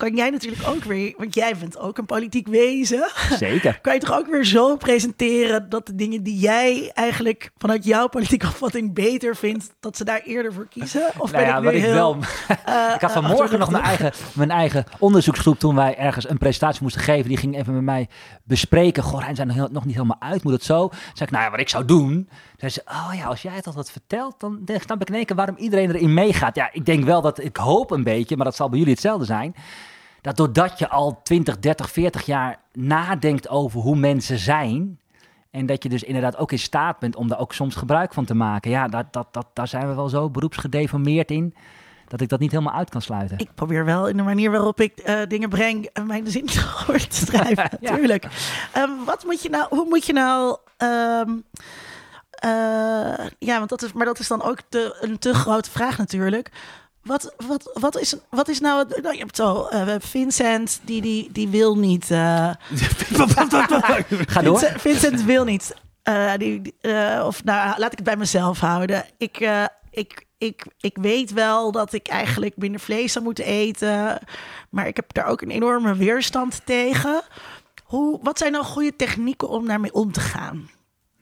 [0.00, 3.10] Kan jij natuurlijk ook weer, want jij bent ook een politiek wezen.
[3.38, 3.78] Zeker.
[3.82, 8.08] Kan je toch ook weer zo presenteren dat de dingen die jij eigenlijk vanuit jouw
[8.08, 11.06] politieke opvatting beter vindt, dat ze daar eerder voor kiezen?
[11.18, 12.16] Of Nou ben ja, ik nu ik heel, wel.
[12.64, 16.82] eh, ik had vanmorgen nog mijn eigen, mijn eigen onderzoeksgroep toen wij ergens een presentatie
[16.82, 17.28] moesten geven.
[17.28, 18.08] Die ging even met mij
[18.44, 19.02] bespreken.
[19.02, 20.42] Goh, zijn nog, heel- nog niet helemaal uit.
[20.44, 20.88] Moet het zo?
[20.88, 22.28] Toen zei ik, nou ja, wat ik zou doen.
[22.56, 25.24] Zei ze, oh ja, als jij het altijd vertelt, dan dan snap ik in één
[25.24, 26.56] keer waarom iedereen erin meegaat.
[26.56, 29.24] Ja, ik denk wel dat ik hoop een beetje, maar dat zal bij jullie hetzelfde
[29.24, 29.54] zijn.
[30.20, 34.98] Dat doordat je al 20, 30, 40 jaar nadenkt over hoe mensen zijn.
[35.50, 38.24] En dat je dus inderdaad ook in staat bent om daar ook soms gebruik van
[38.24, 38.70] te maken.
[38.70, 41.54] Ja, dat, dat, dat, daar zijn we wel zo beroepsgedeformeerd in.
[42.08, 43.38] dat ik dat niet helemaal uit kan sluiten.
[43.38, 47.06] Ik probeer wel in de manier waarop ik uh, dingen breng uh, mijn zin te
[47.08, 47.90] schrijven, ja.
[47.90, 48.24] natuurlijk.
[48.76, 50.56] Um, wat moet je nou, hoe moet je nou...
[50.78, 51.44] Um,
[52.44, 55.98] uh, ja, want dat is, maar dat is dan ook te, een te grote vraag
[55.98, 56.50] natuurlijk.
[57.10, 58.86] Wat, wat, wat, is, wat is nou...
[59.02, 62.10] nou je hebt zo, uh, Vincent, die, die, die wil niet...
[62.10, 62.50] Uh,
[64.26, 64.58] Ga door.
[64.58, 65.74] Vincent, Vincent wil niet.
[66.04, 66.74] Uh, die,
[67.24, 69.04] of nou, laat ik het bij mezelf houden.
[69.18, 69.48] Ik,
[69.90, 74.18] ik, ik, ik weet wel dat ik eigenlijk minder vlees zou moeten eten.
[74.70, 77.22] Maar ik heb daar ook een enorme weerstand tegen.
[77.84, 80.70] Hoe, wat zijn nou goede technieken om daarmee om te gaan?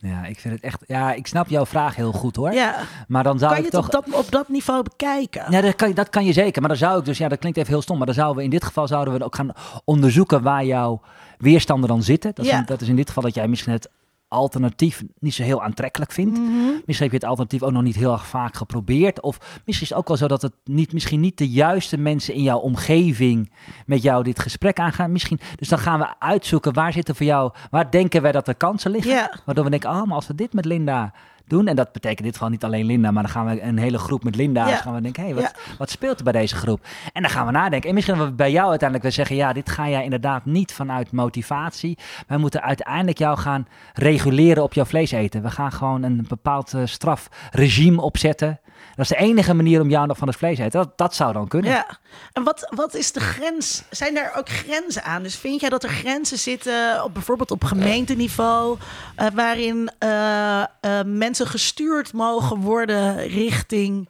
[0.00, 0.80] Ja, ik vind het echt.
[0.86, 2.52] Ja, ik snap jouw vraag heel goed hoor.
[2.52, 2.74] Ja.
[3.08, 3.98] Maar dan zou kan je ik het toch.
[4.00, 5.44] op dat, op dat niveau bekijken?
[5.52, 6.60] Ja, dat kan, dat kan je zeker.
[6.60, 7.96] Maar dan zou ik dus, ja, dat klinkt even heel stom.
[7.96, 9.52] Maar dan zouden we in dit geval zouden we ook gaan
[9.84, 11.00] onderzoeken waar jouw
[11.38, 12.30] weerstanden dan zitten.
[12.34, 12.58] Dat is, Ja.
[12.58, 13.88] in, dat is in dit geval dat jij misschien het
[14.28, 16.38] alternatief niet zo heel aantrekkelijk vindt.
[16.38, 16.50] Mhm.
[16.84, 19.20] Misschien heb je het alternatief ook nog niet heel erg vaak geprobeerd.
[19.20, 22.34] Of misschien is het ook wel zo dat het niet, misschien niet de juiste mensen
[22.34, 23.52] in jouw omgeving
[23.86, 25.12] met jou dit gesprek aangaan.
[25.12, 28.54] Misschien, dus dan gaan we uitzoeken waar zitten voor jou, waar denken wij dat de
[28.54, 29.40] kansen liggen.
[29.44, 31.12] Waardoor we denken, oh, maar als we dit met Linda
[31.48, 33.78] doen, en dat betekent in dit geval niet alleen Linda, maar dan gaan we een
[33.78, 34.76] hele groep met Linda's, Ja.
[34.76, 35.74] gaan we denken, hé, hey, wat, Ja.
[35.78, 36.80] wat speelt er bij deze groep?
[37.12, 37.88] En dan gaan we nadenken.
[37.88, 40.72] En misschien dat we bij jou uiteindelijk wel zeggen, ja, dit ga jij inderdaad niet
[40.72, 41.98] vanuit motivatie.
[42.26, 45.42] Wij moeten uiteindelijk jou gaan reguleren op jouw vlees eten.
[45.42, 48.60] We gaan gewoon een bepaald eh, strafregime opzetten.
[48.94, 50.80] Dat is de enige manier om jou nog van het vlees te eten.
[50.80, 51.70] Dat, dat zou dan kunnen.
[51.70, 51.98] Ja,
[52.32, 53.82] en wat, wat is de grens?
[53.90, 55.22] Zijn er ook grenzen aan?
[55.22, 58.78] Dus vind jij dat er grenzen zitten, op, bijvoorbeeld op gemeenteniveau,
[59.16, 60.66] eh, waarin eh, eh,
[61.04, 64.08] mensen gestuurd mogen worden richting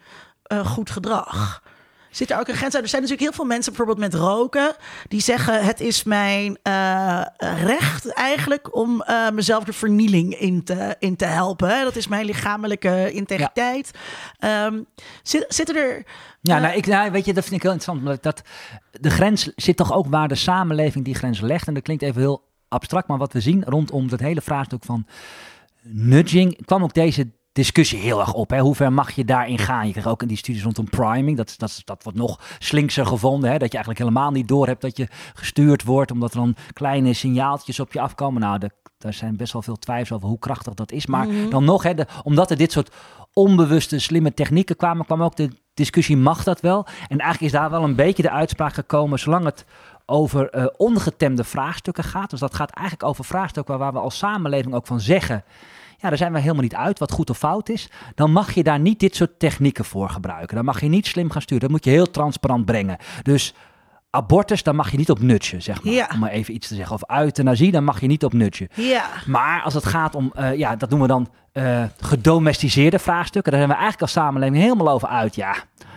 [0.64, 1.62] goed gedrag?
[2.18, 2.82] Zit er ook een grens aan?
[2.82, 4.76] Er zijn natuurlijk heel veel mensen, bijvoorbeeld met roken,
[5.08, 7.22] die zeggen: Het is mijn eh,
[7.62, 11.84] recht eigenlijk om eh, mezelf de vernieling in te, in te helpen.
[11.84, 13.90] Dat is mijn lichamelijke integriteit.
[14.38, 14.82] Ehm,
[15.22, 16.06] zit, zitten er.
[16.40, 18.06] Ja, eh, nou, ik, nou, weet je, dat vind ik heel interessant.
[18.06, 18.42] Omdat dat,
[19.00, 21.66] de grens zit toch ook waar de samenleving die grens legt.
[21.66, 25.06] En dat klinkt even heel abstract, maar wat we zien rondom dat hele vraagstuk van
[25.82, 28.50] nudging, kwam ook deze discussie heel erg op.
[28.50, 28.60] Hè?
[28.60, 29.84] Hoe ver mag je daarin gaan?
[29.84, 33.50] Je krijgt ook in die studies rondom priming, dat, dat, dat wordt nog slinkser gevonden.
[33.50, 33.58] Hè?
[33.58, 37.80] Dat je eigenlijk helemaal niet doorhebt dat je gestuurd wordt, omdat er dan kleine signaaltjes
[37.80, 38.40] op je afkomen.
[38.40, 41.06] Nou, de, daar zijn best wel veel twijfels over hoe krachtig dat is.
[41.06, 42.94] Maar dan nog, hè, de, omdat er dit soort
[43.32, 46.86] onbewuste, slimme technieken kwamen, kwam ook de discussie, mag dat wel?
[47.08, 49.64] En eigenlijk is daar wel een beetje de uitspraak gekomen, zolang het
[50.06, 52.30] over eh, ongetemde vraagstukken gaat.
[52.30, 55.44] Dus dat gaat eigenlijk over vraagstukken waar we als samenleving ook van zeggen...
[56.00, 57.88] Ja, daar zijn we helemaal niet uit wat goed of fout is.
[58.14, 60.56] Dan mag je daar niet dit soort technieken voor gebruiken.
[60.56, 61.62] Dan mag je niet slim gaan sturen.
[61.62, 62.98] Dat moet je heel transparant brengen.
[63.22, 63.54] Dus
[64.10, 65.92] abortus, daar mag je niet op nutchen, zeg maar.
[65.92, 66.08] Ja.
[66.12, 66.94] Om maar even iets te zeggen.
[66.94, 68.68] Of euthanasie, daar mag je niet op nutchen.
[68.74, 69.04] Ja.
[69.26, 73.52] Maar als het gaat om, eh, ja, dat noemen we dan eh, gedomesticeerde vraagstukken.
[73.52, 75.34] Daar zijn we eigenlijk als samenleving helemaal over uit.
[75.34, 75.54] Ja,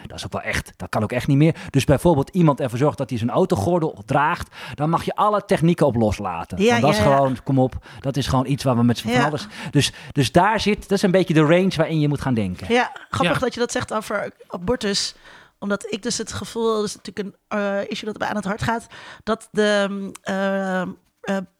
[0.07, 1.55] dat is ook wel echt, dat kan ook echt niet meer.
[1.69, 4.55] Dus bijvoorbeeld iemand ervoor zorgt dat hij zijn autogordel draagt.
[4.75, 6.61] Dan mag je alle technieken op loslaten.
[6.61, 7.15] Ja, Want dat ja, is ja.
[7.15, 9.47] gewoon, kom op, dat is gewoon iets waar we met z'n van alles...
[9.71, 12.73] Dus, dus daar zit, dat is een beetje de range waarin je moet gaan denken.
[12.73, 13.39] Ja, grappig Ja.
[13.39, 15.15] dat je dat zegt over abortus.
[15.61, 18.45] Omdat ik dus het gevoel, dat is natuurlijk een eh, issue dat mij aan het
[18.45, 18.87] hart gaat,
[19.23, 20.87] dat de mm, eh, eh,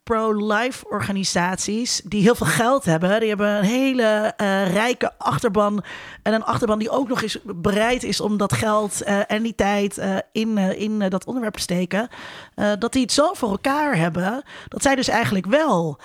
[0.04, 5.84] pro-life organisaties die heel veel geld hebben, die hebben een hele eh, rijke achterban
[6.24, 9.56] en een achterban die ook nog eens bereid is om dat geld eh, en die
[9.56, 12.10] tijd eh, in, in dat onderwerp te steken,
[12.80, 16.00] dat die het zo voor elkaar hebben dat zij dus eigenlijk wel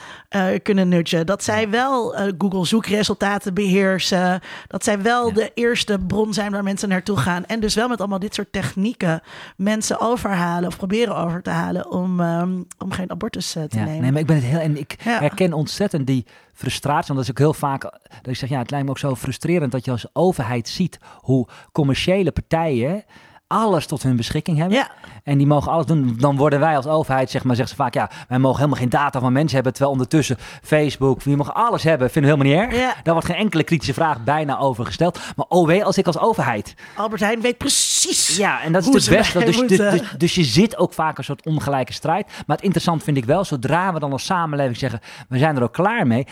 [0.63, 6.53] kunnen nudgen, dat zij wel Google zoekresultaten beheersen, dat zij wel de eerste bron zijn
[6.53, 7.45] waar mensen naartoe gaan.
[7.45, 9.23] En dus wel met allemaal dit soort technieken
[9.57, 14.03] mensen overhalen of proberen over te halen om, ehm, om geen abortus te Ja, nemen.
[14.03, 15.19] nee, maar ik ben het heel en ik Ja.
[15.19, 17.15] herken ontzettend die frustratie.
[17.15, 19.15] Want dat is ook heel vaak dat ik zeg, ja, het lijkt me ook zo
[19.15, 23.05] frustrerend dat je als overheid ziet hoe commerciële partijen
[23.47, 24.77] alles tot hun beschikking hebben.
[24.77, 24.91] Ja.
[25.23, 26.17] En die mogen alles doen.
[26.19, 28.89] Dan worden wij als overheid, zeg maar, zeggen ze vaak, ja, wij mogen helemaal geen
[28.89, 29.73] data van mensen hebben.
[29.73, 32.81] Terwijl ondertussen Facebook, die mogen alles hebben, vinden we helemaal niet erg.
[32.81, 32.95] Ja.
[33.03, 35.21] Daar wordt geen enkele kritische vraag bijna over gesteld.
[35.37, 38.37] Maar oh wee, als ik als overheid Albert Heijn weet precies.
[38.37, 39.45] ja, en dat is het beste.
[39.45, 42.27] Dus, dus, dus, dus je zit ook vaak een soort ongelijke strijd.
[42.47, 45.63] Maar het interessant vind ik wel, zodra we dan als samenleving zeggen, we zijn er
[45.63, 46.27] ook klaar mee.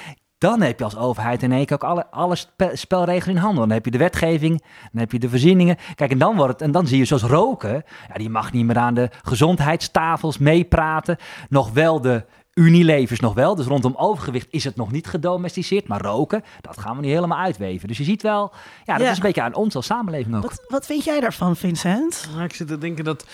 [0.45, 3.61] Dan heb je als overheid in één keer ook alle, alle spe- spelregels in handen.
[3.61, 4.63] Dan heb je de wetgeving,
[4.93, 5.77] dan heb je de voorzieningen.
[5.95, 7.85] Kijk, en dan, wordt het, en dan zie je zoals roken.
[8.09, 11.17] Ja, die mag niet meer aan de gezondheidstafels meepraten.
[11.49, 13.55] Nog wel de Unilevers nog wel.
[13.55, 15.89] Dus rondom overgewicht is het nog niet gedomesticeerd.
[15.89, 17.89] Maar roken, dat gaan we niet helemaal uitweven.
[17.89, 18.53] Dus je ziet wel,
[18.85, 19.11] ja, dat Ja.
[19.11, 20.43] is een beetje aan ons als samenleving ook.
[20.43, 22.29] Wat, wat vind jij daarvan, Vincent?
[22.33, 23.27] Nou, ik zit te denken dat...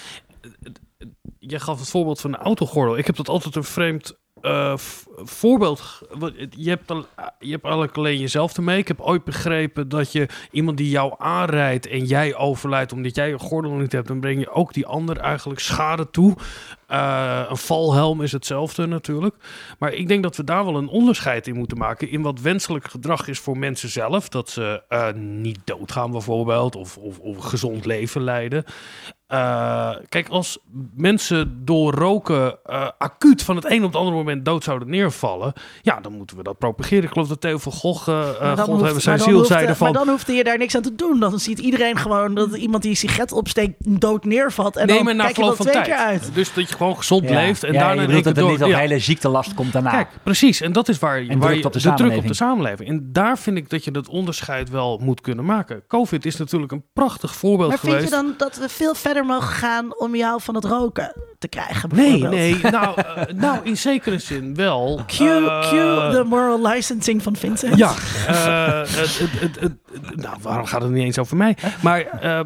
[1.38, 2.96] Je gaf het voorbeeld van de autogordel.
[2.98, 4.76] Ik heb dat altijd een vreemd eh,
[5.16, 6.02] voorbeeld.
[6.50, 7.06] Je hebt dan
[7.38, 8.78] je hebt eigenlijk alleen jezelf ermee.
[8.78, 13.32] Ik heb ooit begrepen dat je iemand die jou aanrijdt en jij overlijdt omdat jij
[13.32, 16.36] een gordel niet hebt, dan breng je ook die ander eigenlijk schade toe.
[16.90, 19.34] Uh, een valhelm is hetzelfde natuurlijk.
[19.78, 22.10] Maar ik denk dat we daar wel een onderscheid in moeten maken.
[22.10, 24.28] In wat wenselijk gedrag is voor mensen zelf.
[24.28, 26.76] Dat ze uh, niet doodgaan bijvoorbeeld.
[26.76, 28.64] Of, of, of gezond leven leiden.
[29.28, 30.58] Uh, kijk, als
[30.94, 32.58] mensen door roken
[32.98, 35.52] acuut van het een op het andere moment dood zouden neervallen,
[35.82, 37.04] ja, dan moeten we dat propageren.
[37.04, 38.04] Ik geloof dat Theo van Gogh,
[38.58, 39.92] God hebben zijn ziel, zeiden van...
[39.92, 41.20] Maar dan hoefde je daar niks aan te doen.
[41.20, 44.76] Dan ziet iedereen gewoon dat iemand die een sigaret opsteekt dood neervalt.
[44.76, 45.86] En nee, dan na kijk je wel twee tijd.
[45.86, 46.30] keer uit.
[46.34, 47.34] Dus dat je gewoon gezond Ja.
[47.34, 48.50] leeft en Ja, daarna je bedoelt dat er door...
[48.58, 48.78] niet ja.
[48.78, 49.90] hele ziektelast komt daarna.
[49.90, 50.60] Kijk, precies.
[50.60, 52.26] En dat is waar, En waar druk je op de druk op samenleving.
[52.28, 52.88] de samenleving.
[52.88, 55.82] En daar vind ik dat je dat onderscheid wel moet kunnen maken.
[55.88, 58.10] COVID is natuurlijk een prachtig voorbeeld Maar vind geweest.
[58.10, 61.88] je dan dat we veel verder mogen gaan om jou van het roken te krijgen?
[61.94, 62.40] Nee, bijvoorbeeld?
[62.62, 62.70] nee.
[62.80, 65.00] Nou, eh, nou, in zekere zin wel.
[65.06, 67.76] Cue, Eh, cue de moral licensing van Vincent.
[67.76, 67.92] Ja,
[68.26, 71.56] eh, het, het, het, het- nou, waarom gaat het niet eens over mij?
[71.82, 72.40] Maar eh,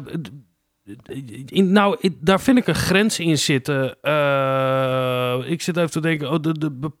[1.45, 4.01] in, nou, daar vind ik een grens in zitten.
[4.01, 6.91] Eh, ik zit even te denken, oh, de, de,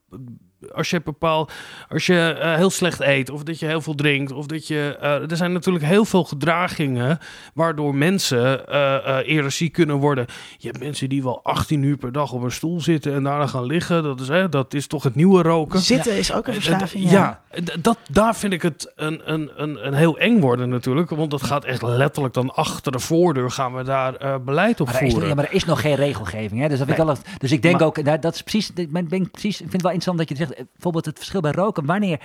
[0.73, 1.49] als je bepaal,
[1.89, 4.97] als je eh, heel slecht eet, of dat je heel veel drinkt, of dat je.
[5.01, 7.19] eh, er zijn natuurlijk heel veel gedragingen
[7.53, 10.25] waardoor mensen eh, eh, eerder ziek kunnen worden.
[10.57, 13.47] Je hebt mensen die wel 18 uur per dag op een stoel zitten en daarna
[13.47, 14.03] gaan liggen.
[14.03, 15.79] Dat is, hè, dat is toch het nieuwe roken.
[15.79, 17.03] Zitten is ook een verslaving.
[17.03, 17.41] Ja.
[17.51, 21.09] ja, dat, daar vind ik het een, een, een, een heel eng worden natuurlijk.
[21.09, 24.85] Want dat gaat echt letterlijk dan achter de voordeur gaan we daar eh, beleid op
[24.87, 25.29] Maar er, is, voeren.
[25.29, 26.61] ja, maar er is nog geen regelgeving.
[26.61, 26.67] Hè?
[26.69, 29.31] Dus, dat ik wel, dus ik denk ook, nou, dat is precies, ik ben, ben
[29.31, 31.85] precies, ik vind het wel interessant dat je zegt, bijvoorbeeld het verschil bij roken.
[31.85, 32.19] Wanneer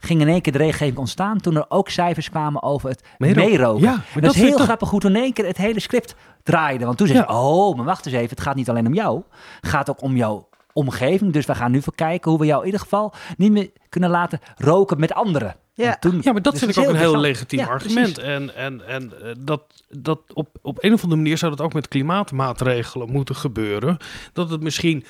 [0.00, 1.40] ging in één keer de regelgeving ontstaan?
[1.40, 3.82] Toen er ook cijfers kwamen over het Meeroken.
[3.82, 6.84] Ja, dat, dat is heel grappig hoe toen in één keer het hele script draaide.
[6.84, 7.40] Want toen zei je, Ja.
[7.40, 9.22] oh, maar wacht eens even, het gaat niet alleen om jou.
[9.60, 11.32] Het gaat ook om jouw omgeving.
[11.32, 14.10] Dus we gaan nu voor kijken hoe we jou in ieder geval niet meer kunnen
[14.10, 15.56] laten roken met anderen.
[15.74, 15.96] Ja.
[16.00, 18.12] Toen- Ja, maar dat dus vind ik ook een heel legitiem Ja, argument.
[18.12, 18.32] precies.
[18.32, 21.72] En, en, en eh, dat, dat op, op een of andere manier zou dat ook
[21.72, 23.96] met klimaatmaatregelen moeten gebeuren.
[24.32, 25.04] Dat het misschien.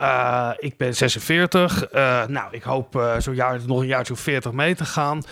[0.00, 1.84] Eh, ik ben 46.
[1.84, 5.22] eh, nou, ik hoop zo'n jaar nog een jaartje of 40 mee te gaan.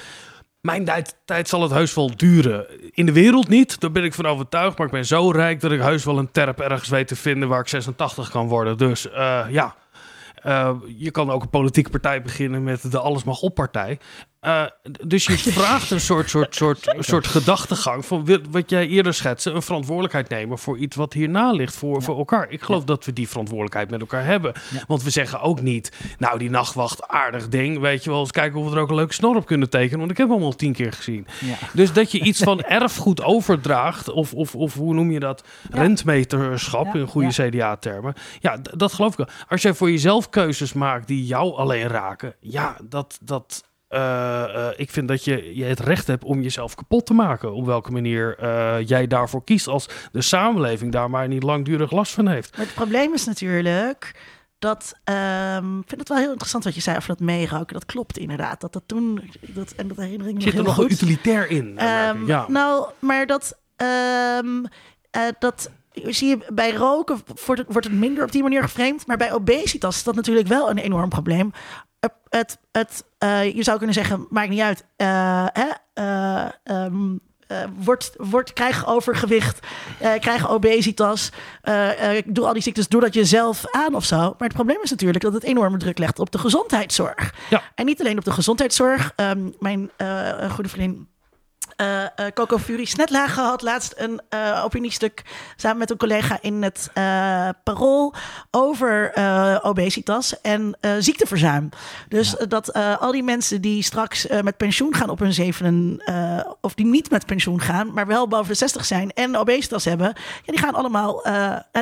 [0.60, 2.66] Mijn tijd, tijd zal het heus wel duren.
[2.94, 4.78] In de wereld niet, daar ben ik van overtuigd.
[4.78, 7.48] Maar ik ben zo rijk dat ik heus wel een terp ergens weet te vinden
[7.48, 8.78] waar ik 86 kan worden.
[8.78, 9.08] Dus
[9.50, 9.74] ja,
[10.96, 13.98] je kan ook een politieke partij beginnen met de Alles Mag Op partij.
[14.40, 14.64] Eh,
[15.06, 19.62] dus je vraagt een soort, soort, soort, soort gedachtegang van wat jij eerder schetste, een
[19.62, 22.50] verantwoordelijkheid nemen voor iets wat hierna ligt voor, voor elkaar.
[22.50, 24.52] Ik geloof dat we die verantwoordelijkheid met elkaar hebben.
[24.72, 24.84] Ja.
[24.86, 28.60] Want we zeggen ook niet, nou die nachtwacht, aardig ding, weet je wel, eens kijken
[28.60, 30.56] of we er ook een leuke snor op kunnen tekenen, want ik heb hem al
[30.56, 31.26] tien keer gezien.
[31.72, 36.94] Dus dat je iets van erfgoed overdraagt, of, of, of hoe noem je dat, rentmeterschap
[36.94, 37.26] in goede.
[37.28, 38.14] CDA-termen.
[38.40, 39.28] Ja, dat geloof ik wel.
[39.48, 43.67] Als jij voor jezelf keuzes maakt die jou alleen raken, ja, dat, dat,
[44.76, 47.52] ik vind dat je, je het recht hebt om jezelf kapot te maken.
[47.54, 52.12] Op welke manier eh, jij daarvoor kiest, als de samenleving daar maar niet langdurig last
[52.12, 52.56] van heeft.
[52.56, 54.20] Maar het probleem is natuurlijk
[54.58, 54.94] dat.
[55.04, 57.74] ehm, ik vind het wel heel interessant wat je zei over dat meeroken.
[57.74, 58.60] Dat klopt inderdaad.
[58.60, 59.30] Dat dat toen.
[59.40, 60.90] Dat, en dat herinner ik me Zit er nog goed.
[60.90, 61.78] utilitair in?
[61.78, 62.08] eh.
[62.08, 62.44] Ehm, ja.
[62.48, 64.64] Nou, maar dat, ehm,
[65.10, 69.06] eh, dat zie je bij roken wordt het, wordt het minder op die manier geframed.
[69.06, 71.50] Maar bij obesitas is dat natuurlijk wel een enorm probleem.
[72.28, 74.84] Het, het, eh, je zou kunnen zeggen, maakt niet uit.
[74.96, 77.16] eh, hè, eh, ehm,
[77.46, 79.66] eh, krijg overgewicht,
[79.98, 81.30] eh, krijg obesitas,
[82.24, 84.16] doe al die ziektes, doe dat jezelf aan of zo.
[84.16, 87.34] Maar het probleem is natuurlijk dat het enorme druk legt op de gezondheidszorg.
[87.50, 87.62] Ja.
[87.74, 89.12] En niet alleen op de gezondheidszorg.
[89.16, 89.90] Ehm, mijn
[90.50, 91.08] goede vriendin
[91.78, 95.22] eh eh, Coco Fury Snetlagen had laatst een eh, opiniestuk
[95.56, 98.14] samen met een collega in het eh, Parool
[98.50, 99.12] over
[99.62, 101.68] obesitas en ziekteverzuim.
[102.08, 106.02] Dus dat al die mensen die straks met pensioen gaan op hun zevenen,
[106.60, 110.06] of die niet met pensioen gaan, maar wel boven de 60 zijn en obesitas hebben,
[110.44, 111.22] ja, die gaan allemaal,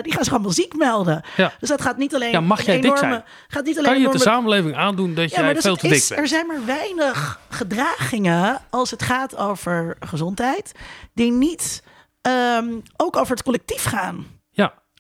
[0.02, 1.22] die gaan zich allemaal ziek melden.
[1.36, 1.52] Ja.
[1.60, 3.24] Dus dat gaat niet alleen Ja, mag jij dik enorme, zijn?
[3.48, 6.08] gaat niet alleen Kan je de samenleving aandoen dat jij dus veel te dik is,
[6.08, 6.20] bent?
[6.20, 10.72] er zijn maar weinig gedragingen als het gaat over gezondheid,
[11.14, 11.82] die niet
[12.20, 14.35] ehm, ook over het collectief gaan.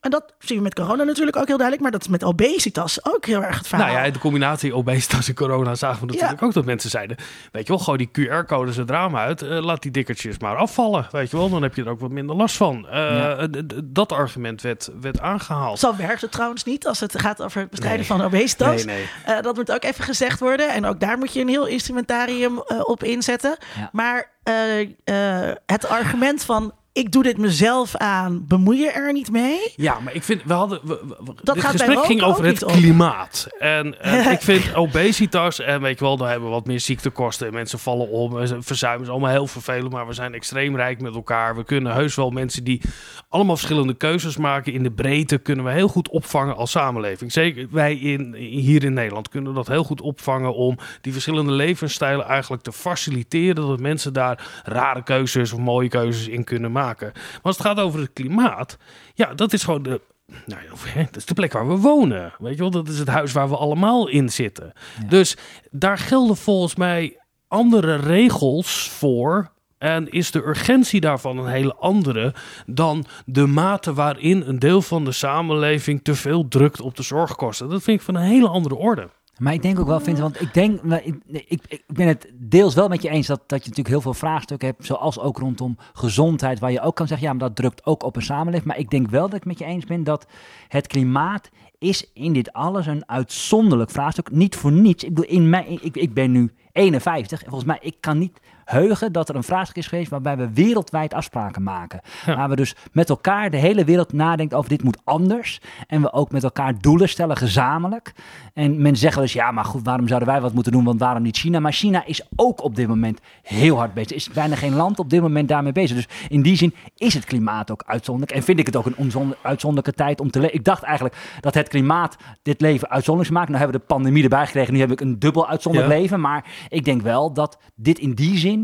[0.06, 3.04] En dat zien we met corona natuurlijk ook heel duidelijk, maar dat is met obesitas
[3.04, 3.86] ook heel erg het verhaal.
[3.92, 6.46] Nou ja, de combinatie obesitas en corona zagen we natuurlijk Ja.
[6.46, 7.16] ook dat mensen zeiden...
[7.52, 9.42] weet je wel, gooi die QR-codes het raam uit.
[9.42, 11.48] eh, laat die dikkertjes maar afvallen, weet je wel.
[11.50, 12.88] Dan heb je er ook wat minder last van.
[12.88, 13.48] Eh, Ja.
[13.84, 15.78] Dat argument werd, werd aangehaald.
[15.78, 18.08] Zo werkt het trouwens niet als het gaat over het bestrijden Nee.
[18.08, 18.84] van obesitas.
[18.84, 19.36] Nee, nee.
[19.36, 20.68] Eh, dat moet ook even gezegd worden.
[20.72, 23.56] En ook daar moet je een heel instrumentarium op inzetten.
[23.78, 23.88] Ja.
[23.92, 29.30] Maar eh, eh, het argument van ik doe dit mezelf aan, bemoei je er niet
[29.30, 29.72] mee?
[29.76, 32.64] Ja, maar ik vind, we hadden, we, we- Dat dit gaat gesprek ging over het
[32.64, 33.46] klimaat.
[33.58, 37.46] En, en ik vind obesitas, en weet je wel, daar hebben we wat meer ziektekosten.
[37.46, 39.92] En mensen vallen om, en verzuimen is allemaal heel vervelend.
[39.92, 41.56] Maar we zijn extreem rijk met elkaar.
[41.56, 42.80] We kunnen heus wel mensen die
[43.28, 44.72] allemaal verschillende keuzes maken.
[44.72, 47.32] In de breedte kunnen we heel goed opvangen als samenleving.
[47.32, 52.26] Zeker wij in, hier in Nederland kunnen dat heel goed opvangen om die verschillende levensstijlen
[52.26, 53.66] eigenlijk te faciliteren.
[53.66, 56.84] Dat mensen daar rare keuzes of mooie keuzes in kunnen maken.
[56.86, 58.76] Maar als het gaat over het klimaat,
[59.14, 60.00] ja, dat is gewoon de,
[60.46, 60.60] nou
[61.04, 62.32] dat is de plek waar we wonen.
[62.38, 64.72] Weet je wel, dat is het huis waar we allemaal in zitten.
[65.08, 65.36] Dus
[65.70, 69.54] daar gelden volgens mij andere regels voor.
[69.78, 72.34] En is de urgentie daarvan een hele andere
[72.66, 77.68] dan de mate waarin een deel van de samenleving te veel drukt op de zorgkosten.
[77.68, 79.08] Dat vind ik van een hele andere orde.
[79.38, 82.74] Maar ik denk ook wel, Vincent, want ik denk, ik, ik, ik ben het deels
[82.74, 85.76] wel met je eens dat, dat je natuurlijk heel veel vraagstukken hebt, zoals ook rondom
[85.92, 88.64] gezondheid, waar je ook kan zeggen, ja, maar dat drukt ook op een samenleving.
[88.64, 90.26] Maar ik denk wel dat ik met je eens ben dat
[90.68, 94.30] het klimaat is in dit alles een uitzonderlijk vraagstuk.
[94.30, 95.04] Niet voor niets.
[95.04, 98.40] Ik bedoel, in mijn, ik, ik ben nu 51 en volgens mij, ik kan niet
[98.66, 102.00] heugen dat er een vraagstuk is geweest waarbij we wereldwijd afspraken maken.
[102.26, 102.36] Ja.
[102.36, 105.60] Waar we dus met elkaar, de hele wereld nadenkt over dit moet anders.
[105.86, 108.12] En we ook met elkaar doelen stellen, gezamenlijk.
[108.54, 110.84] En men zegt wel eens, ja, maar goed, waarom zouden wij wat moeten doen?
[110.84, 111.60] Want waarom niet China?
[111.60, 114.10] Maar China is ook op dit moment heel hard bezig.
[114.10, 115.96] Er is bijna geen land op dit moment daarmee bezig.
[115.96, 118.36] Dus in die zin is het klimaat ook uitzonderlijk.
[118.38, 120.54] En vind ik het ook een uitzonderlijke tijd om te leven.
[120.54, 123.48] Ik dacht eigenlijk dat het klimaat dit leven uitzonderlijk maakt.
[123.48, 124.72] Nou hebben we de pandemie erbij gekregen.
[124.72, 126.00] Nu heb ik een dubbel uitzonderlijk Ja.
[126.00, 126.20] leven.
[126.20, 128.55] Maar ik denk wel dat dit in die zin,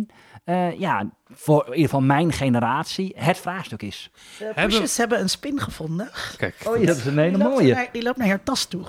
[0.44, 4.10] eh, ja, voor in ieder geval mijn generatie, het vraagstuk is.
[4.38, 6.10] De Hebben- poesjes hebben een spin gevonden.
[6.36, 7.74] Kijk, Oh, dat is een hele Die loopt, mooie.
[7.74, 8.84] naar, die loopt naar haar tas toe.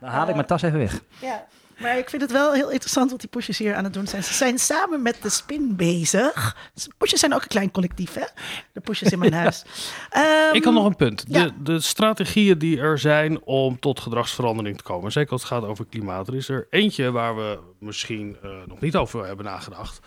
[0.00, 1.00] Dan haal ik mijn tas even weg.
[1.20, 1.46] Ja,
[1.78, 4.24] maar ik vind het wel heel interessant wat die poesjes hier aan het doen zijn.
[4.24, 6.56] Ze zijn samen met de spin bezig.
[6.98, 8.24] Poesjes zijn ook een klein collectief, hè?
[8.72, 9.64] De poesjes in mijn huis.
[10.10, 11.24] Ehm, Ik had nog een punt.
[11.28, 11.44] ja.
[11.44, 15.64] De, de strategieën die er zijn om tot gedragsverandering te komen, zeker als het gaat
[15.64, 19.98] over klimaat, er is er eentje waar we misschien eh, nog niet over hebben nagedacht.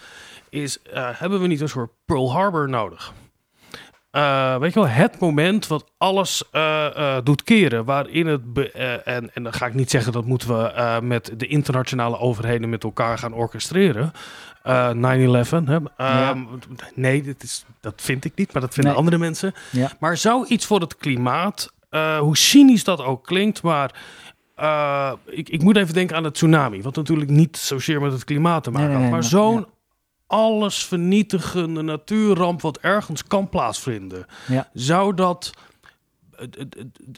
[0.50, 3.14] Is eh, hebben we niet een soort Pearl Harbor nodig?
[4.12, 6.86] Eh, weet je wel, het moment wat alles eh,
[7.18, 8.42] eh, doet keren, waarin het.
[9.04, 12.84] en, en dan ga ik niet zeggen dat moeten we met de internationale overheden met
[12.84, 14.12] elkaar gaan orchestreren.
[14.64, 15.66] Eh 9-11.
[15.66, 15.78] Hè?
[15.98, 16.40] Ehm,
[16.96, 19.02] Nee, dat, is, dat vind ik niet, maar dat vinden Nee.
[19.02, 19.54] andere mensen.
[19.72, 19.92] Ja.
[20.00, 21.74] Maar zou iets voor het klimaat,
[22.20, 23.92] hoe cynisch dat ook klinkt, maar
[25.26, 28.64] ik, ik moet even denken aan de tsunami, wat natuurlijk niet zozeer met het klimaat
[28.64, 29.66] te maken Nee, nee, had, nee, maar maar- zo'n
[30.30, 34.70] alles vernietigende natuurramp wat ergens kan plaatsvinden, Ja.
[34.74, 35.52] zou dat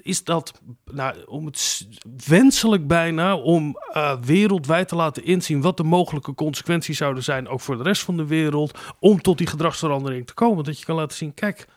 [0.01, 0.61] is dat,
[0.91, 1.87] nou, om het
[2.27, 7.59] wenselijk bijna, om eh, wereldwijd te laten inzien wat de mogelijke consequenties zouden zijn, ook
[7.61, 10.63] voor de rest van de wereld, om tot die gedragsverandering te komen.
[10.63, 11.67] Dat je kan laten zien, kijk,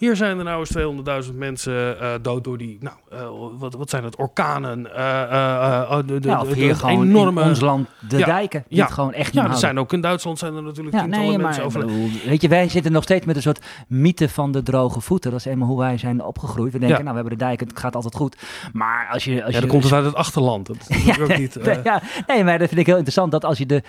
[0.00, 3.90] hier zijn er nou eens 200.000 mensen eh, dood door die, nou, eh, wat, wat
[3.90, 7.42] zijn het, orkanen, eh, de, Ja, hier de gewoon enorme...
[7.42, 8.64] in ons land de Ja, dijken.
[8.68, 11.02] Die ja, het gewoon echt ja, er zijn ook in Duitsland zijn er natuurlijk Ja,
[11.02, 11.86] tientallen nee, mensen over.
[12.24, 15.30] weet je, wij zitten nog steeds met een soort mythe van de droge voeten.
[15.30, 16.72] Dat is helemaal hoe wij zijn opgegroeid.
[16.72, 17.02] We denken, Ja.
[17.02, 18.36] nou, we hebben de dijken, het gaat altijd goed.
[18.72, 19.44] Maar als je...
[19.44, 20.66] Als Ja, je dan komt het uit het achterland.
[20.66, 21.58] Dat is natuurlijk ook niet...
[21.84, 23.82] ja, nee, maar dat vind ik heel interessant dat als je de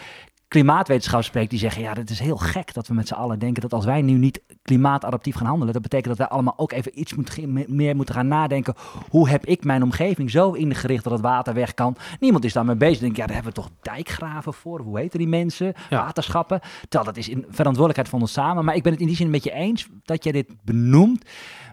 [0.51, 3.61] klimaatwetenschap spreekt, die zeggen, ja, dat is heel gek dat we met z'n allen denken
[3.61, 6.99] dat als wij nu niet klimaatadaptief gaan handelen, dat betekent dat wij allemaal ook even
[6.99, 8.73] iets moeten, meer moeten gaan nadenken.
[9.09, 11.95] Hoe heb ik mijn omgeving zo ingericht dat het water weg kan?
[12.19, 12.99] Niemand is daarmee bezig.
[12.99, 14.79] Denk, ja, daar hebben we toch dijkgraven voor?
[14.79, 15.73] Hoe heten die mensen?
[15.89, 16.03] Ja.
[16.03, 16.59] Waterschappen.
[16.81, 18.65] Terwijl dat is in verantwoordelijkheid van ons samen.
[18.65, 21.25] Maar ik ben het in die zin met je eens dat jij dit benoemt.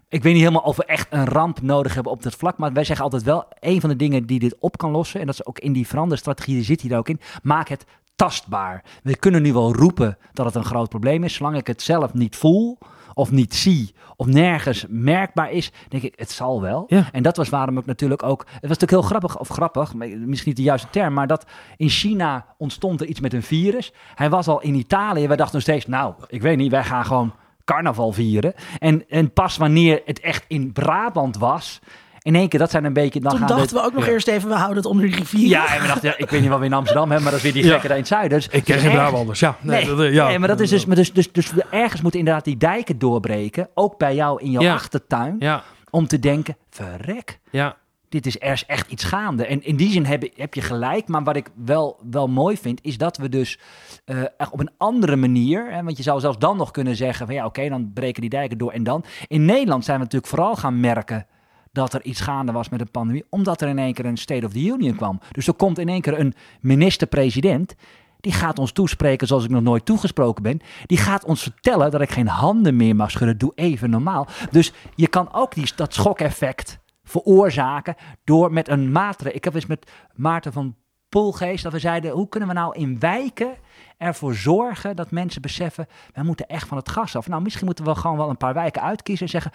[0.09, 2.59] Ik weet niet helemaal of we echt een ramp nodig hebben op dat vlak.
[2.59, 5.21] Maar wij zeggen altijd wel, een van de dingen die dit op kan lossen.
[5.21, 7.21] En dat is ook in die veranderstrategie, die zit hier ook in.
[7.43, 7.85] Maak het
[8.19, 8.85] tastbaar.
[9.03, 11.35] We kunnen nu wel roepen dat het een groot probleem is.
[11.35, 12.79] Zolang ik het zelf niet voel
[13.15, 16.85] of niet zie of nergens merkbaar is, denk ik, het zal wel.
[16.87, 17.09] Ja.
[17.13, 18.41] En dat was waarom ik natuurlijk ook...
[18.41, 21.47] Het was natuurlijk heel grappig, of grappig, misschien niet de juiste term, maar dat
[21.77, 23.93] in China ontstond er iets met een virus.
[24.15, 27.05] Hij was al in Italië, wij dachten nog steeds, nou, ik weet niet, wij gaan
[27.05, 27.33] gewoon
[27.65, 28.55] carnaval vieren.
[28.79, 31.81] En, en pas wanneer het echt in Brabant was,
[32.23, 33.21] in één keer, dat zijn een beetje...
[33.21, 34.11] Dan Toen gaan de- dachten we ook nog ja.
[34.13, 35.49] eerst even, we houden het onder de rivier.
[35.49, 37.45] ja, en we dachten, ja, ik weet niet wat we in Amsterdam hebben, maar dat
[37.45, 37.73] is weer die Ja.
[37.73, 38.39] gekke daar in het zuiden.
[38.39, 39.41] Dus Ik ken dus geen Brabanders.
[39.41, 40.27] Ja, Nee, dat, eh, ja.
[40.29, 43.69] nee, maar dat is dus, maar dus, dus, dus ergens moeten inderdaad die dijken doorbreken,
[43.75, 44.75] ook bij jou in jouw Ja.
[44.75, 47.77] achtertuin, Ja, om te denken, verrek, ja.
[48.09, 49.47] dit is, er echt iets gaande.
[49.47, 52.79] En in die zin heb, heb je gelijk, maar wat ik wel, wel mooi vind,
[52.83, 53.59] is dat we dus
[54.05, 57.27] eh, echt op een andere manier, hè, want je zou zelfs dan nog kunnen zeggen
[57.27, 59.05] van ja, oké, dan breken die dijken door en dan.
[59.27, 61.27] In Nederland zijn we natuurlijk vooral gaan merken
[61.73, 64.47] dat er iets gaande was met de pandemie, omdat er in één keer een State
[64.47, 65.21] of the Union kwam.
[65.33, 67.75] Dus er komt in één keer een minister-president
[68.21, 70.61] die gaat ons toespreken zoals ik nog nooit toegesproken ben.
[70.87, 73.39] Die gaat ons vertellen dat ik geen handen meer mag schudden.
[73.39, 74.27] Doe even normaal.
[74.51, 79.37] Dus je kan ook die, dat schokeffect veroorzaken door met een maatregel.
[79.37, 80.77] Ik heb eens met Maarten van
[81.09, 83.57] Poelgeest dat we zeiden: hoe kunnen we nou in wijken
[83.99, 87.29] ervoor zorgen dat mensen beseffen, we moeten echt van het gas af.
[87.29, 89.53] Nou, misschien moeten we gewoon wel een paar wijken uitkiezen en zeggen,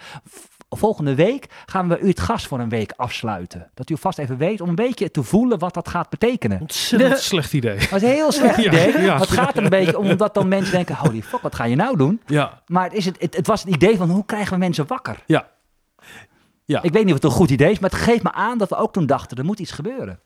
[0.76, 3.70] volgende week gaan we u het gas voor een week afsluiten.
[3.74, 6.60] Dat u vast even weet om een beetje te voelen wat dat gaat betekenen.
[6.60, 7.78] Ontzettend slecht idee.
[7.78, 9.02] Dat is een heel slecht Ja, idee.
[9.02, 9.18] ja.
[9.18, 11.76] Het gaat er een beetje om dat dan mensen denken, holy fuck, wat ga je
[11.76, 12.20] nou doen?
[12.26, 14.86] Ja, Maar het, is het, het, het was het idee van, hoe krijgen we mensen
[14.86, 15.16] wakker?
[15.26, 15.52] ja.
[16.66, 16.82] Ja.
[16.82, 18.68] Ik weet niet of het een goed idee is, maar het geeft me aan dat
[18.68, 20.18] we ook toen dachten, er moet iets gebeuren.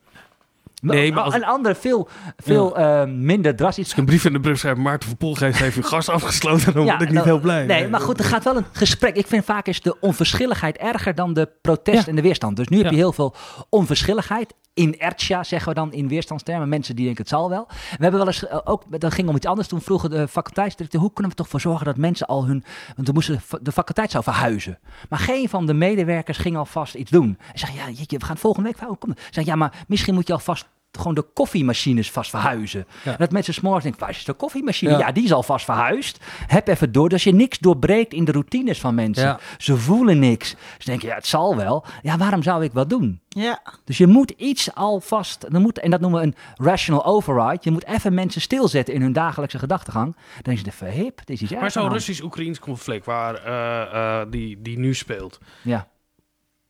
[0.83, 3.85] Nee, maar als- Een andere, veel, veel eh, minder drastisch.
[3.85, 6.73] Als ik een brief in de brief schrijf, Maarten van Poelgeest heeft uw gas afgesloten,
[6.75, 7.67] dan word ik niet heel blij.
[7.67, 9.17] Nee, maar goed, er gaat wel een gesprek.
[9.17, 12.07] Ik vind vaak is de onverschilligheid erger dan de protest Ja.
[12.07, 12.57] en de weerstand.
[12.57, 13.35] Dus nu heb je heel veel
[13.71, 14.55] onverschilligheid.
[14.75, 16.69] Inertia zeggen we dan in weerstandstermen.
[16.69, 17.67] Mensen die denken het zal wel.
[17.69, 19.69] We hebben wel eens eh, ook, dat ging om iets anders.
[19.69, 22.65] Toen vroegen de faculteitsdirecteur, hoe kunnen we toch voor zorgen dat mensen al hun,
[22.97, 24.79] want we moesten de- faculteit zou verhuizen.
[25.09, 27.39] Maar geen van de medewerkers ging alvast iets doen.
[27.53, 29.07] En zei, ja, jeetje, we gaan volgende week verhuizen.
[29.07, 29.25] Kom.
[29.31, 30.67] Zeg, ja, maar misschien moet je alvast
[30.99, 32.87] gewoon de koffiemachines vast verhuizen.
[33.05, 33.17] Ja.
[33.17, 34.91] Dat mensen s'morgens denken, waar is de koffiemachine?
[34.91, 34.99] Ja.
[34.99, 35.13] Ja.
[35.13, 36.19] die is al vast verhuisd.
[36.47, 37.09] Heb even door.
[37.09, 39.25] Dus je niks doorbreekt in de routines van mensen.
[39.25, 39.39] Ja.
[39.59, 40.49] Ze voelen niks.
[40.79, 41.85] Ze denken, ja, het zal wel.
[42.03, 43.21] Ja, waarom zou ik wat doen?
[43.29, 43.63] Ja.
[43.85, 47.59] Dus je moet iets alvast, er moet, en dat noemen we een rational override.
[47.61, 50.17] Je moet even mensen stilzetten in hun dagelijkse gedachtegang.
[50.43, 51.93] Dan is het even hip, het is iets Maar zo'n.
[51.93, 55.89] Russisch-Oekraïns conflict waar, eh, eh, die, die nu speelt, Ja.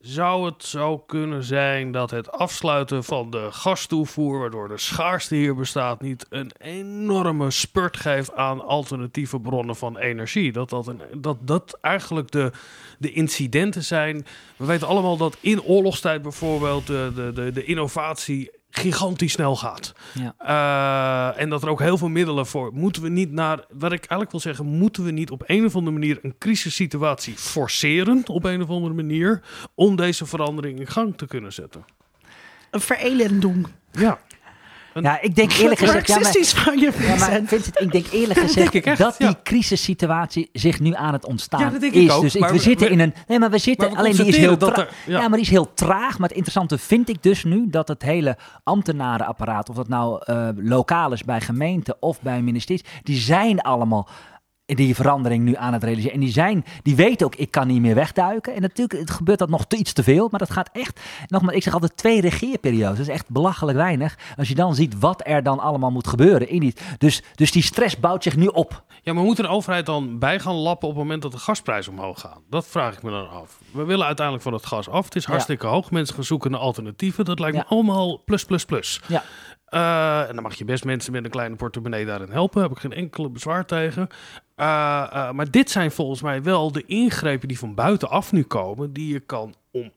[0.01, 5.55] Zou het zo kunnen zijn dat het afsluiten van de gastoevoer, waardoor de schaarste hier
[5.55, 10.53] bestaat, niet een enorme spurt geeft aan alternatieve bronnen van energie?
[10.53, 12.53] Dat dat, dat, dat eigenlijk de,
[12.99, 14.27] de incidenten zijn.
[14.57, 19.93] We weten allemaal dat in oorlogstijd bijvoorbeeld de, de, de innovatie gigantisch snel gaat.
[20.15, 20.35] Ja.
[20.39, 22.73] Eh, en dat er ook heel veel middelen voor.
[22.73, 23.65] Moeten we niet naar.
[23.71, 27.37] Wat ik eigenlijk wil zeggen, moeten we niet op een of andere manier een crisissituatie
[27.37, 29.43] forceren op een of andere manier
[29.75, 31.85] om deze verandering in gang te kunnen zetten?
[32.71, 33.67] Een verelend doen.
[33.93, 34.21] Ja.
[35.03, 36.07] Ja, ik denk eerlijk gezegd...
[36.07, 36.23] Ja,
[36.63, 37.49] van je, ja, maar Vincent.
[37.49, 39.35] Vincent, ik denk eerlijk gezegd ik echt, dat die ja.
[39.43, 42.11] crisissituatie zich nu aan het ontstaan Ja, dat denk ik is.
[42.11, 43.15] ook, Dus ik, we we- zitten in een...
[43.27, 43.87] Nee, maar we zitten...
[43.87, 45.21] Maar we alleen die is heel constateren dat tra- er- ja.
[45.29, 46.19] maar die is heel traag.
[46.19, 50.49] Maar het interessante vind ik dus nu dat het hele ambtenarenapparaat, of dat nou eh,
[50.57, 54.09] lokaal is bij gemeenten of bij ministeries, die zijn allemaal
[54.77, 56.15] die verandering nu aan het realiseren.
[56.15, 58.55] En die, zijn, die weten ook, ik kan niet meer wegduiken.
[58.55, 60.29] En natuurlijk het gebeurt dat nog te, iets te veel.
[60.31, 62.99] Maar dat gaat echt, nogmaals, ik zeg altijd twee regeerperiodes.
[62.99, 64.19] Dat is echt belachelijk weinig.
[64.37, 66.49] Als je dan ziet wat er dan allemaal moet gebeuren.
[66.49, 68.83] In die, dus, dus die stress bouwt zich nu op.
[69.03, 71.93] Ja, maar moet de overheid dan bij gaan lappen op het moment dat de gasprijzen
[71.93, 72.43] omhoog gaan?
[72.51, 73.59] Dat vraag ik me dan af.
[73.73, 75.05] We willen uiteindelijk van het gas af.
[75.05, 75.31] Het is Ja.
[75.31, 75.91] hartstikke hoog.
[75.91, 77.25] Mensen gaan zoeken naar alternatieven.
[77.25, 77.63] Dat lijkt Ja.
[77.63, 79.01] me allemaal plus, plus, plus.
[79.07, 79.23] Ja.
[79.65, 82.63] Eh, en dan mag je best mensen met een kleine portemonnee daarin helpen.
[82.63, 84.09] Heb ik geen enkele bezwaar tegen.
[84.59, 88.93] Eh, eh, maar dit zijn volgens mij wel de ingrepen die van buitenaf nu komen.
[88.93, 89.55] Die je kan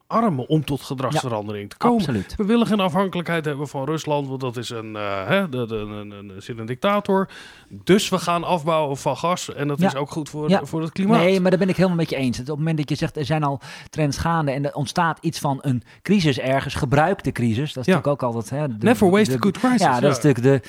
[0.08, 1.98] omarmen om tot gedragsverandering te komen.
[1.98, 2.34] Absoluut.
[2.36, 5.74] We willen geen afhankelijkheid hebben van Rusland, want dat is een, eh, hè, de, de,
[5.76, 7.28] een, zit een dictator.
[7.68, 9.86] Dus we gaan afbouwen van gas en dat Ja.
[9.86, 10.64] is ook goed voor, Ja.
[10.64, 11.18] voor het klimaat.
[11.20, 12.40] Nee, maar daar ben ik helemaal met je eens.
[12.40, 13.60] Op het moment dat je zegt, er zijn al
[13.90, 17.72] trends gaande en er ontstaat iets van een crisis ergens, gebruikte crisis.
[17.72, 18.50] Dat is natuurlijk ook altijd...
[18.50, 19.80] Hè, de- Never waste de- a good crisis.
[19.80, 20.68] Ja, dat is natuurlijk de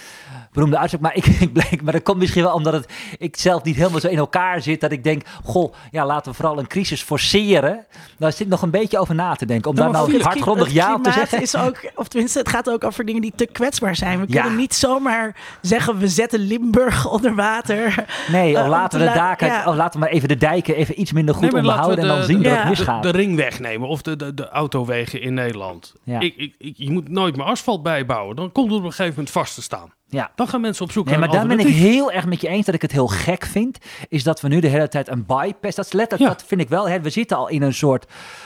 [0.52, 1.02] beroemde uitspraak.
[1.02, 4.02] Maar ik, ik blijk, maar dat komt misschien wel omdat het, ik zelf niet helemaal
[4.02, 4.82] zo in elkaar zit.
[4.82, 7.86] Dat ik denk, goh, ja, laten we vooral een crisis forceren.
[8.18, 9.70] Daar zit nog een beetje over na te denken.
[9.70, 11.42] Om daar maar nou het hardgrondig ja op te zeggen.
[11.42, 14.20] Is ook, of tenminste, het gaat ook over dingen die te kwetsbaar zijn.
[14.20, 14.42] We Ja.
[14.42, 18.06] kunnen niet zomaar zeggen, we zetten Limburg onder water.
[18.32, 19.66] Nee, Eh, of om laten te we de daken, ja.
[19.66, 22.00] of laten we maar even de dijken even iets minder goed Nee, we onderhouden.
[22.00, 23.04] en dan de- zien de- dat het de, misgaat.
[23.04, 25.94] de ring wegnemen of de, de, de autowegen in Nederland.
[26.04, 26.20] Ja.
[26.20, 28.36] Ik, ik, ik- je moet nooit meer asfalt bijbouwen.
[28.36, 29.92] Dan komt het op een gegeven moment vast te staan.
[30.14, 30.32] Ja.
[30.36, 32.42] Dan gaan mensen op zoek Nee, naar maar een daar ben ik heel erg met
[32.42, 33.78] je eens dat ik het heel gek vind.
[34.10, 35.76] Is dat we nu de hele tijd een bypass.
[35.76, 36.38] Dat is letterlijk, Ja.
[36.38, 36.90] dat vind ik wel.
[36.90, 38.06] Hè, we zitten al in een soort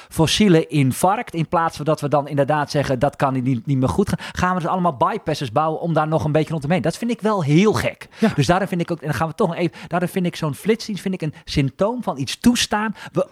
[0.10, 1.34] fossiele infarct.
[1.34, 4.20] In plaats van dat we dan inderdaad zeggen dat kan niet, niet meer goed gaan.
[4.32, 6.82] Gaan we dus allemaal bypasses bouwen om daar nog een beetje rondom heen.
[6.82, 8.08] Dat vind ik wel heel gek.
[8.20, 8.32] Ja.
[8.36, 9.78] Dus daarom vind ik ook, en dan gaan we toch nog even.
[9.88, 12.96] Daarom vind ik zo'n flitsdienst vind ik een symptoom van iets toestaan.
[13.12, 13.28] We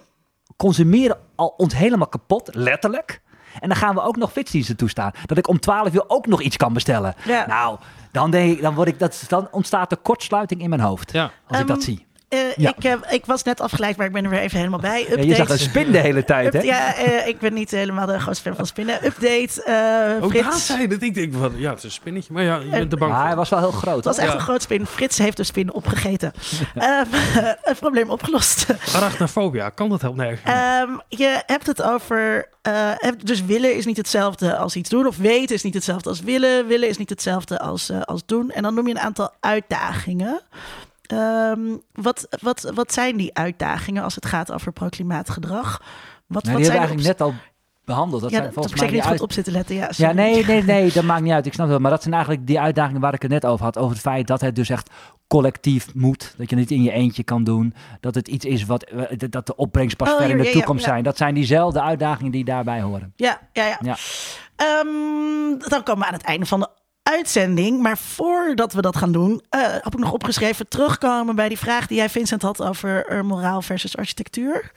[0.58, 3.22] consumeren al ons helemaal kapot, letterlijk.
[3.60, 5.12] En dan gaan we ook nog flitsdiensten toestaan.
[5.26, 7.16] Dat ik om 12 uur ook nog iets kan bestellen.
[7.26, 7.46] Ja.
[7.48, 7.78] Nou,
[8.16, 11.12] dan, denk ik, dan, word ik, dat, dan ontstaat er kortsluiting in mijn hoofd.
[11.12, 11.24] Ja.
[11.24, 12.05] Als ik Ehm, dat zie.
[12.30, 12.74] Eh, Ja.
[12.78, 15.00] ik, heb, ik was net afgeleid, maar ik ben er weer even helemaal bij.
[15.00, 15.28] Ja, Update.
[15.28, 16.62] je zag een spin de hele tijd, hè?
[16.62, 19.06] Ja, eh, ik ben niet helemaal de grootste fan van spinnen.
[19.06, 20.66] Update, eh Ook daar Frits.
[20.66, 22.34] zei dat ik denk van, ja, het is een spinnetje.
[22.34, 23.28] Maar ja, je bent bang Maar voor.
[23.28, 23.96] hij was wel heel groot.
[23.96, 24.34] Het was echt Ja.
[24.36, 24.86] een groot spin.
[24.86, 26.34] Frits heeft de spin opgegeten.
[26.76, 27.02] Eh,
[27.62, 28.66] het probleem opgelost.
[28.96, 30.24] Arachnofobia, kan dat helpen?
[30.26, 30.38] Nee.
[30.44, 32.48] Ehm, je hebt het over.
[32.62, 32.92] eh,
[33.24, 35.08] dus willen is niet hetzelfde als iets doen.
[35.08, 36.68] Of weten is niet hetzelfde als willen.
[36.68, 38.52] Willen is niet hetzelfde als, eh, als doen.
[38.52, 40.42] En dan noem je een aantal uitdagingen.
[41.08, 41.60] Ehm,
[41.92, 45.82] wat, wat, wat zijn die uitdagingen als het gaat over proclimaatgedrag?
[46.28, 47.34] Wat, Nou, wat zijn eigenlijk net al
[47.86, 48.22] behandeld.
[48.22, 49.76] Dat ja, zijn volgens mij niet goed op zitten letten.
[49.76, 51.46] Ja, Ja, nee, nee, nee, dat maakt niet uit.
[51.46, 51.82] Ik snap het wel.
[51.82, 53.78] Maar dat zijn eigenlijk die uitdagingen waar ik het net over had.
[53.78, 54.90] Over het feit dat het dus echt
[55.28, 56.34] collectief moet.
[56.38, 57.74] Dat je het niet in je eentje kan doen.
[58.00, 60.52] Dat het iets is wat eh, dat de opbrengst pas Oh, ver in de ja,
[60.52, 60.92] toekomst ja.
[60.92, 61.04] zijn.
[61.04, 63.14] Dat zijn diezelfde uitdagingen die daarbij horen.
[63.16, 63.78] Ja, ja, ja.
[63.82, 63.96] Ja.
[64.56, 66.70] Ehm, dan komen we aan het einde van de
[67.06, 67.82] uitzending.
[67.82, 71.88] Maar voordat we dat gaan doen, eh, heb ik nog opgeschreven terugkomen bij die vraag
[71.88, 74.72] die jij Vincent had over eh, moraal versus architectuur.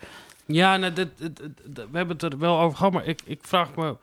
[0.47, 3.97] Ja, nou, we hebben het er wel over gehad, maar ik, ik vraag me...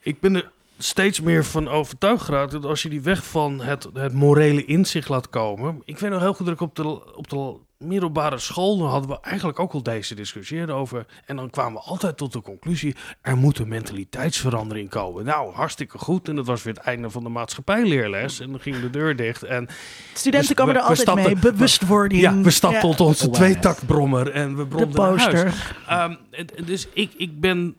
[0.00, 3.88] Ik ben er steeds meer van overtuigd geraakt dat als je die weg van het,
[3.94, 5.82] het morele inzicht laat komen...
[5.84, 8.78] Ik weet nog heel goed dat ik op de, op de middelbare school...
[8.78, 11.06] dan hadden we eigenlijk ook al deze discussie over...
[11.26, 12.94] en dan kwamen we altijd tot de conclusie...
[13.20, 15.24] er moet een mentaliteitsverandering komen.
[15.24, 16.28] Nou, hartstikke goed.
[16.28, 18.40] En dat was weer het einde van de maatschappijleerles.
[18.40, 19.68] En dan ging de deur dicht en...
[20.14, 21.52] Studenten Dus komen we- er altijd stapten- mee.
[21.52, 22.20] Bewustwording.
[22.20, 22.94] Ja, we stapten Ja.
[22.94, 23.52] tot onze Awareness.
[23.52, 25.24] tweetaktbrommer en we de bromden naar huis.
[25.42, 25.76] poster.
[25.88, 27.76] Ehm, en- en dus ik, ik ben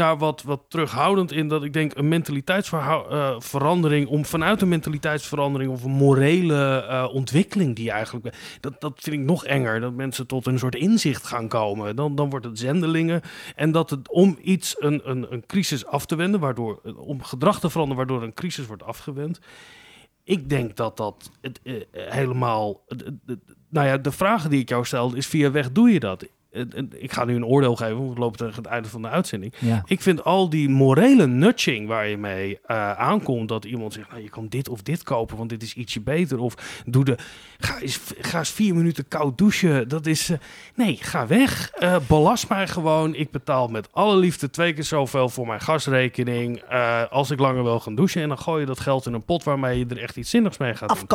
[0.00, 5.84] daar wat, wat terughoudend in dat ik denk een mentaliteitsverandering om vanuit een mentaliteitsverandering of
[5.84, 10.46] een morele eh, ontwikkeling die eigenlijk dat, dat vind ik nog enger dat mensen tot
[10.46, 13.20] een soort inzicht gaan komen dan, dan wordt het zendelingen
[13.56, 17.60] en dat het om iets een, een, een crisis af te wenden waardoor om gedrag
[17.60, 19.40] te veranderen waardoor een crisis wordt afgewend
[20.24, 22.84] ik denk dat dat het, eh, helemaal.
[23.68, 26.26] nou ja, de vraag die ik jou stel is: via weg doe je dat?
[26.52, 29.02] En- en Ik ga nu een oordeel geven, want we lopen tegen het einde van
[29.02, 29.52] de uitzending.
[29.58, 29.82] Ja.
[29.86, 34.22] Ik vind al die morele nudging waar je mee eh, aankomt, dat iemand zegt: nou,
[34.22, 36.38] je kan dit of dit kopen, want dit is ietsje beter.
[36.38, 37.16] Of doe de,
[37.58, 39.88] ga eens, ga eens vier minuten koud douchen.
[39.88, 40.38] Dat is, eh,
[40.74, 41.70] nee, ga weg.
[41.70, 43.14] Eh, belast mij gewoon.
[43.14, 46.58] Ik betaal met alle liefde twee keer zoveel voor mijn gasrekening.
[46.68, 48.22] eh, als ik langer wil gaan douchen.
[48.22, 50.58] En dan gooi je dat geld in een pot waarmee je er echt iets zinnigs
[50.58, 51.06] mee gaat doen.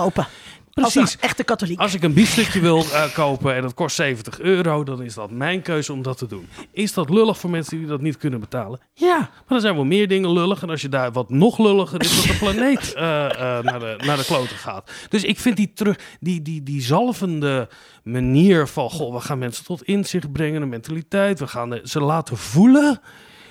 [0.81, 1.02] Precies.
[1.02, 1.80] Als echte katholiek.
[1.80, 5.31] Als ik een biefstukje wil eh, kopen en dat kost 70 euro, dan is dat
[5.31, 6.47] mijn keuze om dat te doen.
[6.72, 8.80] Is dat lullig voor mensen die dat niet kunnen betalen?
[8.93, 10.61] Ja, maar er zijn wel meer dingen lullig.
[10.61, 13.95] En als je daar wat nog lulliger is, dat de planeet eh, eh, naar, de,
[14.06, 14.91] naar de kloten gaat.
[15.10, 17.69] Dus ik vind die, terug, die, die, die zalvende
[18.03, 21.39] manier van, goh, we gaan mensen tot inzicht brengen, een mentaliteit.
[21.39, 23.02] We gaan ze laten voelen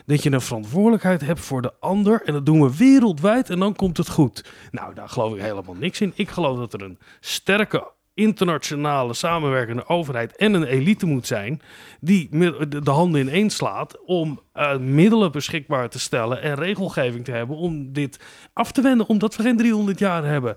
[0.07, 2.23] dat je een verantwoordelijkheid hebt voor de ander.
[2.25, 4.45] En dat doen we wereldwijd en dan komt het goed.
[4.71, 6.13] Nou, daar geloof ik helemaal niks in.
[6.15, 11.61] Ik geloof dat er een sterke internationale samenwerkende overheid en een elite moet zijn
[12.01, 17.31] die de de handen ineen slaat om eh, middelen beschikbaar te stellen en regelgeving te
[17.31, 18.21] hebben om dit
[18.53, 20.55] af te wenden, omdat we geen 300 jaar hebben.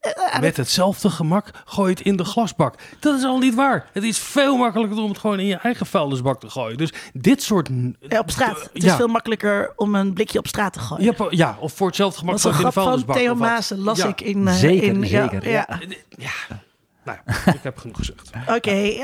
[0.00, 2.74] eh, Met hetzelfde gemak gooi je het in de glasbak.
[3.00, 3.86] Dat is al niet waar.
[3.92, 6.76] Het is veel makkelijker om het gewoon in je eigen vuilnisbak te gooien.
[6.76, 7.68] Dus dit soort...
[8.00, 8.60] Ja, op straat.
[8.62, 8.96] Het is ja.
[8.96, 11.14] veel makkelijker om een blikje op straat te gooien.
[11.18, 13.16] Ja, ja, of voor hetzelfde gemak dat is een in de grap van vuilnisbak.
[13.16, 13.48] Theo of wat.
[13.48, 14.06] Maassen, las Ja.
[14.06, 14.48] ik in...
[14.48, 15.78] Zeker, in, ja, zeker, Ja, ja.
[16.48, 16.64] Ja.
[17.06, 18.30] Nou ja, ik heb genoeg gezegd.
[18.46, 19.02] Oké, eh,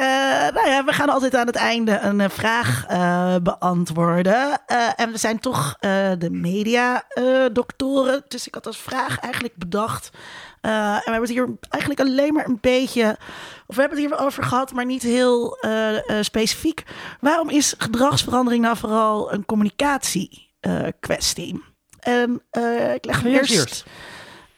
[0.54, 4.60] nou ja, we gaan altijd aan het einde een eh, vraag eh, beantwoorden.
[4.66, 8.24] Eh, en we zijn toch eh, de mediadoktoren.
[8.28, 10.10] dus ik had als vraag eigenlijk bedacht.
[10.60, 13.16] eh, en we hebben het hier eigenlijk alleen maar een beetje.
[13.66, 16.82] Of we hebben het hier wel over gehad, maar niet heel eh, eh, specifiek.
[17.20, 21.64] Waarom is gedragsverandering nou vooral een communicatie-kwestie?
[22.00, 23.50] en eh, ik leg eerst.
[23.52, 23.84] eerst?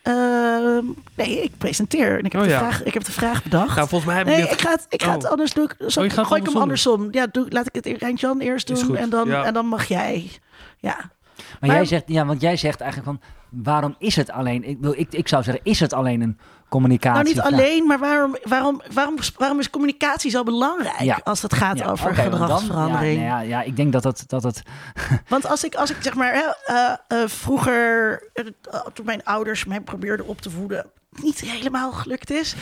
[0.04, 2.58] Ehm, nee, ik presenteer en ik heb, Oh de, ja.
[2.58, 3.76] vraag, ik heb de vraag bedacht.
[3.76, 5.30] Nou, volgens mij heb ik Nee, ik ga het, ik ga het Oh.
[5.30, 5.70] anders doen.
[5.86, 7.08] Zo, Oh, gooi ik hem andersom.
[7.10, 9.44] Ja, doe, laat ik het Rijntjan eerst doen en dan, ja.
[9.44, 10.30] en dan mag jij.
[10.78, 10.94] Ja.
[10.96, 13.28] Maar, Maar- jij zegt, ja, want jij zegt eigenlijk van,
[13.62, 16.38] waarom is het alleen, ik, wil- ik, ik zou zeggen, is het alleen een
[16.74, 17.34] communicatie.
[17.34, 21.20] Nou, niet alleen, maar waarom, waarom, waarom, waarom is communicatie zo belangrijk Ja.
[21.24, 23.20] als het gaat Ja, over dan- gedragsverandering?
[23.22, 24.62] Ja, nee, ja, ja, ik denk dat het, dat het
[25.28, 28.44] Want als ik, als ik zeg maar, eh, eh, vroeger, eh,
[28.92, 32.54] toen mijn ouders mij probeerden op te voeden, niet helemaal gelukt is.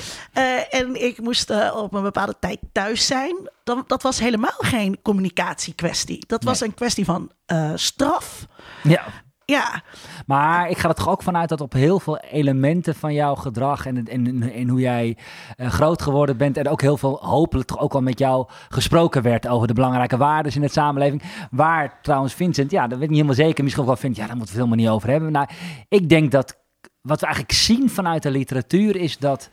[0.71, 3.49] en ik moest op een bepaalde tijd thuis zijn.
[3.65, 6.25] Dan, dat was helemaal geen communicatiekwestie.
[6.27, 6.69] Dat was Nee.
[6.69, 7.31] een kwestie van
[7.75, 8.47] straf.
[8.83, 9.05] ja,
[9.45, 9.83] Ja,
[10.27, 13.87] Maar ik ga er toch ook vanuit dat op heel veel elementen van jouw gedrag
[13.87, 15.17] en, en, en hoe jij
[15.57, 19.23] eh, groot geworden bent en ook heel veel hopelijk toch ook wel met jou gesproken
[19.23, 21.23] werd over de belangrijke waarden in het samenleving.
[21.51, 24.37] Waar trouwens Vincent, ja, dat weet ik niet helemaal zeker, misschien wel vindt, ja, daar
[24.37, 25.33] moeten we het helemaal niet over hebben.
[25.33, 25.47] Nou,
[25.89, 26.61] ik denk dat
[27.01, 29.51] wat we eigenlijk zien vanuit de literatuur is dat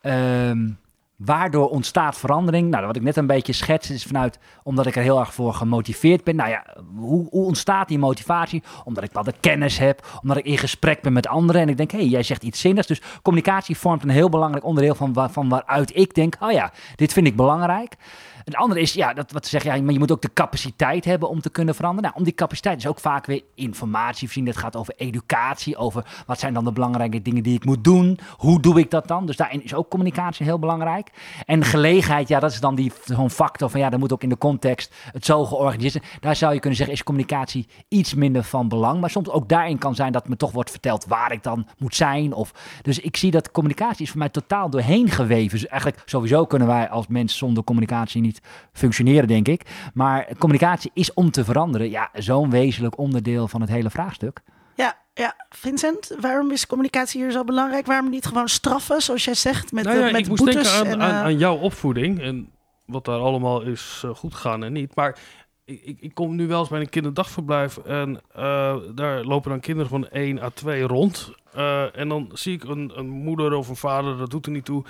[0.00, 0.68] ehm,
[1.16, 2.70] waardoor ontstaat verandering.
[2.70, 5.54] Nou, wat ik net een beetje schets is vanuit omdat ik er heel erg voor
[5.54, 6.36] gemotiveerd ben.
[6.36, 6.66] Nou ja,
[6.96, 8.62] hoe, hoe ontstaat die motivatie?
[8.84, 11.90] Omdat ik bepaalde kennis heb, omdat ik in gesprek ben met anderen en ik denk,
[11.90, 12.86] hé, hey, jij zegt iets zinnigs.
[12.86, 16.72] Dus communicatie vormt een heel belangrijk onderdeel van, waar, van waaruit ik denk, oh ja,
[16.96, 17.96] dit vind ik belangrijk.
[18.44, 21.04] Het andere is, ja, dat wat ze zeggen, ja, maar je moet ook de capaciteit
[21.04, 22.04] hebben om te kunnen veranderen.
[22.04, 24.46] Nou, om die capaciteit is ook vaak weer informatie voorzien.
[24.46, 28.18] Het gaat over educatie, over wat zijn dan de belangrijke dingen die ik moet doen.
[28.36, 29.26] Hoe doe ik dat dan?
[29.26, 31.10] Dus daarin is ook communicatie heel belangrijk.
[31.44, 34.28] En gelegenheid, ja, dat is dan die zo'n factor van, ja, dat moet ook in
[34.28, 36.20] de context het zo georganiseerd zijn.
[36.20, 39.00] Daar zou je kunnen zeggen, is communicatie iets minder van belang.
[39.00, 41.94] Maar soms ook daarin kan zijn dat me toch wordt verteld waar ik dan moet
[41.94, 42.32] zijn.
[42.32, 42.52] Of,
[42.82, 45.58] dus ik zie dat communicatie is voor mij totaal doorheen geweven.
[45.58, 48.33] Dus eigenlijk sowieso kunnen wij als mens zonder communicatie niet
[48.72, 49.62] functioneren, denk ik.
[49.94, 51.90] Maar communicatie is om te veranderen.
[51.90, 54.40] Ja, zo'n wezenlijk onderdeel van het hele vraagstuk.
[54.74, 55.34] ja, ja.
[55.48, 57.86] Vincent, waarom is communicatie hier zo belangrijk?
[57.86, 60.72] Waarom niet gewoon straffen, zoals jij zegt, met, Nou ja, eh, met ik moest boetes?
[60.72, 62.48] denken aan, en, aan, eh, aan jouw opvoeding en
[62.86, 64.94] wat daar allemaal is eh, goed gegaan en niet.
[64.94, 65.18] Maar
[65.64, 69.60] ik, ik, ik kom nu wel eens bij een kinderdagverblijf en eh, daar lopen dan
[69.60, 71.32] kinderen van 1 à 2 rond.
[71.52, 74.64] Eh, en dan zie ik een, een moeder of een vader, dat doet er niet
[74.64, 74.84] toe,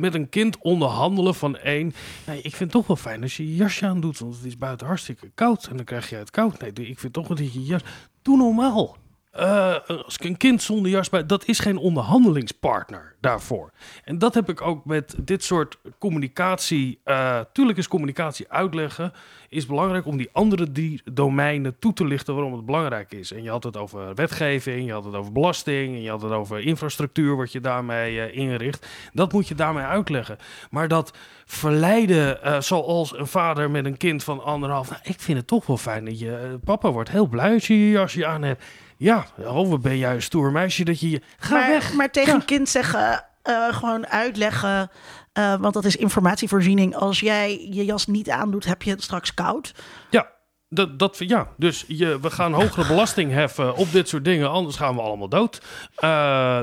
[0.00, 1.92] met een kind onderhandelen van één.
[2.26, 4.44] Ja, ik vind het toch wel fijn als je je jasje aan doet, want het
[4.44, 6.60] is buiten hartstikke koud en dan krijg je het koud.
[6.60, 7.82] Nee, ik vind toch wel dat je je jas...
[8.22, 8.96] Doe normaal.
[9.30, 13.70] Eh, als een kind zonder jas bij, dat is geen onderhandelingspartner daarvoor.
[14.04, 16.98] En dat heb ik ook met dit soort communicatie.
[17.04, 19.12] eh, tuurlijk is communicatie uitleggen,
[19.48, 23.32] is belangrijk om die andere drie domeinen toe te lichten waarom het belangrijk is.
[23.32, 26.32] En je had het over wetgeving, je had het over belasting, en je had het
[26.32, 28.86] over infrastructuur, wat je daarmee eh, inricht.
[29.12, 30.36] Dat moet je daarmee uitleggen.
[30.70, 31.12] Maar dat
[31.44, 35.76] verleiden, zoals een vader met een kind van anderhalf, nou, ik vind het toch wel
[35.76, 38.64] fijn dat je, papa wordt heel blij als je je jasje aan hebt.
[39.00, 41.20] Ja, oh, ben jij een stoer meisje dat je je...
[41.38, 41.92] Ga maar, weg.
[41.92, 42.34] maar tegen Ja.
[42.34, 44.90] een kind zeggen, eh, gewoon uitleggen,
[45.32, 46.96] eh, want dat is informatievoorziening.
[46.96, 49.74] Als jij je jas niet aandoet, heb je het straks koud.
[50.10, 50.30] Ja,
[50.68, 51.48] dat, dat, ja.
[51.56, 55.28] dus je, we gaan hogere belasting heffen op dit soort dingen, anders gaan we allemaal
[55.28, 55.62] dood.
[55.96, 56.60] Eh,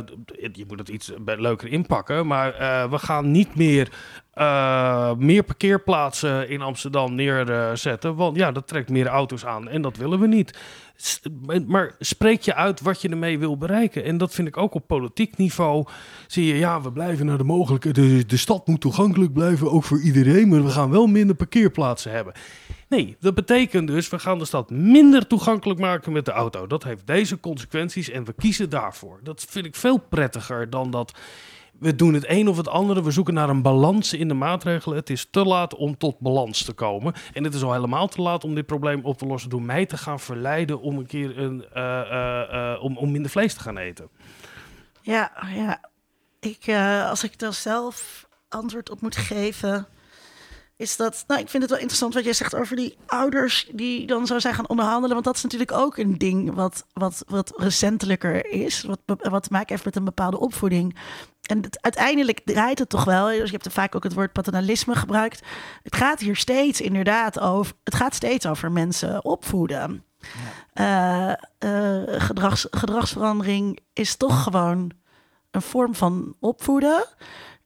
[0.52, 2.52] je moet het iets leuker inpakken, maar
[2.90, 3.92] we gaan niet meer,
[4.38, 9.98] eh, meer parkeerplaatsen in Amsterdam neerzetten, want ja, dat trekt meer auto's aan en dat
[9.98, 10.60] willen we niet.
[11.68, 14.04] Maar spreek je uit wat je ermee wil bereiken.
[14.04, 15.86] En dat vind ik ook op politiek niveau.
[16.28, 17.92] Zie je, ja, we blijven naar de mogelijke.
[18.26, 20.50] De stad moet toegankelijk blijven, ook voor iedereen.
[20.50, 22.34] Maar we gaan wel minder parkeerplaatsen hebben.
[22.90, 26.68] Nee, dat betekent dus, we gaan de stad minder toegankelijk maken met de auto.
[26.68, 29.20] Dat heeft deze consequenties en we kiezen daarvoor.
[29.24, 31.14] Dat vind ik veel prettiger dan dat
[31.80, 33.04] we doen het een of het andere.
[33.04, 34.98] We zoeken naar een balans in de maatregelen.
[34.98, 37.14] Het is te laat om tot balans te komen.
[37.34, 39.86] En het is al helemaal te laat om dit probleem op te lossen door mij
[39.86, 43.60] te gaan verleiden om een keer een, eh, eh, eh, om, om minder vlees te
[43.60, 44.10] gaan eten.
[45.02, 45.82] Ja, ja.
[46.40, 46.76] Ik,
[47.10, 49.88] als ik daar zelf antwoord op moet geven,
[50.78, 51.24] is dat.
[51.28, 54.40] Nou, ik vind het wel interessant wat jij zegt over die ouders die dan zo
[54.40, 55.14] zijn gaan onderhandelen.
[55.14, 58.84] Want dat is natuurlijk ook een ding wat, wat, wat recentelijker is.
[58.84, 60.98] Wat, wat te maken heeft met een bepaalde opvoeding.
[61.42, 63.26] En het, uiteindelijk draait het toch wel.
[63.26, 65.42] Dus je hebt er vaak ook het woord paternalisme gebruikt.
[65.84, 67.74] Het gaat hier steeds inderdaad over.
[67.84, 70.04] Het gaat steeds over mensen opvoeden.
[70.74, 74.92] Eh, eh, gedrags, gedragsverandering is toch gewoon
[75.52, 77.06] een vorm van opvoeden.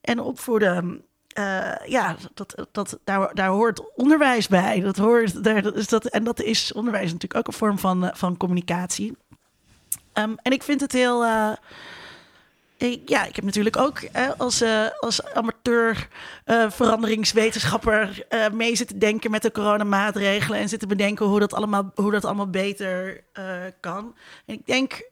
[0.02, 4.80] En opvoeden, eh, ja, dat, dat, daar, daar hoort onderwijs bij.
[4.80, 8.16] Dat hoort, daar, is dat, en dat is onderwijs natuurlijk ook een vorm van, eh,
[8.16, 9.18] van communicatie.
[10.14, 11.26] Ehm, en ik vind het heel.
[11.26, 11.52] eh,
[13.06, 14.00] ja, ik heb natuurlijk ook
[14.38, 14.64] als,
[15.00, 16.08] als amateur
[16.70, 22.26] veranderingswetenschapper mee zitten denken met de coronamaatregelen en zitten bedenken hoe dat allemaal, hoe dat
[22.26, 23.24] allemaal beter
[23.80, 24.16] kan.
[24.46, 25.10] En ik denk.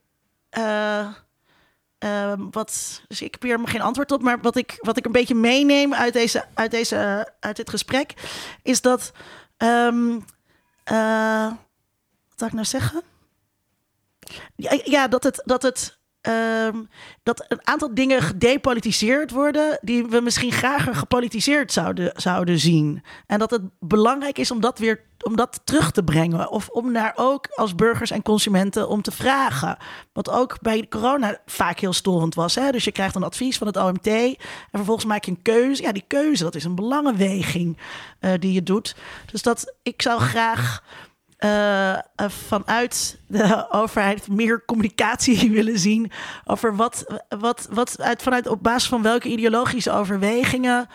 [1.99, 5.05] Eh, Ehm, wat, dus ik heb hier geen antwoord op, maar wat ik, wat ik
[5.05, 8.13] een beetje meeneem uit, deze, uit, deze, uit dit gesprek,
[8.63, 9.11] is dat.
[9.57, 10.19] ehm,
[10.83, 11.45] eh,
[12.27, 13.01] wat zou ik nou zeggen?
[14.55, 15.41] Ja, ja dat het.
[15.45, 16.83] Dat het ehm,
[17.23, 23.03] dat een aantal dingen gedepolitiseerd worden die we misschien graag gepolitiseerd zouden, zouden zien.
[23.25, 26.51] En dat het belangrijk is om dat weer om dat terug te brengen.
[26.51, 29.77] Of om daar ook als burgers en consumenten om te vragen.
[30.13, 32.55] Wat ook bij corona vaak heel storend was.
[32.55, 32.71] Hè?
[32.71, 34.07] Dus je krijgt een advies van het OMT.
[34.07, 34.37] En
[34.71, 35.81] vervolgens maak je een keuze.
[35.81, 37.77] Ja, die keuze, dat is een belangenweging
[38.21, 38.95] uh, die je doet.
[39.31, 40.83] Dus dat ik zou graag.
[41.45, 41.97] Uh,
[42.27, 46.11] vanuit de overheid meer communicatie willen zien
[46.45, 50.87] over wat, wat, wat uit, vanuit op basis van welke ideologische overwegingen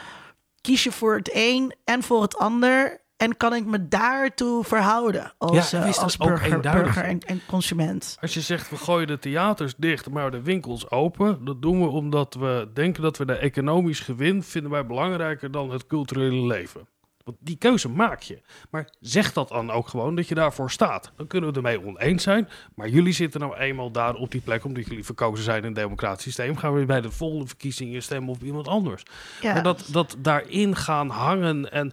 [0.61, 5.33] kies je voor het een en voor het ander en kan ik me daartoe verhouden
[5.39, 8.17] als, ja, uh, als burger, burger en, en, consument?
[8.21, 11.45] Als je zegt, we gooien de theaters dicht, maar de winkels open.
[11.45, 15.71] Dat doen we omdat we denken dat we de economisch gewin vinden wij belangrijker dan
[15.71, 16.89] het culturele leven.
[17.25, 18.43] Want die keuze maak je.
[18.71, 21.13] Maar zeg dat dan ook gewoon dat je daarvoor staat.
[21.17, 22.49] Dan kunnen we ermee oneens zijn.
[22.75, 25.73] Maar jullie zitten nou eenmaal daar op die plek omdat jullie verkozen zijn in een
[25.73, 26.57] democratisch systeem.
[26.57, 29.03] Gaan we bij de volgende verkiezingen stemmen op iemand anders.
[29.41, 29.53] Ja.
[29.53, 31.93] Maar dat, dat daarin gaan hangen en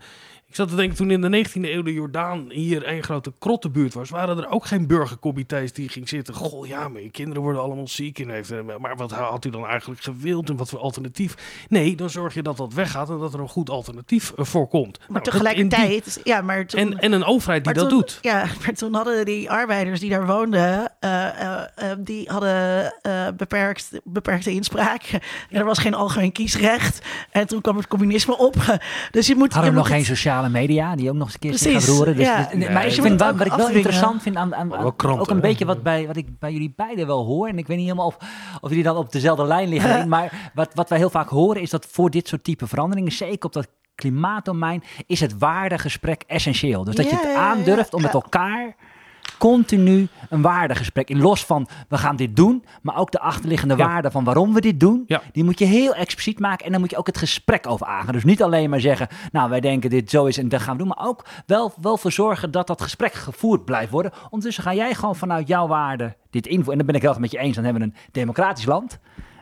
[0.51, 3.93] ik zat te denken, toen in de 19e eeuw de Jordaan hier een grote krottenbuurt
[3.93, 6.33] was, waren er ook geen burgercomité's die ging zitten.
[6.33, 8.19] Goh, ja, maar je kinderen worden allemaal ziek.
[8.19, 11.65] En heeft, maar wat had u dan eigenlijk gewild en wat voor alternatief?
[11.69, 14.67] Nee, dan zorg je dat dat weggaat en dat er een goed alternatief uh, voor
[14.67, 14.99] komt.
[14.99, 18.17] Maar nou, tegelijkertijd, die, ja, maar toen, en, en een overheid die dat doet.
[18.21, 22.93] Ja, maar toen hadden die arbeiders die daar woonden, uh, uh, die hadden
[23.37, 25.03] beperkt, beperkte inspraak.
[25.49, 27.01] En er was geen algemeen kiesrecht.
[27.29, 28.55] En toen kwam het communisme op.
[29.11, 29.53] Dus je moet.
[29.53, 30.05] Hadden je nog geen
[30.41, 32.15] sociale media, die ook nog eens een keer gaan roeren.
[32.15, 32.49] Dus, ja.
[32.53, 35.41] dus, maar ik vind, wat, wat ik wel interessant vind aan, aan, aan ook een
[35.41, 37.47] beetje wat, bij, wat ik bij jullie beiden wel hoor.
[37.47, 38.17] En ik weet niet helemaal of,
[38.61, 40.09] of jullie dan op dezelfde lijn liggen.
[40.09, 43.45] maar wat, wat wij heel vaak horen is dat voor dit soort type veranderingen, zeker
[43.45, 46.83] op dat klimaatdomein, is het waardegesprek essentieel.
[46.83, 48.75] Dus dat je het aandurft om met elkaar
[49.41, 51.21] continu een waardegesprek in.
[51.21, 53.87] Los van we gaan dit doen, maar ook de achterliggende ja.
[53.87, 55.03] waarde van waarom we dit doen.
[55.07, 55.21] Ja.
[55.31, 58.13] Die moet je heel expliciet maken en dan moet je ook het gesprek over aangaan.
[58.13, 60.83] Dus niet alleen maar zeggen, nou wij denken dit zo is en dat gaan we
[60.83, 60.93] doen.
[60.97, 64.11] Maar ook wel, wel voor zorgen dat dat gesprek gevoerd blijft worden.
[64.23, 66.71] Ondertussen ga jij gewoon vanuit jouw waarde dit invoeren.
[66.71, 68.99] En dan ben ik heel erg met je eens, dan hebben we een democratisch land.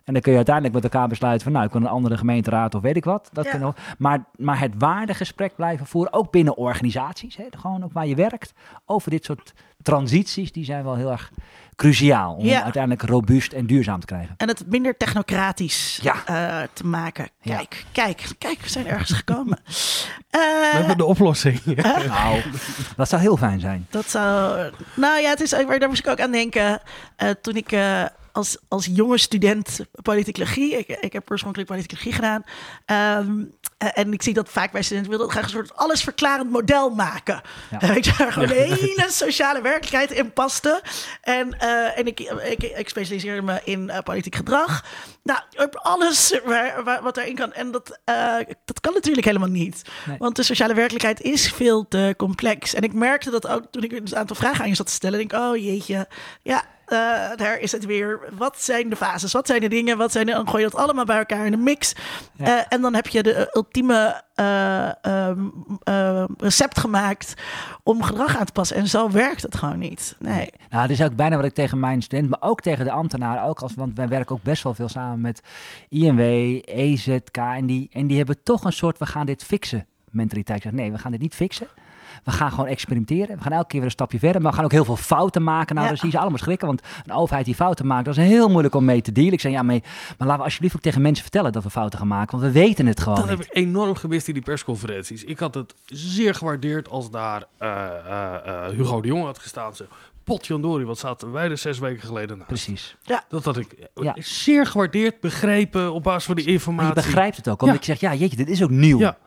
[0.09, 2.75] En dan kun je uiteindelijk met elkaar besluiten van, nou, ik kan een andere gemeenteraad
[2.75, 3.29] of weet ik wat.
[3.33, 3.73] Dat ja.
[3.97, 8.53] maar, maar het waardegesprek blijven voeren, ook binnen organisaties, hè, gewoon ook waar je werkt,
[8.85, 11.31] over dit soort transities, die zijn wel heel erg
[11.75, 12.63] cruciaal om ja.
[12.63, 14.33] uiteindelijk robuust en duurzaam te krijgen.
[14.37, 16.15] En het minder technocratisch ja.
[16.29, 17.29] uh, te maken.
[17.41, 18.03] Kijk, ja.
[18.03, 19.59] kijk, kijk, we zijn ergens gekomen.
[19.65, 19.71] uh,
[20.71, 21.59] we hebben de oplossing.
[21.65, 21.75] Uh,
[22.07, 22.41] nou,
[22.95, 23.87] dat zou heel fijn zijn.
[23.89, 24.59] Dat zou,
[24.95, 26.81] nou ja, het is, daar moest ik ook aan denken
[27.41, 27.71] toen ik
[28.39, 30.77] als, als jonge student politicologie.
[30.77, 32.43] Ik, ik heb oorspronkelijk politicologie gedaan.
[33.25, 37.41] Um, en ik zie dat vaak bij studenten willen graag een soort allesverklarend model maken.
[37.71, 37.87] Ja.
[37.87, 40.81] Weet je, gewoon de hele sociale werkelijkheid in paste.
[41.21, 44.85] En, uh, en ik, ik, ik specialiseerde me in uh, politiek gedrag.
[45.23, 45.39] Nou,
[45.71, 47.53] alles waar, waar, wat erin kan.
[47.53, 48.35] En dat, uh,
[48.65, 49.81] dat kan natuurlijk helemaal niet.
[50.05, 50.17] Nee.
[50.17, 52.73] Want de sociale werkelijkheid is veel te complex.
[52.73, 55.17] En ik merkte dat ook toen ik een aantal vragen aan je zat te stellen.
[55.17, 56.07] Denk oh jeetje,
[56.41, 58.19] ja, uh, daar is het weer.
[58.37, 59.31] Wat zijn de fases?
[59.31, 59.97] Wat zijn de dingen?
[59.97, 61.95] Wat zijn de, dan gooi je dat allemaal bij elkaar in een mix.
[62.35, 62.47] Ja.
[62.47, 67.33] Uh, en dan heb je de ultieme uh, recept gemaakt
[67.83, 68.77] om gedrag aan te passen.
[68.77, 70.15] En zo werkt het gewoon niet.
[70.19, 70.49] Nee.
[70.69, 73.43] Nou, dat is ook bijna wat ik tegen mijn student, maar ook tegen de ambtenaren.
[73.43, 75.41] Ook als, want wij werken ook best wel veel samen met
[75.89, 76.19] INW,
[76.65, 77.37] EZK.
[77.37, 80.57] En die, en die hebben toch een soort, we gaan dit fixen mentaliteit.
[80.57, 81.67] Ik zeg, nee, we gaan dit niet fixen.
[82.23, 83.37] We gaan gewoon experimenteren.
[83.37, 84.41] We gaan elke keer weer een stapje verder.
[84.41, 85.75] Maar we gaan ook heel veel fouten maken.
[85.75, 85.91] Nou, ja.
[85.91, 86.67] dan zie je ze allemaal schrikken.
[86.67, 89.33] Want een overheid die fouten maakt, dat is heel moeilijk om mee te dealen.
[89.33, 89.83] Ik zeg, ja, mee,
[90.17, 92.39] maar laten we alsjeblieft ook tegen mensen vertellen dat we fouten gaan maken.
[92.39, 93.37] Want we weten het gewoon Dat niet.
[93.37, 95.23] heb ik enorm gemist in die persconferenties.
[95.23, 99.75] Ik had het zeer gewaardeerd als daar uh, uh, uh, Hugo de Jong had gestaan.
[99.75, 99.87] Ze,
[100.23, 102.47] potjandori, wat zaten wij er zes weken geleden naast.
[102.47, 102.95] Precies.
[103.03, 103.23] Ja.
[103.29, 104.15] Dat had ik ja.
[104.19, 106.93] zeer gewaardeerd, begrepen op basis van die informatie.
[106.93, 107.93] Maar je begrijpt het ook, omdat ja.
[107.93, 108.99] ik zeg, ja jeetje, dit is ook nieuw.
[108.99, 109.17] Ja.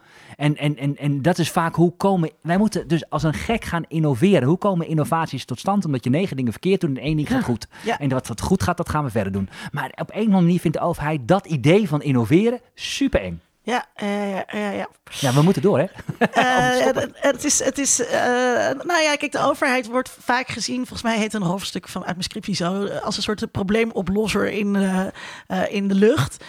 [0.43, 2.31] En, en, en, en dat is vaak hoe komen.
[2.41, 4.49] Wij moeten dus als een gek gaan innoveren.
[4.49, 5.85] Hoe komen innovaties tot stand?
[5.85, 7.69] Omdat je negen dingen verkeerd doet en één ding gaat goed.
[7.85, 7.99] Ja.
[7.99, 9.49] En wat, wat goed gaat, dat gaan we verder doen.
[9.73, 13.41] Maar op een of andere manier vindt de overheid dat idee van innoveren super eng.
[13.65, 14.89] Ja, uh, ja, ja.
[15.11, 15.87] Ja, we moeten door, hè?
[16.39, 18.09] Uh, het, het, is, het is uh,
[18.85, 22.11] nou ja, kijk, de overheid wordt vaak gezien, volgens mij heet een hoofdstuk van uit
[22.11, 24.77] mijn scriptie zo, als een soort probleemoplosser in,
[25.69, 26.45] in de lucht.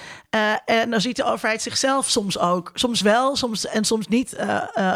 [0.65, 4.38] en dan ziet de overheid zichzelf soms ook, soms wel, soms en soms niet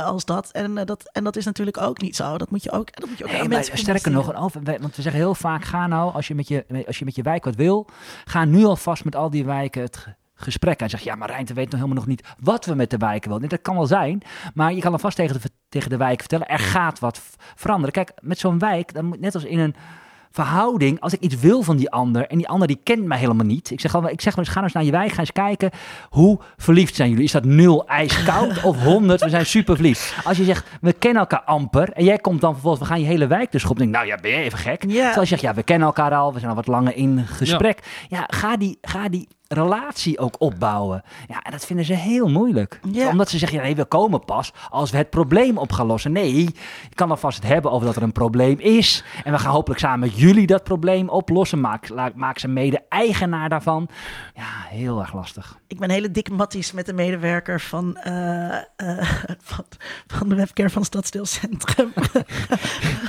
[0.06, 0.52] als dat.
[0.52, 1.10] En, dat.
[1.12, 2.38] en dat is natuurlijk ook niet zo.
[2.38, 4.96] Dat moet je ook, dat moet je ook nee, aan mensen Sterker nog, over, want
[4.96, 7.44] we zeggen heel vaak, ga nou, als je met je, als je met je wijk
[7.44, 7.88] wat wil,
[8.26, 10.06] ga nu alvast met al die wijken het
[10.38, 12.98] gesprek en zegt, ja, maar Rijnte weet nog helemaal nog niet wat we met de
[12.98, 13.50] wijken willen.
[13.50, 14.22] Dat kan wel zijn,
[14.54, 17.22] maar je kan alvast tegen de, tegen de wijk vertellen, er gaat wat
[17.56, 17.92] veranderen.
[17.92, 19.76] Kijk, met zo'n wijk, dan moet net als in een
[20.32, 23.46] verhouding, als ik iets wil van die ander en die ander die kent mij helemaal
[23.46, 23.72] niet.
[23.72, 25.32] Ik zeg al, ik zeg wel eens, ga nou eens naar je wijk, ga eens
[25.32, 25.72] kijken
[26.10, 27.24] hoe verliefd zijn jullie.
[27.24, 29.22] Is dat nul ijskoud of honderd?
[29.22, 30.16] We zijn super verliefd.
[30.24, 33.08] Als je zegt, we kennen elkaar amper en jij komt dan vervolgens, we gaan je
[33.08, 33.78] hele wijk dus op.
[33.78, 34.84] Denk, nou ja, ben je even gek?
[34.84, 35.04] Ja.
[35.04, 37.80] Terwijl je zegt, ja, we kennen elkaar al, we zijn al wat langer in gesprek.
[38.08, 41.04] Ja, ga, die, ga die relatie ook opbouwen.
[41.28, 42.80] Ja, en dat vinden ze heel moeilijk.
[42.92, 43.10] Ja.
[43.10, 46.12] Omdat ze zeggen, ja, nee, we komen pas als we het probleem op gaan lossen.
[46.12, 49.04] Nee, je kan alvast het hebben over dat er een probleem is.
[49.24, 51.60] En we gaan hopelijk samen met jullie dat probleem oplossen.
[51.62, 53.88] Maak, la- maak ze mede-eigenaar daarvan.
[54.36, 55.60] Ja, heel erg lastig.
[55.68, 58.64] Ik ben hele dik matties met de medewerker van, eh, eh,
[59.42, 59.66] van,
[60.08, 61.94] van de webcare van Stadsdeelcentrum.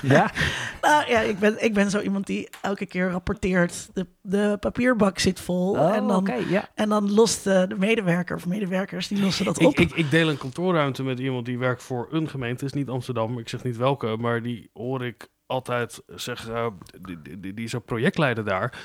[0.02, 0.30] Ja?
[0.82, 3.88] nou ja, ik ben, ik ben zo iemand die elke keer rapporteert.
[3.94, 5.70] De, de papierbak zit vol.
[5.70, 6.68] Oh, en, dan, oké, ja.
[6.74, 9.78] en dan lost de, de medewerker of medewerkers, die lossen dat op.
[9.78, 12.64] ik, ik deel een kantoorruimte met iemand die werkt voor een gemeente.
[12.64, 14.16] Het is niet Amsterdam, ik zeg niet welke.
[14.16, 16.66] Maar die hoor ik altijd zeggen, eh,
[17.00, 18.78] die, die, die, die is ook projectleider daar.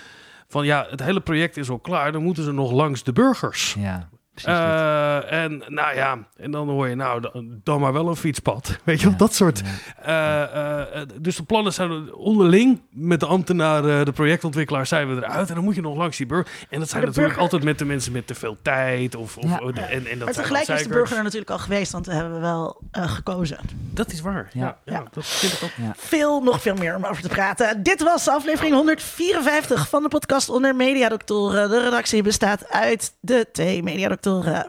[0.48, 2.12] Van ja, het hele project is al klaar.
[2.12, 3.76] Dan moeten ze nog langs de burgers.
[3.80, 4.10] Ja,
[4.44, 8.78] Eh, en nou ja, en dan hoor je nou, dan, dan maar wel een fietspad.
[8.84, 9.62] Weet je, wel, Ja, dat soort.
[10.06, 10.48] ja.
[10.48, 15.50] eh, eh, dus de plannen zijn onderling met de ambtenaren, de projectontwikkelaars zijn we eruit.
[15.50, 16.52] En dan moet je nog langs die burger.
[16.70, 19.16] En dat zijn natuurlijk burger- altijd met de mensen met te veel tijd.
[19.16, 19.60] Of, of, Ja.
[19.60, 22.42] en, en dat maar tegelijk is de burger er natuurlijk al geweest, want we hebben
[22.42, 23.58] wel eh, gekozen.
[23.94, 24.50] Dat is waar.
[24.54, 24.78] Ja, Ja.
[24.86, 25.04] ja, Ja.
[25.12, 25.72] dat vind ik ook.
[25.98, 27.84] Veel, nog veel meer om over te praten.
[27.84, 31.70] Dit was aflevering 154 van de podcast Onder Mediadoktoren.
[31.70, 33.84] De redactie bestaat uit de twee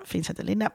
[0.02, 0.74] Vincent en Linda.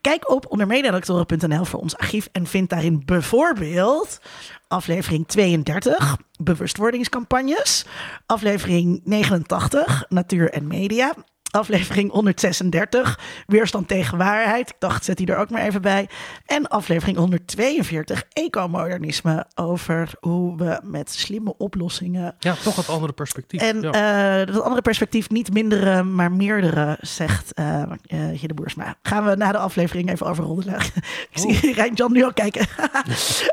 [0.00, 4.20] Kijk op ondermediadoktoren.nl voor ons archief en vind daarin bijvoorbeeld
[4.68, 7.84] aflevering 32, bewustwordingscampagnes.
[8.26, 11.14] Aflevering 89, natuur en media.
[11.50, 14.68] Aflevering 136, weerstand tegen waarheid.
[14.68, 16.08] Ik dacht, zet die er ook maar even bij.
[16.46, 19.46] En aflevering 142, ecomodernisme.
[19.54, 22.34] Over hoe we met slimme oplossingen.
[22.38, 23.60] Ja, toch het andere perspectief.
[23.60, 24.40] En ja.
[24.40, 27.52] eh, dat andere perspectief, niet mindere, maar meerdere, zegt
[28.10, 28.96] Hidde Boersma.
[29.02, 30.80] Gaan we na de aflevering even overroddelen.
[31.32, 32.66] Ik zie Rijn Jan nu al kijken.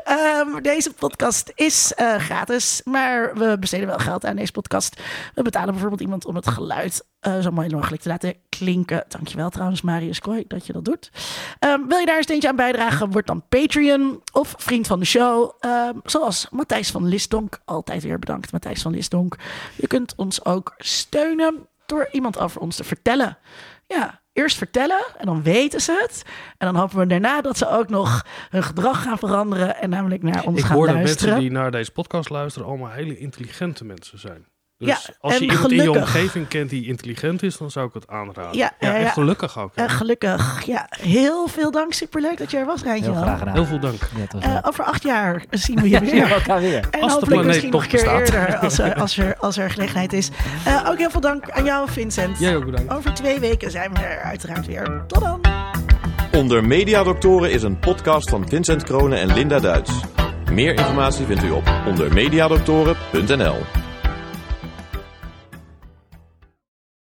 [0.04, 5.00] Ehm, deze podcast is gratis, maar we besteden wel geld aan deze podcast.
[5.34, 9.04] We betalen bijvoorbeeld iemand om het geluid eh, zo mooi mogelijk te laten klinken.
[9.08, 11.10] Dankjewel trouwens, Marius Kooi, dat je dat doet.
[11.58, 13.10] Ehm, wil je daar een steentje aan bijdragen?
[13.10, 15.52] Word dan Patreon of vriend van de show.
[15.60, 17.58] Ehm, zoals Matthijs van Lisdonk.
[17.64, 19.36] Altijd weer bedankt, Matthijs van Lisdonk.
[19.76, 23.38] Je kunt ons ook steunen door iemand over ons te vertellen.
[23.86, 26.22] Ja, eerst vertellen en dan weten ze het.
[26.58, 30.22] En dan hopen we daarna dat ze ook nog hun gedrag gaan veranderen en namelijk
[30.22, 31.28] naar ons ik gaan hoor dat luisteren.
[31.28, 34.46] mensen die naar deze podcast luisteren allemaal hele intelligente mensen zijn.
[34.78, 36.02] Dus Ja, als je en iemand in je gelukkig.
[36.14, 38.56] omgeving kent die intelligent is, dan zou ik het aanraden.
[38.58, 39.08] Ja, ja, en ja.
[39.10, 39.72] gelukkig ook.
[39.74, 39.84] hè.
[39.84, 40.62] Eh, gelukkig.
[40.66, 41.92] Ja, heel veel dank.
[41.92, 43.10] Superleuk dat je er was, Rijntje.
[43.12, 43.54] Heel graag gedaan.
[43.54, 44.00] Heel veel dank.
[44.40, 46.26] Eh, over acht jaar zien we je Ja, weer.
[46.26, 46.84] we elkaar weer.
[46.90, 48.20] En Als de hopelijk planeet misschien nog een keer bestaat.
[48.20, 50.28] eerder als er, als, er, als er gelegenheid is.
[50.64, 52.38] Eh, ook heel veel dank aan jou, Vincent.
[52.38, 52.92] Jij ook bedankt.
[52.94, 55.04] Over twee weken zijn we er uiteraard weer.
[55.06, 55.40] Tot dan.
[56.32, 59.90] Onder Mediadoktoren is een podcast van Vincent Kronen en Linda Duits.
[60.52, 63.56] Meer informatie vindt u op ondermediadoktoren.nl.